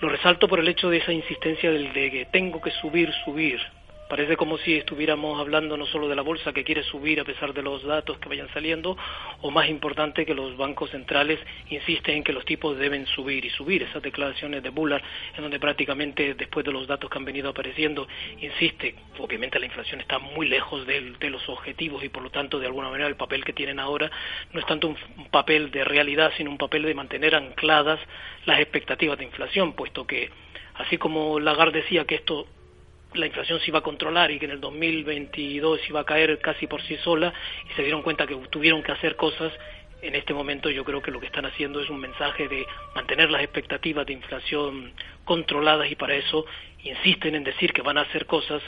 Lo 0.00 0.08
resalto 0.08 0.48
por 0.48 0.58
el 0.58 0.66
hecho 0.68 0.88
de 0.88 0.96
esa 0.96 1.12
insistencia 1.12 1.70
del 1.70 1.92
de 1.92 2.10
que 2.10 2.24
tengo 2.24 2.62
que 2.62 2.70
subir, 2.70 3.12
subir, 3.26 3.60
Parece 4.08 4.36
como 4.36 4.58
si 4.58 4.74
estuviéramos 4.74 5.40
hablando 5.40 5.76
no 5.76 5.86
solo 5.86 6.08
de 6.08 6.14
la 6.14 6.22
bolsa 6.22 6.52
que 6.52 6.62
quiere 6.62 6.82
subir 6.82 7.20
a 7.20 7.24
pesar 7.24 7.54
de 7.54 7.62
los 7.62 7.82
datos 7.84 8.18
que 8.18 8.28
vayan 8.28 8.48
saliendo, 8.52 8.96
o 9.40 9.50
más 9.50 9.68
importante 9.68 10.26
que 10.26 10.34
los 10.34 10.56
bancos 10.56 10.90
centrales 10.90 11.40
insisten 11.70 12.16
en 12.16 12.24
que 12.24 12.32
los 12.32 12.44
tipos 12.44 12.76
deben 12.76 13.06
subir 13.06 13.44
y 13.44 13.50
subir. 13.50 13.82
Esas 13.82 14.02
declaraciones 14.02 14.62
de 14.62 14.68
Bullard, 14.68 15.02
en 15.36 15.42
donde 15.42 15.58
prácticamente 15.58 16.34
después 16.34 16.66
de 16.66 16.72
los 16.72 16.86
datos 16.86 17.08
que 17.10 17.18
han 17.18 17.24
venido 17.24 17.48
apareciendo, 17.48 18.06
insiste, 18.40 18.94
obviamente 19.18 19.58
la 19.58 19.66
inflación 19.66 20.00
está 20.00 20.18
muy 20.18 20.48
lejos 20.48 20.86
de, 20.86 21.12
de 21.18 21.30
los 21.30 21.48
objetivos 21.48 22.04
y 22.04 22.10
por 22.10 22.22
lo 22.22 22.30
tanto 22.30 22.58
de 22.58 22.66
alguna 22.66 22.90
manera 22.90 23.08
el 23.08 23.16
papel 23.16 23.44
que 23.44 23.52
tienen 23.54 23.80
ahora 23.80 24.10
no 24.52 24.60
es 24.60 24.66
tanto 24.66 24.88
un 24.88 24.96
papel 25.30 25.70
de 25.70 25.82
realidad, 25.82 26.30
sino 26.36 26.50
un 26.50 26.58
papel 26.58 26.82
de 26.82 26.94
mantener 26.94 27.34
ancladas 27.34 28.00
las 28.44 28.60
expectativas 28.60 29.18
de 29.18 29.24
inflación, 29.24 29.72
puesto 29.72 30.06
que 30.06 30.30
así 30.74 30.98
como 30.98 31.40
Lagarde 31.40 31.80
decía 31.80 32.04
que 32.04 32.16
esto 32.16 32.46
la 33.14 33.26
inflación 33.26 33.60
se 33.60 33.70
iba 33.70 33.78
a 33.78 33.82
controlar 33.82 34.30
y 34.30 34.38
que 34.38 34.46
en 34.46 34.52
el 34.52 34.60
2022 34.60 35.80
iba 35.88 36.00
a 36.00 36.04
caer 36.04 36.38
casi 36.38 36.66
por 36.66 36.82
sí 36.82 36.96
sola 36.98 37.32
y 37.70 37.74
se 37.74 37.82
dieron 37.82 38.02
cuenta 38.02 38.26
que 38.26 38.36
tuvieron 38.50 38.82
que 38.82 38.92
hacer 38.92 39.16
cosas, 39.16 39.52
en 40.02 40.14
este 40.14 40.34
momento 40.34 40.68
yo 40.70 40.84
creo 40.84 41.00
que 41.00 41.10
lo 41.10 41.20
que 41.20 41.26
están 41.26 41.46
haciendo 41.46 41.80
es 41.80 41.88
un 41.88 41.98
mensaje 41.98 42.48
de 42.48 42.66
mantener 42.94 43.30
las 43.30 43.42
expectativas 43.42 44.06
de 44.06 44.12
inflación 44.12 44.92
controladas 45.24 45.90
y 45.90 45.94
para 45.94 46.14
eso 46.14 46.44
insisten 46.82 47.34
en 47.34 47.44
decir 47.44 47.72
que 47.72 47.82
van 47.82 47.98
a 47.98 48.02
hacer 48.02 48.26
cosas 48.26 48.62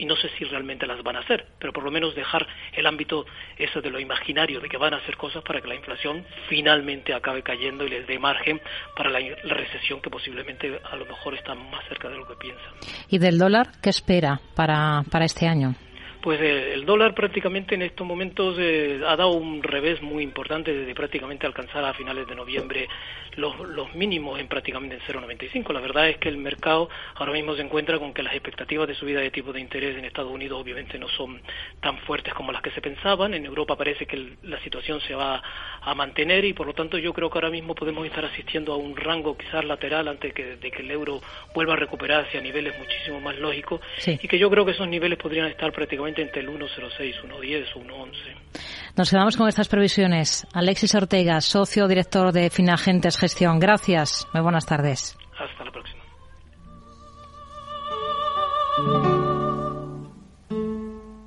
y 0.00 0.06
no 0.06 0.16
sé 0.16 0.30
si 0.38 0.44
realmente 0.44 0.86
las 0.86 1.02
van 1.02 1.16
a 1.16 1.20
hacer, 1.20 1.46
pero 1.58 1.74
por 1.74 1.84
lo 1.84 1.90
menos 1.90 2.14
dejar 2.14 2.46
el 2.72 2.86
ámbito 2.86 3.26
eso 3.58 3.82
de 3.82 3.90
lo 3.90 4.00
imaginario, 4.00 4.58
de 4.58 4.68
que 4.68 4.78
van 4.78 4.94
a 4.94 4.96
hacer 4.96 5.16
cosas 5.18 5.42
para 5.44 5.60
que 5.60 5.68
la 5.68 5.74
inflación 5.74 6.24
finalmente 6.48 7.12
acabe 7.12 7.42
cayendo 7.42 7.84
y 7.84 7.90
les 7.90 8.06
dé 8.06 8.18
margen 8.18 8.60
para 8.96 9.10
la, 9.10 9.20
la 9.20 9.54
recesión 9.54 10.00
que 10.00 10.08
posiblemente 10.08 10.80
a 10.90 10.96
lo 10.96 11.04
mejor 11.04 11.34
está 11.34 11.54
más 11.54 11.84
cerca 11.86 12.08
de 12.08 12.16
lo 12.16 12.26
que 12.26 12.34
piensan. 12.36 12.72
¿Y 13.10 13.18
del 13.18 13.36
dólar 13.36 13.72
qué 13.82 13.90
espera 13.90 14.40
para, 14.54 15.02
para 15.10 15.26
este 15.26 15.46
año? 15.46 15.74
Pues 16.22 16.38
el 16.40 16.84
dólar 16.84 17.14
prácticamente 17.14 17.74
en 17.74 17.80
estos 17.82 18.06
momentos 18.06 18.56
eh, 18.58 19.00
ha 19.06 19.16
dado 19.16 19.30
un 19.30 19.62
revés 19.62 20.02
muy 20.02 20.22
importante 20.22 20.70
desde 20.70 20.94
prácticamente 20.94 21.46
alcanzar 21.46 21.82
a 21.82 21.94
finales 21.94 22.26
de 22.26 22.34
noviembre 22.34 22.88
los, 23.36 23.58
los 23.60 23.94
mínimos 23.94 24.38
en 24.38 24.46
prácticamente 24.46 24.96
en 24.96 25.00
0,95. 25.00 25.72
La 25.72 25.80
verdad 25.80 26.10
es 26.10 26.18
que 26.18 26.28
el 26.28 26.36
mercado 26.36 26.90
ahora 27.14 27.32
mismo 27.32 27.54
se 27.54 27.62
encuentra 27.62 27.98
con 27.98 28.12
que 28.12 28.22
las 28.22 28.34
expectativas 28.34 28.86
de 28.86 28.94
subida 28.94 29.20
de 29.20 29.30
tipo 29.30 29.50
de 29.52 29.60
interés 29.60 29.96
en 29.96 30.04
Estados 30.04 30.30
Unidos 30.30 30.60
obviamente 30.60 30.98
no 30.98 31.08
son 31.08 31.40
tan 31.80 31.96
fuertes 32.00 32.34
como 32.34 32.52
las 32.52 32.60
que 32.60 32.70
se 32.72 32.82
pensaban. 32.82 33.32
En 33.32 33.46
Europa 33.46 33.76
parece 33.76 34.04
que 34.04 34.16
el, 34.16 34.36
la 34.42 34.60
situación 34.60 35.00
se 35.00 35.14
va 35.14 35.42
a 35.80 35.94
mantener 35.94 36.44
y 36.44 36.52
por 36.52 36.66
lo 36.66 36.74
tanto 36.74 36.98
yo 36.98 37.14
creo 37.14 37.30
que 37.30 37.38
ahora 37.38 37.50
mismo 37.50 37.74
podemos 37.74 38.04
estar 38.04 38.26
asistiendo 38.26 38.74
a 38.74 38.76
un 38.76 38.94
rango 38.94 39.38
quizás 39.38 39.64
lateral 39.64 40.06
antes 40.08 40.34
que, 40.34 40.56
de 40.56 40.70
que 40.70 40.82
el 40.82 40.90
euro 40.90 41.22
vuelva 41.54 41.72
a 41.72 41.76
recuperarse 41.76 42.36
a 42.36 42.42
niveles 42.42 42.78
muchísimo 42.78 43.20
más 43.20 43.38
lógicos 43.38 43.80
Sí. 43.96 44.18
y 44.22 44.28
que 44.28 44.38
yo 44.38 44.50
creo 44.50 44.66
que 44.66 44.72
esos 44.72 44.86
niveles 44.86 45.18
podrían 45.18 45.46
estar 45.46 45.72
prácticamente 45.72 46.09
entre 46.18 46.42
el 46.42 46.48
1,06, 46.48 47.22
1,10 47.22 47.76
o 47.76 47.80
1,11. 47.80 48.12
Nos 48.96 49.10
quedamos 49.10 49.36
con 49.36 49.48
estas 49.48 49.68
previsiones. 49.68 50.46
Alexis 50.52 50.94
Ortega, 50.94 51.40
socio 51.40 51.88
director 51.88 52.32
de 52.32 52.50
Finagentes 52.50 53.16
Gestión. 53.18 53.58
Gracias. 53.58 54.26
Muy 54.32 54.42
buenas 54.42 54.66
tardes. 54.66 55.16
Hasta 55.38 55.64
la 55.64 55.70
próxima. 55.70 56.00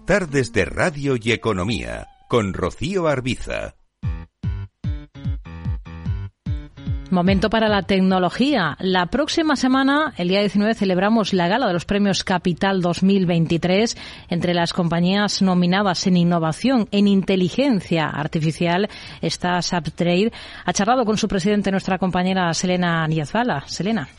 Tardes 0.06 0.52
de 0.52 0.66
Radio 0.66 1.16
y 1.22 1.32
Economía 1.32 2.08
con 2.28 2.54
Rocío 2.54 3.08
Arbiza. 3.08 3.76
Momento 7.14 7.52
para 7.52 7.70
la 7.70 7.84
tecnología. 7.84 8.76
La 8.80 9.06
próxima 9.06 9.56
semana, 9.56 10.16
el 10.18 10.30
día 10.30 10.40
19, 10.40 10.74
celebramos 10.74 11.32
la 11.32 11.48
gala 11.48 11.68
de 11.68 11.74
los 11.74 11.86
premios 11.86 12.24
Capital 12.24 12.82
2023. 12.82 13.96
Entre 14.30 14.56
las 14.56 14.74
compañías 14.74 15.44
nominadas 15.44 16.08
en 16.08 16.18
innovación, 16.18 16.88
en 16.90 17.08
inteligencia 17.08 18.08
artificial, 18.08 18.90
está 19.22 19.62
Subtrade. 19.62 20.32
Ha 20.66 20.74
charlado 20.74 21.06
con 21.06 21.18
su 21.18 21.28
presidente, 21.28 21.70
nuestra 21.70 22.00
compañera 22.00 22.52
Selena 22.56 23.08
Niezbala. 23.08 23.64
Selena. 23.68 24.10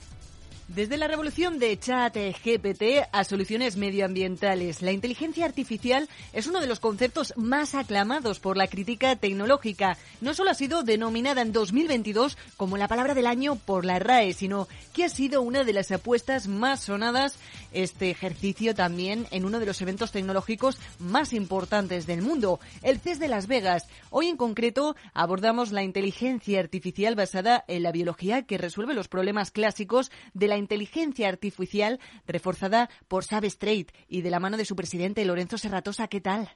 Desde 0.69 0.97
la 0.97 1.09
revolución 1.09 1.59
de 1.59 1.79
chat 1.79 2.17
GPT 2.17 3.07
a 3.13 3.25
soluciones 3.25 3.77
medioambientales, 3.77 4.81
la 4.81 4.93
inteligencia 4.93 5.45
artificial 5.45 6.09
es 6.33 6.47
uno 6.47 6.59
de 6.59 6.67
los 6.67 6.81
conceptos 6.81 7.35
más 7.37 7.75
aclamados 7.75 8.41
por 8.41 8.57
la 8.57 8.67
crítica 8.67 9.15
tecnológica. 9.15 9.99
No 10.23 10.33
solo 10.33 10.51
ha 10.51 10.55
sido 10.55 10.83
denominada 10.83 11.43
en 11.43 11.53
2022 11.53 12.39
como 12.57 12.79
la 12.79 12.89
palabra 12.89 13.13
del 13.13 13.27
año 13.27 13.57
por 13.57 13.85
la 13.85 13.99
RAE, 13.99 14.33
sino 14.33 14.67
que 14.95 15.05
ha 15.05 15.11
sido 15.11 15.43
una 15.43 15.65
de 15.65 15.75
las 15.75 15.93
apuestas 15.93 16.49
más 16.49 16.81
sonadas 16.81 17.39
este 17.75 18.11
ejercicio 18.11 18.75
también 18.75 19.27
en 19.33 19.45
uno 19.45 19.59
de 19.59 19.67
los 19.67 19.83
eventos 19.83 20.13
tecnológicos 20.13 20.79
más 20.99 21.33
importantes 21.33 22.07
del 22.07 22.23
mundo, 22.23 22.61
el 22.83 23.01
CES 23.01 23.19
de 23.19 23.29
Las 23.29 23.49
Vegas. 23.49 23.87
Hoy 24.11 24.29
en 24.29 24.37
concreto 24.37 24.97
abordamos 25.13 25.73
la 25.73 25.83
inteligencia 25.83 26.61
artificial 26.61 27.17
basada 27.17 27.65
en 27.69 27.83
la 27.83 27.93
biología 27.93 28.43
que 28.43 28.59
resuelve 28.59 28.95
los 28.95 29.09
problemas 29.09 29.51
clásicos 29.51 30.11
de 30.33 30.49
la 30.49 30.54
inteligencia 30.57 31.29
artificial 31.29 32.01
reforzada 32.27 32.89
por 33.09 33.25
Substrate 33.25 33.93
y 34.09 34.23
de 34.23 34.31
la 34.31 34.41
mano 34.41 34.57
de 34.57 34.65
su 34.65 34.77
presidente 34.77 35.25
Lorenzo 35.25 35.59
Serratosa. 35.59 36.09
¿Qué 36.09 36.21
tal? 36.21 36.49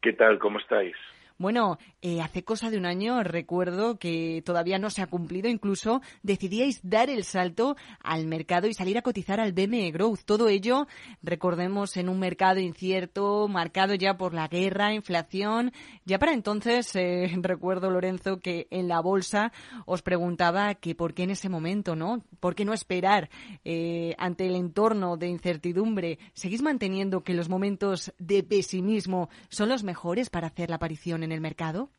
¿Qué 0.00 0.12
tal? 0.12 0.38
¿Cómo 0.38 0.58
estáis? 0.58 0.96
Bueno, 1.40 1.78
eh, 2.02 2.20
hace 2.20 2.44
cosa 2.44 2.68
de 2.68 2.76
un 2.76 2.84
año 2.84 3.22
recuerdo 3.22 3.98
que 3.98 4.42
todavía 4.44 4.78
no 4.78 4.90
se 4.90 5.00
ha 5.00 5.06
cumplido, 5.06 5.48
incluso 5.48 6.02
decidíais 6.22 6.80
dar 6.82 7.08
el 7.08 7.24
salto 7.24 7.78
al 8.02 8.26
mercado 8.26 8.66
y 8.66 8.74
salir 8.74 8.98
a 8.98 9.02
cotizar 9.02 9.40
al 9.40 9.54
BME 9.54 9.90
Growth. 9.90 10.20
Todo 10.26 10.50
ello, 10.50 10.86
recordemos, 11.22 11.96
en 11.96 12.10
un 12.10 12.18
mercado 12.18 12.60
incierto, 12.60 13.48
marcado 13.48 13.94
ya 13.94 14.18
por 14.18 14.34
la 14.34 14.48
guerra, 14.48 14.92
inflación. 14.92 15.72
Ya 16.04 16.18
para 16.18 16.34
entonces, 16.34 16.94
eh, 16.94 17.30
recuerdo, 17.42 17.90
Lorenzo, 17.90 18.40
que 18.40 18.66
en 18.70 18.86
la 18.86 19.00
bolsa 19.00 19.50
os 19.86 20.02
preguntaba 20.02 20.74
que 20.74 20.94
por 20.94 21.14
qué 21.14 21.22
en 21.22 21.30
ese 21.30 21.48
momento, 21.48 21.96
¿no? 21.96 22.22
¿Por 22.40 22.54
qué 22.54 22.66
no 22.66 22.74
esperar 22.74 23.30
eh, 23.64 24.14
ante 24.18 24.46
el 24.46 24.56
entorno 24.56 25.16
de 25.16 25.28
incertidumbre? 25.28 26.18
¿Seguís 26.34 26.60
manteniendo 26.60 27.24
que 27.24 27.32
los 27.32 27.48
momentos 27.48 28.12
de 28.18 28.42
pesimismo 28.42 29.30
son 29.48 29.70
los 29.70 29.84
mejores 29.84 30.28
para 30.28 30.48
hacer 30.48 30.68
la 30.68 30.76
aparición 30.76 31.22
en 31.22 31.29
el 31.32 31.40
mercado? 31.40 31.90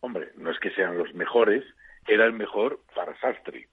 Hombre, 0.00 0.32
no 0.36 0.50
es 0.50 0.58
que 0.58 0.70
sean 0.70 0.98
los 0.98 1.14
mejores, 1.14 1.64
era 2.06 2.26
el 2.26 2.32
mejor 2.32 2.80
para 2.94 3.18
Sastry. 3.20 3.66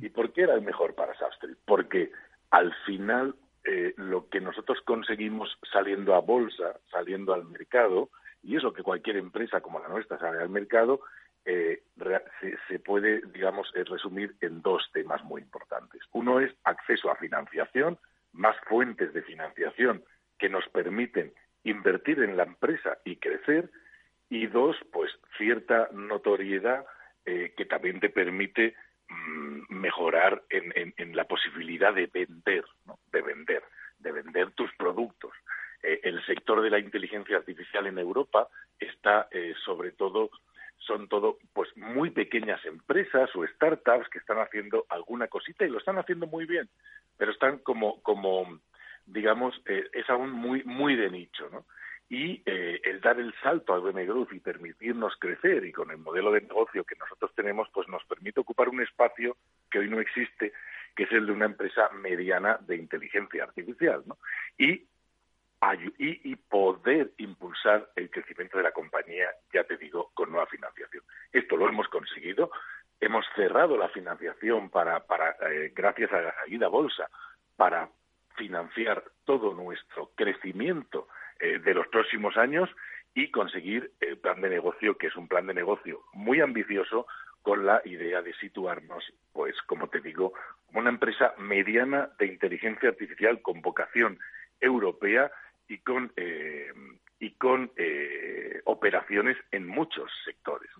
¿Y 0.00 0.08
por 0.10 0.32
qué 0.32 0.42
era 0.42 0.54
el 0.54 0.62
mejor 0.62 0.94
para 0.94 1.18
Sastry? 1.18 1.56
Porque 1.64 2.12
al 2.50 2.72
final 2.86 3.34
eh, 3.64 3.94
lo 3.96 4.28
que 4.28 4.40
nosotros 4.40 4.78
conseguimos 4.84 5.58
saliendo 5.72 6.14
a 6.14 6.20
bolsa, 6.20 6.78
saliendo 6.90 7.32
al 7.34 7.44
mercado, 7.46 8.10
y 8.42 8.56
eso 8.56 8.72
que 8.72 8.82
cualquier 8.82 9.16
empresa 9.16 9.62
como 9.62 9.80
la 9.80 9.88
nuestra 9.88 10.18
sale 10.18 10.40
al 10.40 10.50
mercado, 10.50 11.00
eh, 11.46 11.82
se, 12.40 12.56
se, 12.68 12.78
puede, 12.78 13.22
digamos, 13.32 13.70
eh, 13.74 13.84
resumir 13.84 14.34
en 14.40 14.62
dos 14.62 14.82
temas 14.92 15.24
muy 15.24 15.42
importantes. 15.42 16.02
Uno 16.12 16.40
es 16.40 16.54
acceso 16.64 17.10
a 17.10 17.16
financiación, 17.16 17.98
más 18.32 18.56
fuentes 18.68 19.12
de 19.14 19.22
financiación 19.22 20.04
que 20.38 20.48
nos 20.48 20.68
permiten 20.68 21.32
invertir 21.64 22.20
en 22.20 22.36
la 22.36 22.44
empresa 22.44 22.98
y 23.04 23.16
crecer, 23.16 23.70
y 24.28 24.46
dos, 24.46 24.76
pues 24.92 25.10
cierta 25.36 25.88
notoriedad 25.92 26.84
eh, 27.24 27.54
que 27.56 27.64
también 27.64 28.00
te 28.00 28.10
permite 28.10 28.74
mmm, 29.08 29.62
mejorar 29.68 30.42
en, 30.50 30.72
en, 30.76 30.94
en, 30.96 31.16
la 31.16 31.24
posibilidad 31.24 31.94
de 31.94 32.06
vender, 32.06 32.64
¿no? 32.86 32.98
de 33.12 33.22
vender, 33.22 33.62
de 33.98 34.12
vender 34.12 34.50
tus 34.52 34.70
productos. 34.76 35.32
Eh, 35.82 36.00
el 36.02 36.24
sector 36.24 36.62
de 36.62 36.70
la 36.70 36.78
inteligencia 36.78 37.36
artificial 37.36 37.86
en 37.86 37.98
Europa 37.98 38.48
está 38.78 39.28
eh, 39.30 39.54
sobre 39.64 39.92
todo 39.92 40.30
son 40.78 41.08
todo 41.08 41.38
pues 41.52 41.74
muy 41.76 42.10
pequeñas 42.10 42.64
empresas 42.64 43.30
o 43.34 43.46
startups 43.46 44.08
que 44.08 44.18
están 44.18 44.38
haciendo 44.38 44.86
alguna 44.88 45.28
cosita 45.28 45.64
y 45.64 45.70
lo 45.70 45.78
están 45.78 45.98
haciendo 45.98 46.26
muy 46.26 46.46
bien, 46.46 46.68
pero 47.16 47.32
están 47.32 47.58
como 47.58 48.02
como 48.02 48.60
digamos 49.06 49.54
eh, 49.66 49.84
es 49.92 50.08
aún 50.08 50.30
muy 50.30 50.62
muy 50.64 50.96
de 50.96 51.10
nicho, 51.10 51.48
¿no? 51.50 51.66
Y 52.08 52.42
eh, 52.44 52.80
el 52.84 53.00
dar 53.00 53.18
el 53.18 53.34
salto 53.42 53.74
al 53.74 53.80
BM 53.80 54.04
Growth 54.04 54.32
y 54.32 54.40
permitirnos 54.40 55.16
crecer 55.18 55.64
y 55.64 55.72
con 55.72 55.90
el 55.90 55.98
modelo 55.98 56.32
de 56.32 56.42
negocio 56.42 56.84
que 56.84 56.96
nosotros 56.96 57.32
tenemos, 57.34 57.68
pues 57.72 57.88
nos 57.88 58.04
permite 58.04 58.40
ocupar 58.40 58.68
un 58.68 58.82
espacio 58.82 59.36
que 59.70 59.78
hoy 59.78 59.88
no 59.88 60.00
existe, 60.00 60.52
que 60.94 61.04
es 61.04 61.12
el 61.12 61.26
de 61.26 61.32
una 61.32 61.46
empresa 61.46 61.88
mediana 61.90 62.58
de 62.60 62.76
inteligencia 62.76 63.44
artificial, 63.44 64.02
¿no? 64.06 64.18
Y, 64.58 64.86
y, 65.98 66.30
y 66.30 66.36
poder 66.36 67.12
impulsar 67.16 67.90
el 67.96 68.10
crecimiento 68.10 68.58
de 68.58 68.64
la 68.64 68.72
compañía, 68.72 69.30
ya 69.52 69.64
te 69.64 69.78
digo, 69.78 70.10
con 70.12 70.30
nueva 70.30 70.46
financiación. 70.46 71.02
Esto 71.32 71.56
lo 71.56 71.68
hemos 71.68 71.88
conseguido. 71.88 72.50
Hemos 73.00 73.24
cerrado 73.34 73.78
la 73.78 73.88
financiación 73.88 74.68
para, 74.68 75.00
para 75.00 75.36
eh, 75.50 75.72
gracias 75.74 76.12
a 76.12 76.20
la 76.20 76.34
salida 76.34 76.68
bolsa, 76.68 77.08
para 77.56 77.88
financiar 78.36 79.02
todo 79.24 79.54
nuestro 79.54 80.10
crecimiento 80.14 81.08
eh, 81.44 81.58
de 81.58 81.74
los 81.74 81.86
próximos 81.88 82.38
años 82.38 82.70
y 83.14 83.30
conseguir 83.30 83.92
el 84.00 84.16
plan 84.16 84.40
de 84.40 84.48
negocio, 84.48 84.96
que 84.96 85.08
es 85.08 85.16
un 85.16 85.28
plan 85.28 85.46
de 85.46 85.52
negocio 85.52 86.00
muy 86.14 86.40
ambicioso, 86.40 87.06
con 87.42 87.66
la 87.66 87.82
idea 87.84 88.22
de 88.22 88.32
situarnos, 88.36 89.04
pues, 89.34 89.54
como 89.66 89.88
te 89.88 90.00
digo, 90.00 90.32
como 90.66 90.80
una 90.80 90.88
empresa 90.88 91.34
mediana 91.36 92.08
de 92.18 92.28
inteligencia 92.28 92.88
artificial 92.88 93.42
con 93.42 93.60
vocación 93.60 94.18
europea 94.58 95.30
y 95.68 95.76
con, 95.78 96.10
eh, 96.16 96.72
y 97.20 97.32
con 97.32 97.70
eh, 97.76 98.62
operaciones 98.64 99.36
en 99.50 99.66
muchos 99.66 100.10
sectores. 100.24 100.70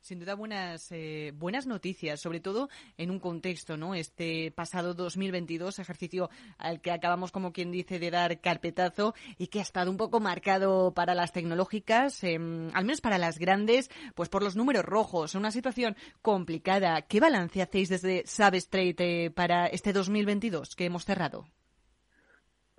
Sin 0.00 0.18
duda 0.18 0.34
buenas 0.34 0.90
eh, 0.92 1.32
buenas 1.36 1.66
noticias, 1.66 2.20
sobre 2.20 2.40
todo 2.40 2.68
en 2.96 3.10
un 3.10 3.20
contexto, 3.20 3.76
¿no? 3.76 3.94
Este 3.94 4.50
pasado 4.50 4.94
2022, 4.94 5.78
ejercicio 5.78 6.30
al 6.58 6.80
que 6.80 6.90
acabamos, 6.90 7.32
como 7.32 7.52
quien 7.52 7.70
dice, 7.70 7.98
de 7.98 8.10
dar 8.10 8.40
carpetazo 8.40 9.14
y 9.38 9.48
que 9.48 9.60
ha 9.60 9.62
estado 9.62 9.90
un 9.90 9.96
poco 9.96 10.20
marcado 10.20 10.92
para 10.94 11.14
las 11.14 11.32
tecnológicas, 11.32 12.24
eh, 12.24 12.34
al 12.34 12.84
menos 12.84 13.00
para 13.00 13.18
las 13.18 13.38
grandes, 13.38 13.90
pues 14.14 14.28
por 14.28 14.42
los 14.42 14.56
números 14.56 14.84
rojos, 14.84 15.34
una 15.34 15.50
situación 15.50 15.96
complicada. 16.22 17.02
¿Qué 17.02 17.20
balance 17.20 17.62
hacéis 17.62 17.88
desde 17.88 18.24
Substrate 18.26 19.26
eh, 19.26 19.30
para 19.30 19.66
este 19.66 19.92
2022 19.92 20.74
que 20.76 20.86
hemos 20.86 21.04
cerrado? 21.04 21.46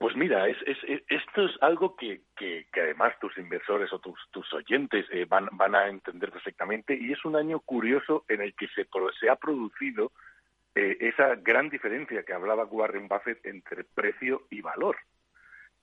Pues 0.02 0.16
mira, 0.16 0.48
es, 0.48 0.58
es, 0.66 0.80
es, 0.88 1.04
esto 1.10 1.46
es 1.46 1.52
algo 1.62 1.96
que, 1.96 2.22
que, 2.36 2.66
que, 2.74 2.82
además 2.82 3.14
tus 3.20 3.38
inversores 3.38 3.94
o 3.94 4.00
tus, 4.00 4.18
tus 4.32 4.52
oyentes 4.52 5.06
eh, 5.12 5.28
van, 5.30 5.76
a 5.76 5.90
entender 5.90 6.32
perfectamente 6.32 6.98
y 7.00 7.12
es 7.12 7.24
un 7.24 7.36
año 7.36 7.60
curioso 7.60 8.26
en 8.28 8.42
el 8.42 8.56
que 8.56 8.68
se, 8.70 8.88
se 9.20 9.30
ha 9.30 9.36
producido 9.36 10.12
eh, 10.74 10.98
esa 11.02 11.36
gran 11.36 11.70
diferencia 11.70 12.24
que 12.24 12.34
hablaba 12.34 12.66
Warren 12.66 13.08
Buffett 13.08 13.46
entre 13.46 13.84
precio 13.84 14.48
y 14.50 14.62
valor. 14.62 14.98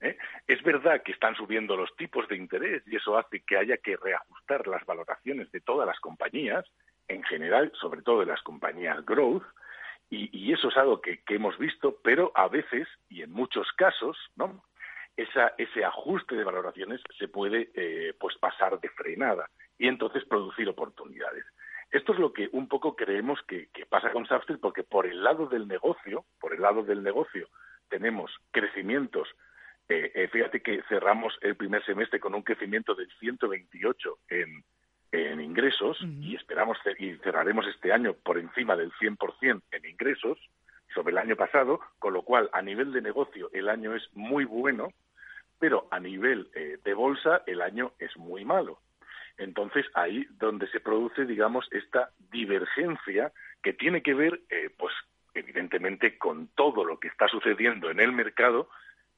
¿eh? 0.01 0.19
Es 0.49 0.65
verdad 0.65 1.05
que 1.05 1.13
están 1.13 1.37
subiendo 1.37 1.77
los 1.77 1.95
tipos 1.95 2.27
de 2.27 2.39
interés 2.39 2.83
y 2.89 2.97
eso 2.97 3.17
hace 3.17 3.45
que 3.47 3.57
haya 3.57 3.77
que 3.77 3.97
reajustar 3.97 4.67
las 4.67 4.85
valoraciones 4.85 5.49
de 5.53 5.61
todas 5.61 5.87
las 5.87 6.01
compañías, 6.01 6.65
en 7.07 7.23
general, 7.23 7.71
sobre 7.81 8.03
todo 8.03 8.19
de 8.19 8.27
las 8.27 8.43
compañías 8.43 9.07
growth, 9.07 9.45
y, 10.11 10.53
eso 10.53 10.69
es 10.69 10.77
algo 10.77 11.01
que, 11.01 11.21
hemos 11.29 11.59
visto, 11.59 11.99
pero 12.03 12.33
a 12.35 12.49
veces 12.49 12.89
y 13.09 13.23
en 13.23 13.31
muchos 13.31 13.71
casos, 13.73 14.17
¿no? 14.37 14.65
Esa, 15.17 15.55
ese 15.59 15.85
ajuste 15.85 16.37
de 16.37 16.45
valoraciones 16.45 17.01
se 17.19 17.29
puede 17.29 17.71
eh, 17.75 18.15
pues 18.19 18.37
pasar 18.39 18.81
de 18.81 18.89
frenada 18.91 19.51
y 19.77 19.89
entonces 19.89 20.25
producir 20.25 20.69
oportunidades. 20.69 21.45
Esto 21.91 22.13
es 22.13 22.19
lo 22.19 22.33
que 22.33 22.49
un 22.53 22.69
poco 22.69 22.95
creemos 22.95 23.41
que, 23.47 23.69
pasa 23.89 24.13
con 24.13 24.27
Substreet, 24.27 24.61
porque 24.61 24.85
por 24.85 25.07
el 25.07 25.23
lado 25.23 25.47
del 25.47 25.67
negocio, 25.67 26.25
por 26.41 26.55
el 26.55 26.63
lado 26.63 26.83
del 26.83 27.03
negocio, 27.03 27.49
tenemos 27.89 28.31
crecimientos 28.51 29.29
eh, 29.91 30.13
eh, 30.15 30.29
fíjate 30.29 30.61
que 30.61 30.83
cerramos 30.87 31.35
el 31.41 31.57
primer 31.57 31.83
semestre 31.87 32.21
con 32.21 32.35
un 32.35 32.43
crecimiento 32.43 32.95
del 32.95 33.11
128 33.19 34.19
en, 34.29 34.63
en 35.13 35.41
ingresos 35.41 35.99
y 36.21 36.37
esperamos 36.37 36.79
y 36.99 37.15
cerraremos 37.17 37.67
este 37.67 37.93
año 37.93 38.15
por 38.15 38.39
encima 38.39 38.77
del 38.77 38.93
100% 38.93 39.63
en 39.71 39.85
ingresos 39.87 40.39
sobre 40.95 41.13
el 41.13 41.19
año 41.19 41.37
pasado, 41.37 41.81
con 41.99 42.13
lo 42.13 42.23
cual 42.23 42.51
a 42.53 42.63
nivel 42.63 42.93
de 42.93 43.03
negocio 43.03 43.51
el 43.53 43.69
año 43.69 43.95
es 43.95 44.09
muy 44.15 44.45
bueno, 44.45 44.93
pero 45.59 45.89
a 45.91 46.01
nivel 46.01 46.49
eh, 46.55 46.79
de 46.85 46.95
bolsa 46.95 47.43
el 47.47 47.63
año 47.63 47.93
es 47.99 48.17
muy 48.17 48.45
malo. 48.45 48.79
Entonces 49.37 49.87
ahí 49.95 50.27
donde 50.39 50.69
se 50.69 50.81
produce, 50.81 51.25
digamos, 51.25 51.69
esta 51.71 52.11
divergencia 52.31 53.33
que 53.63 53.73
tiene 53.73 54.03
que 54.03 54.15
ver, 54.15 54.41
pues 54.77 54.93
evidentemente, 55.35 56.19
con 56.19 56.49
todo 56.49 56.85
lo 56.85 56.99
que 56.99 57.09
está 57.09 57.29
sucediendo 57.29 57.91
en 57.91 58.01
el 58.01 58.13
mercado 58.13 58.69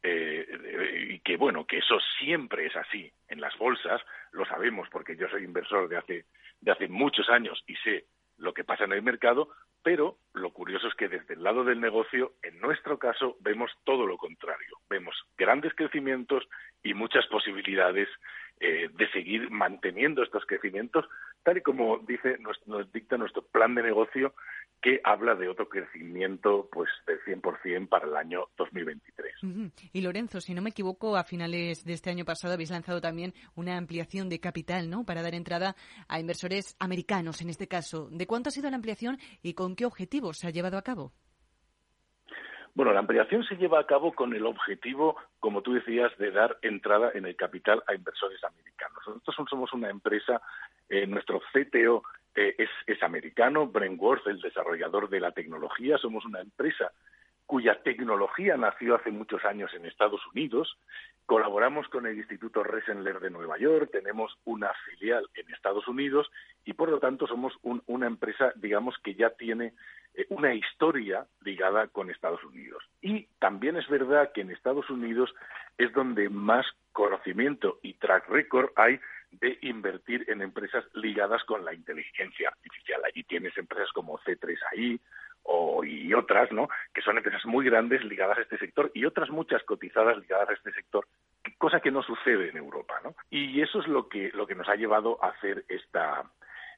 eh, 0.03 1.07
y 1.11 1.19
que 1.21 1.37
bueno, 1.37 1.67
que 1.67 1.79
eso 1.79 1.99
siempre 2.19 2.67
es 2.67 2.77
así 2.77 3.13
en 3.29 3.41
las 3.41 3.57
bolsas, 3.59 4.01
lo 4.33 4.45
sabemos 4.47 4.89
porque 4.91 5.17
yo 5.17 5.29
soy 5.29 5.45
inversor 5.45 5.89
de 5.89 5.97
hace, 5.97 6.25
de 6.61 6.73
hace 6.73 6.89
muchos 6.89 7.29
años 7.29 7.63
y 7.67 7.75
sé 7.77 8.07
lo 8.39 8.55
que 8.55 8.65
pasa 8.65 8.85
en 8.85 8.93
el 8.93 9.03
mercado, 9.03 9.51
pero 9.83 10.17
lo 10.35 10.51
curioso 10.53 10.89
es 10.89 10.95
que 10.95 11.09
desde 11.09 11.35
el 11.35 11.43
lado 11.43 11.65
del 11.65 11.81
negocio, 11.81 12.35
en 12.43 12.59
nuestro 12.61 12.99
caso, 12.99 13.37
vemos 13.41 13.71
todo 13.85 14.07
lo 14.07 14.17
contrario. 14.17 14.77
Vemos 14.89 15.15
grandes 15.37 15.75
crecimientos 15.75 16.47
y 16.83 16.95
muchas 16.95 17.27
posibilidades 17.27 18.09
eh, 18.61 18.91
de 18.93 19.11
seguir 19.11 19.51
manteniendo 19.51 20.23
estos 20.23 20.45
crecimientos, 20.45 21.07
tal 21.43 21.59
y 21.59 21.63
como 21.63 21.99
dice, 21.99 22.39
nos 22.67 22.93
dicta 22.93 23.17
nuestro 23.17 23.43
plan 23.43 23.75
de 23.75 23.83
negocio 23.83 24.35
que 24.81 25.01
habla 25.05 25.35
de 25.35 25.49
otro 25.49 25.69
crecimiento 25.69 26.69
pues 26.73 26.89
del 27.07 27.21
100% 27.21 27.89
para 27.89 28.07
el 28.07 28.17
año 28.17 28.47
2023. 28.57 29.35
Y 29.93 30.01
Lorenzo, 30.01 30.41
si 30.41 30.55
no 30.55 30.63
me 30.63 30.71
equivoco, 30.71 31.17
a 31.17 31.25
finales 31.25 31.85
de 31.85 31.93
este 31.93 32.11
año 32.11 32.25
pasado 32.25 32.55
habéis 32.55 32.71
lanzado 32.71 33.01
también 33.01 33.35
una 33.55 33.77
ampliación 33.77 34.29
de 34.29 34.41
capital, 34.41 34.89
¿no? 34.89 35.05
Para 35.05 35.23
dar 35.23 35.35
entrada 35.35 35.77
a 36.09 36.19
inversores 36.19 36.77
americanos, 36.79 37.43
en 37.43 37.51
este 37.51 37.69
caso. 37.69 38.09
¿De 38.11 38.27
cuánto 38.27 38.49
ha 38.49 38.53
sido 38.53 38.71
la 38.71 38.77
ampliación 38.77 39.19
y 39.43 39.55
con 39.55 39.77
qué 39.77 39.85
objetivos 39.85 40.39
se 40.39 40.47
ha 40.47 40.51
llevado 40.51 40.79
a 40.79 40.83
cabo? 40.83 41.13
Bueno, 42.75 42.93
la 42.93 43.01
ampliación 43.01 43.45
se 43.45 43.57
lleva 43.57 43.81
a 43.81 43.87
cabo 43.87 44.13
con 44.13 44.35
el 44.35 44.47
objetivo, 44.47 45.17
como 45.41 45.63
tú 45.63 45.75
decías, 45.75 46.17
de 46.19 46.31
dar 46.31 46.57
entrada 46.63 47.11
en 47.15 47.27
el 47.27 47.37
capital 47.37 47.83
a 47.87 47.95
inversores 47.95 48.43
americanos. 48.45 49.03
Nosotros 49.07 49.49
somos 49.51 49.73
una 49.73 49.91
empresa, 49.91 50.41
eh, 50.89 51.07
nuestro 51.07 51.41
CTO 51.53 52.03
eh, 52.35 52.55
es, 52.59 52.71
es, 52.87 53.03
americano, 53.03 53.67
Brentworth, 53.67 54.27
el 54.29 54.41
desarrollador 54.41 55.09
de 55.09 55.21
la 55.21 55.33
tecnología. 55.33 55.99
Somos 55.99 56.25
una 56.25 56.41
empresa 56.41 56.93
cuya 57.51 57.83
tecnología 57.83 58.57
nació 58.57 58.95
hace 58.95 59.11
muchos 59.11 59.45
años 59.45 59.75
en 59.75 59.85
Estados 59.85 60.21
Unidos. 60.33 60.79
Colaboramos 61.27 61.89
con 61.89 62.07
el 62.07 62.17
Instituto 62.17 62.63
Resendler 62.63 63.19
de 63.19 63.29
Nueva 63.29 63.59
York, 63.59 63.91
tenemos 63.91 64.39
una 64.45 64.71
filial 64.85 65.29
en 65.35 65.53
Estados 65.53 65.89
Unidos 65.89 66.31
y, 66.65 66.75
por 66.75 66.91
lo 66.91 67.01
tanto, 67.01 67.27
somos 67.27 67.53
una 67.65 68.07
empresa, 68.07 68.53
digamos, 68.55 68.95
que 69.03 69.17
ya 69.17 69.31
tiene 69.31 69.75
eh, 70.15 70.27
una 70.29 70.55
historia 70.55 71.27
ligada 71.41 71.89
con 71.89 72.09
Estados 72.09 72.45
Unidos. 72.45 72.85
Y 73.03 73.27
también 73.41 73.77
es 73.77 73.89
verdad 73.89 74.31
que 74.33 74.43
en 74.43 74.53
Estados 74.53 74.89
Unidos 74.89 75.35
es 75.77 75.93
donde 75.93 76.29
más 76.29 76.67
conocimiento 76.93 77.81
y 77.83 77.95
track 77.95 78.29
record 78.29 78.71
hay 78.77 79.01
de 79.33 79.59
invertir 79.63 80.25
en 80.29 80.41
empresas 80.41 80.85
ligadas 80.95 81.43
con 81.43 81.65
la 81.65 81.75
inteligencia 81.75 82.49
artificial. 82.49 83.01
Allí 83.05 83.25
tienes 83.25 83.59
empresas 83.59 83.91
como 83.93 84.21
C3AI 84.21 85.01
o, 85.43 85.85
y 85.85 86.13
otras, 86.15 86.51
¿no? 86.53 86.69
Que 86.95 87.03
son 87.03 87.17
empresas 87.17 87.45
muy 87.47 87.65
grandes 87.65 88.05
ligadas 88.05 88.39
a 88.39 88.43
este 88.43 88.59
sector 88.59 88.91
y 88.95 89.05
otras 89.05 89.31
muchas 89.31 89.63
cotizadas 89.65 90.19
ligadas 90.19 90.51
a 90.51 90.53
este 90.55 90.73
sector, 90.73 91.07
cosa 91.59 91.81
que 91.81 91.91
no 91.91 92.03
sucede 92.03 92.51
en 92.51 92.57
Europa, 92.57 92.95
¿no? 93.03 93.15
Y 93.31 93.61
eso 93.61 93.81
es 93.81 93.89
lo 93.89 94.09
que, 94.09 94.31
lo 94.35 94.47
que 94.47 94.55
nos 94.55 94.69
ha 94.69 94.77
llevado 94.77 95.23
a 95.23 95.29
hacer 95.29 95.65
esta, 95.69 96.25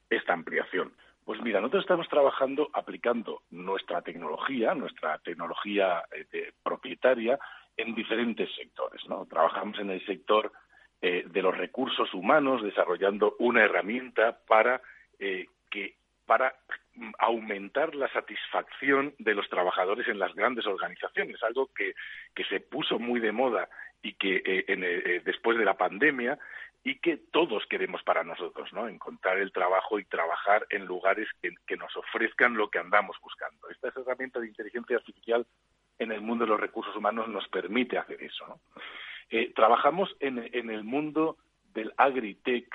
esta 0.09 0.33
ampliación. 0.33 0.93
Pues 1.25 1.41
mira, 1.41 1.61
nosotros 1.61 1.83
estamos 1.83 2.09
trabajando 2.09 2.69
aplicando 2.73 3.43
nuestra 3.51 4.01
tecnología, 4.01 4.75
nuestra 4.75 5.19
tecnología 5.19 6.03
eh, 6.11 6.51
propietaria 6.61 7.39
en 7.77 7.95
diferentes 7.95 8.53
sectores, 8.55 9.01
¿no? 9.07 9.25
Trabajamos 9.25 9.79
en 9.79 9.89
el 9.89 10.05
sector 10.05 10.51
eh, 11.01 11.25
de 11.27 11.41
los 11.41 11.57
recursos 11.57 12.13
humanos, 12.13 12.61
desarrollando 12.61 13.35
una 13.39 13.63
herramienta 13.63 14.37
para 14.47 14.81
eh, 15.19 15.47
que 15.69 15.95
para 16.25 16.55
aumentar 17.19 17.95
la 17.95 18.11
satisfacción 18.11 19.13
de 19.17 19.33
los 19.33 19.49
trabajadores 19.49 20.07
en 20.07 20.19
las 20.19 20.33
grandes 20.35 20.65
organizaciones, 20.65 21.41
algo 21.43 21.69
que, 21.73 21.93
que 22.35 22.43
se 22.45 22.59
puso 22.59 22.99
muy 22.99 23.19
de 23.19 23.31
moda 23.31 23.69
y 24.01 24.13
que 24.13 24.43
eh, 24.45 25.21
después 25.25 25.57
de 25.57 25.65
la 25.65 25.75
pandemia 25.75 26.37
y 26.83 26.99
que 26.99 27.17
todos 27.17 27.65
queremos 27.67 28.03
para 28.03 28.23
nosotros, 28.23 28.71
¿no? 28.73 28.87
Encontrar 28.87 29.37
el 29.37 29.53
trabajo 29.53 29.99
y 29.99 30.05
trabajar 30.05 30.67
en 30.69 30.85
lugares 30.85 31.29
que, 31.41 31.53
que 31.65 31.77
nos 31.77 31.95
ofrezcan 31.95 32.55
lo 32.55 32.69
que 32.69 32.79
andamos 32.79 33.17
buscando. 33.21 33.69
Esta 33.69 33.87
herramienta 33.87 34.39
de 34.39 34.47
inteligencia 34.47 34.97
artificial 34.97 35.45
en 35.99 36.11
el 36.11 36.21
mundo 36.21 36.43
de 36.43 36.51
los 36.51 36.59
recursos 36.59 36.95
humanos 36.95 37.29
nos 37.29 37.47
permite 37.47 37.97
hacer 37.97 38.21
eso, 38.21 38.45
¿no? 38.47 38.59
Eh, 39.29 39.51
trabajamos 39.55 40.15
en, 40.19 40.37
el 40.69 40.83
mundo 40.83 41.37
del 41.73 41.91
agritech, 41.97 42.67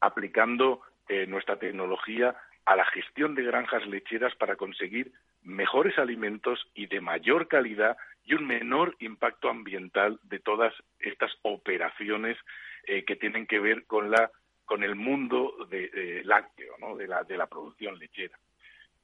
aplicando 0.00 0.82
eh, 1.08 1.26
nuestra 1.26 1.58
tecnología 1.58 2.36
a 2.66 2.76
la 2.76 2.84
gestión 2.86 3.34
de 3.34 3.42
granjas 3.42 3.86
lecheras 3.86 4.34
para 4.36 4.56
conseguir 4.56 5.12
mejores 5.42 5.98
alimentos 5.98 6.66
y 6.74 6.86
de 6.86 7.00
mayor 7.00 7.48
calidad 7.48 7.96
y 8.24 8.34
un 8.34 8.46
menor 8.46 8.96
impacto 9.00 9.50
ambiental 9.50 10.18
de 10.24 10.38
todas 10.38 10.72
estas 10.98 11.30
operaciones 11.42 12.38
eh, 12.86 13.04
que 13.04 13.16
tienen 13.16 13.46
que 13.46 13.60
ver 13.60 13.84
con 13.86 14.10
la 14.10 14.30
con 14.64 14.82
el 14.82 14.94
mundo 14.94 15.66
de, 15.68 16.22
lácteo, 16.24 16.76
¿no? 16.80 16.96
de, 16.96 17.06
la, 17.06 17.22
de 17.22 17.36
la 17.36 17.46
producción 17.46 17.98
lechera. 17.98 18.38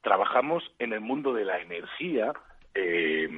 Trabajamos 0.01 0.65
en 0.79 0.95
el 0.95 1.01
mundo 1.01 1.35
de 1.35 1.45
la 1.45 1.61
energía 1.61 2.33
eh, 2.75 3.29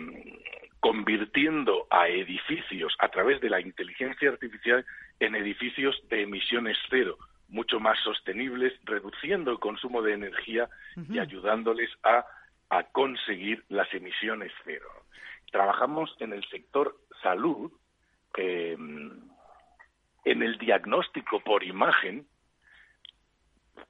convirtiendo 0.79 1.87
a 1.91 2.09
edificios 2.09 2.95
a 2.99 3.09
través 3.09 3.41
de 3.41 3.51
la 3.51 3.61
inteligencia 3.61 4.31
artificial 4.31 4.85
en 5.21 5.35
edificios 5.35 6.01
de 6.09 6.23
emisiones 6.23 6.77
cero, 6.91 7.19
mucho 7.53 7.79
más 7.79 7.99
sostenibles, 8.01 8.73
reduciendo 8.85 9.51
el 9.53 9.59
consumo 9.59 10.03
de 10.03 10.15
energía 10.15 10.69
y 11.09 11.19
ayudándoles 11.19 11.91
a, 12.03 12.25
conseguir 12.93 13.63
las 13.69 13.93
emisiones 13.93 14.51
cero. 14.65 14.89
Trabajamos 15.51 16.17
en 16.21 16.33
el 16.33 16.43
sector 16.49 16.97
salud, 17.23 17.71
em, 18.39 19.11
en 20.25 20.43
el 20.43 20.57
diagnóstico 20.57 21.41
por 21.41 21.63
imagen 21.65 22.27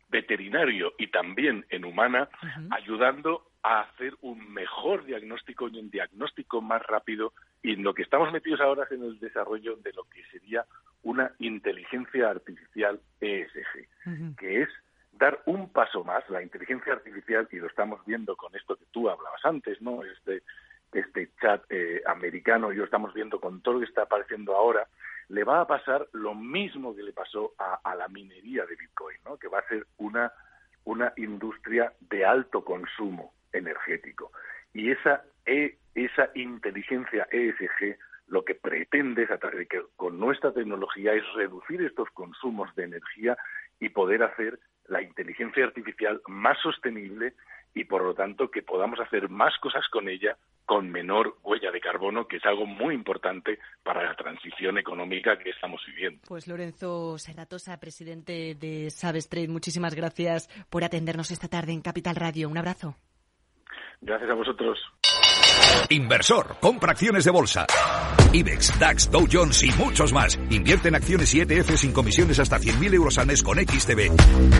veterinario 0.09 0.95
y 0.99 1.07
también 1.07 1.65
en 1.71 1.85
humana, 1.85 2.29
ayudando 2.71 3.53
a 3.63 3.83
hacer 3.83 4.15
un 4.21 4.53
mejor 4.53 5.05
diagnóstico 5.05 5.69
y 5.69 5.79
un 5.79 5.89
diagnóstico 5.89 6.61
más 6.61 6.83
rápido 6.87 7.33
y 7.63 7.75
en 7.75 7.85
lo 7.85 7.95
que 7.95 8.03
estamos 8.03 8.33
metidos 8.33 8.61
ahora 8.61 8.85
es 8.85 8.93
en 8.93 9.05
el 9.05 9.21
desarrollo 9.21 9.77
de 9.77 9.93
lo 9.93 10.05
que 10.05 10.25
sería 10.25 10.65
una 11.03 11.33
inteligencia 11.39 12.31
artificial 12.31 13.01
ESG, 13.21 14.37
que 14.37 14.63
es 14.63 14.69
dar 15.13 15.41
un 15.47 15.69
paso 15.71 16.05
más. 16.05 16.29
La 16.31 16.43
inteligencia 16.43 16.93
artificial, 16.93 17.49
y 17.51 17.57
lo 17.57 17.67
estamos 17.67 18.05
viendo 18.05 18.37
con 18.37 18.55
esto 18.55 18.77
que 18.77 18.87
tú 18.91 19.09
hablabas 19.09 19.45
antes, 19.45 19.81
¿no? 19.83 20.03
Este, 20.05 20.43
este 20.93 21.31
chat 21.41 21.65
eh, 21.71 22.03
americano, 22.07 22.73
y 22.73 22.77
lo 22.77 22.85
estamos 22.85 23.13
viendo 23.15 23.41
con 23.41 23.61
todo 23.63 23.75
lo 23.75 23.81
que 23.81 23.87
está 23.87 24.03
apareciendo 24.03 24.55
ahora, 24.55 24.87
le 25.29 25.45
va 25.45 25.61
a 25.61 25.67
pasar 25.67 26.09
lo 26.13 26.35
mismo 26.35 26.95
que 26.95 27.03
le 27.03 27.13
pasó 27.13 27.55
a, 27.59 27.81
a 27.83 27.95
la 27.95 28.09
minería 28.09 28.65
de 28.67 28.77
Bitcoin, 28.77 29.19
¿no? 29.25 29.37
Que 29.39 29.49
va 29.49 29.61
a 29.61 29.69
ser 29.69 29.87
una, 29.99 30.33
una 30.85 31.13
industria 31.17 31.93
de 32.01 32.25
alto 32.25 32.65
consumo 32.65 33.33
energético. 33.53 34.33
Y 34.75 34.91
esa, 34.91 35.25
e, 35.47 35.79
esa 35.95 36.31
inteligencia 36.35 37.27
ESG 37.31 37.97
lo 38.33 38.47
que 38.47 38.55
pretende 38.55 39.25
es, 39.25 39.29
que 39.69 39.83
con 39.95 40.19
nuestra 40.19 40.53
tecnología 40.53 41.13
es 41.13 41.23
reducir 41.35 41.83
estos 41.83 42.09
consumos 42.15 42.75
de 42.75 42.85
energía 42.85 43.37
y 43.79 43.91
poder 43.91 44.23
hacer 44.23 44.59
la 44.87 45.03
inteligencia 45.03 45.67
artificial 45.67 46.23
más 46.27 46.57
sostenible 46.63 47.35
y 47.75 47.85
por 47.85 48.03
lo 48.03 48.15
tanto 48.15 48.51
que 48.51 48.63
podamos 48.63 48.99
hacer 49.01 49.29
más 49.29 49.53
cosas 49.59 49.87
con 49.89 50.09
ella 50.09 50.39
con 50.65 50.91
menor 50.91 51.37
huella 51.43 51.71
de 51.71 51.81
carbono, 51.81 52.27
que 52.27 52.39
es 52.39 52.45
algo 52.47 52.65
muy 52.65 52.95
importante 52.95 53.59
para 53.83 54.03
la 54.03 54.15
transición 54.15 54.79
económica 54.79 55.39
que 55.39 55.51
estamos 55.51 55.83
viviendo. 55.87 56.23
Pues 56.27 56.49
Lorenzo 56.49 57.19
Serratosa, 57.19 57.79
presidente 57.81 58.55
de 58.55 58.89
Sabes 58.89 59.29
Trade, 59.29 59.49
muchísimas 59.49 59.95
gracias 59.95 60.49
por 60.71 60.85
atendernos 60.85 61.31
esta 61.33 61.49
tarde 61.49 61.73
en 61.73 61.83
Capital 61.83 62.17
Radio. 62.17 62.49
Un 62.49 62.57
abrazo. 62.57 62.97
Gracias 64.01 64.31
a 64.31 64.35
vosotros. 64.35 64.79
Inversor, 65.89 66.57
compra 66.61 66.93
acciones 66.93 67.25
de 67.25 67.31
bolsa. 67.31 67.67
IBEX, 68.33 68.79
DAX, 68.79 69.11
Dow 69.11 69.27
Jones 69.31 69.63
y 69.63 69.71
muchos 69.73 70.13
más. 70.13 70.39
Invierte 70.51 70.89
en 70.89 70.95
acciones 70.95 71.35
y 71.35 71.41
ETF 71.41 71.77
sin 71.77 71.93
comisiones 71.93 72.39
hasta 72.39 72.59
100.000 72.59 72.95
euros 72.95 73.19
al 73.19 73.27
mes 73.27 73.43
con 73.43 73.59
XTB. 73.59 74.11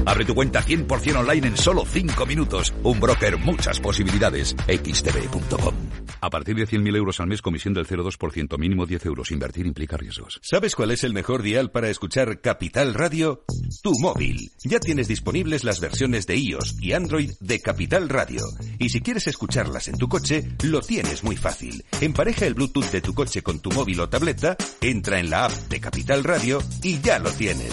Abre 0.07 0.25
tu 0.25 0.35
cuenta 0.35 0.63
100% 0.63 1.17
online 1.17 1.49
en 1.49 1.57
solo 1.57 1.85
5 1.87 2.27
minutos. 2.27 2.75
Un 2.83 3.01
broker, 3.01 3.39
muchas 3.39 3.81
posibilidades. 3.81 4.55
XTB.com. 4.69 5.75
A 6.21 6.31
partir 6.31 6.55
de 6.55 6.67
100.000 6.67 6.97
euros 6.97 7.19
al 7.21 7.27
mes, 7.29 7.43
comisión 7.43 7.75
del 7.75 7.87
0,2%, 7.87 8.59
mínimo 8.59 8.87
10 8.87 9.07
euros. 9.07 9.31
Invertir 9.31 9.67
implica 9.67 9.97
riesgos. 9.97 10.39
¿Sabes 10.43 10.77
cuál 10.77 10.91
es 10.91 11.03
el 11.03 11.15
mejor 11.15 11.43
dial 11.43 11.71
para 11.71 11.89
escuchar 11.89 12.41
Capital 12.41 12.95
Radio? 12.95 13.45
Tu 13.83 13.93
móvil. 14.01 14.53
Ya 14.65 14.79
tienes 14.81 15.09
disponibles 15.09 15.65
las 15.65 15.81
versiones 15.81 16.27
de 16.27 16.37
iOS 16.37 16.77
y 16.81 16.93
Android 16.93 17.33
de 17.41 17.61
Capital 17.61 18.09
Radio. 18.09 18.43
Y 18.79 18.91
si 18.91 19.01
quieres 19.01 19.27
escucharlas 19.27 19.89
en 19.89 19.97
tu 19.97 20.09
coche, 20.09 20.45
lo 20.63 20.81
tienes 20.81 21.02
muy 21.23 21.37
fácil. 21.37 21.85
Empareja 22.01 22.47
el 22.47 22.55
Bluetooth 22.55 22.91
de 22.91 23.01
tu 23.01 23.15
coche 23.15 23.43
con 23.43 23.61
tu 23.61 23.71
móvil 23.71 24.01
o 24.01 24.09
tableta, 24.09 24.57
entra 24.81 25.19
en 25.19 25.31
la 25.31 25.47
app 25.47 25.53
de 25.69 25.81
Capital 25.81 26.25
Radio 26.25 26.63
y 26.83 27.01
ya 27.01 27.19
lo 27.19 27.31
tienes. 27.31 27.73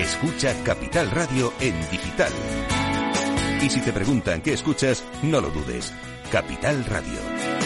Escucha 0.00 0.54
Capital 0.64 1.10
Radio 1.10 1.52
en 1.60 1.78
digital. 1.90 2.32
Y 3.62 3.70
si 3.70 3.80
te 3.80 3.92
preguntan 3.92 4.42
qué 4.42 4.52
escuchas, 4.52 5.02
no 5.22 5.40
lo 5.40 5.50
dudes. 5.50 5.92
Capital 6.30 6.84
Radio. 6.84 7.65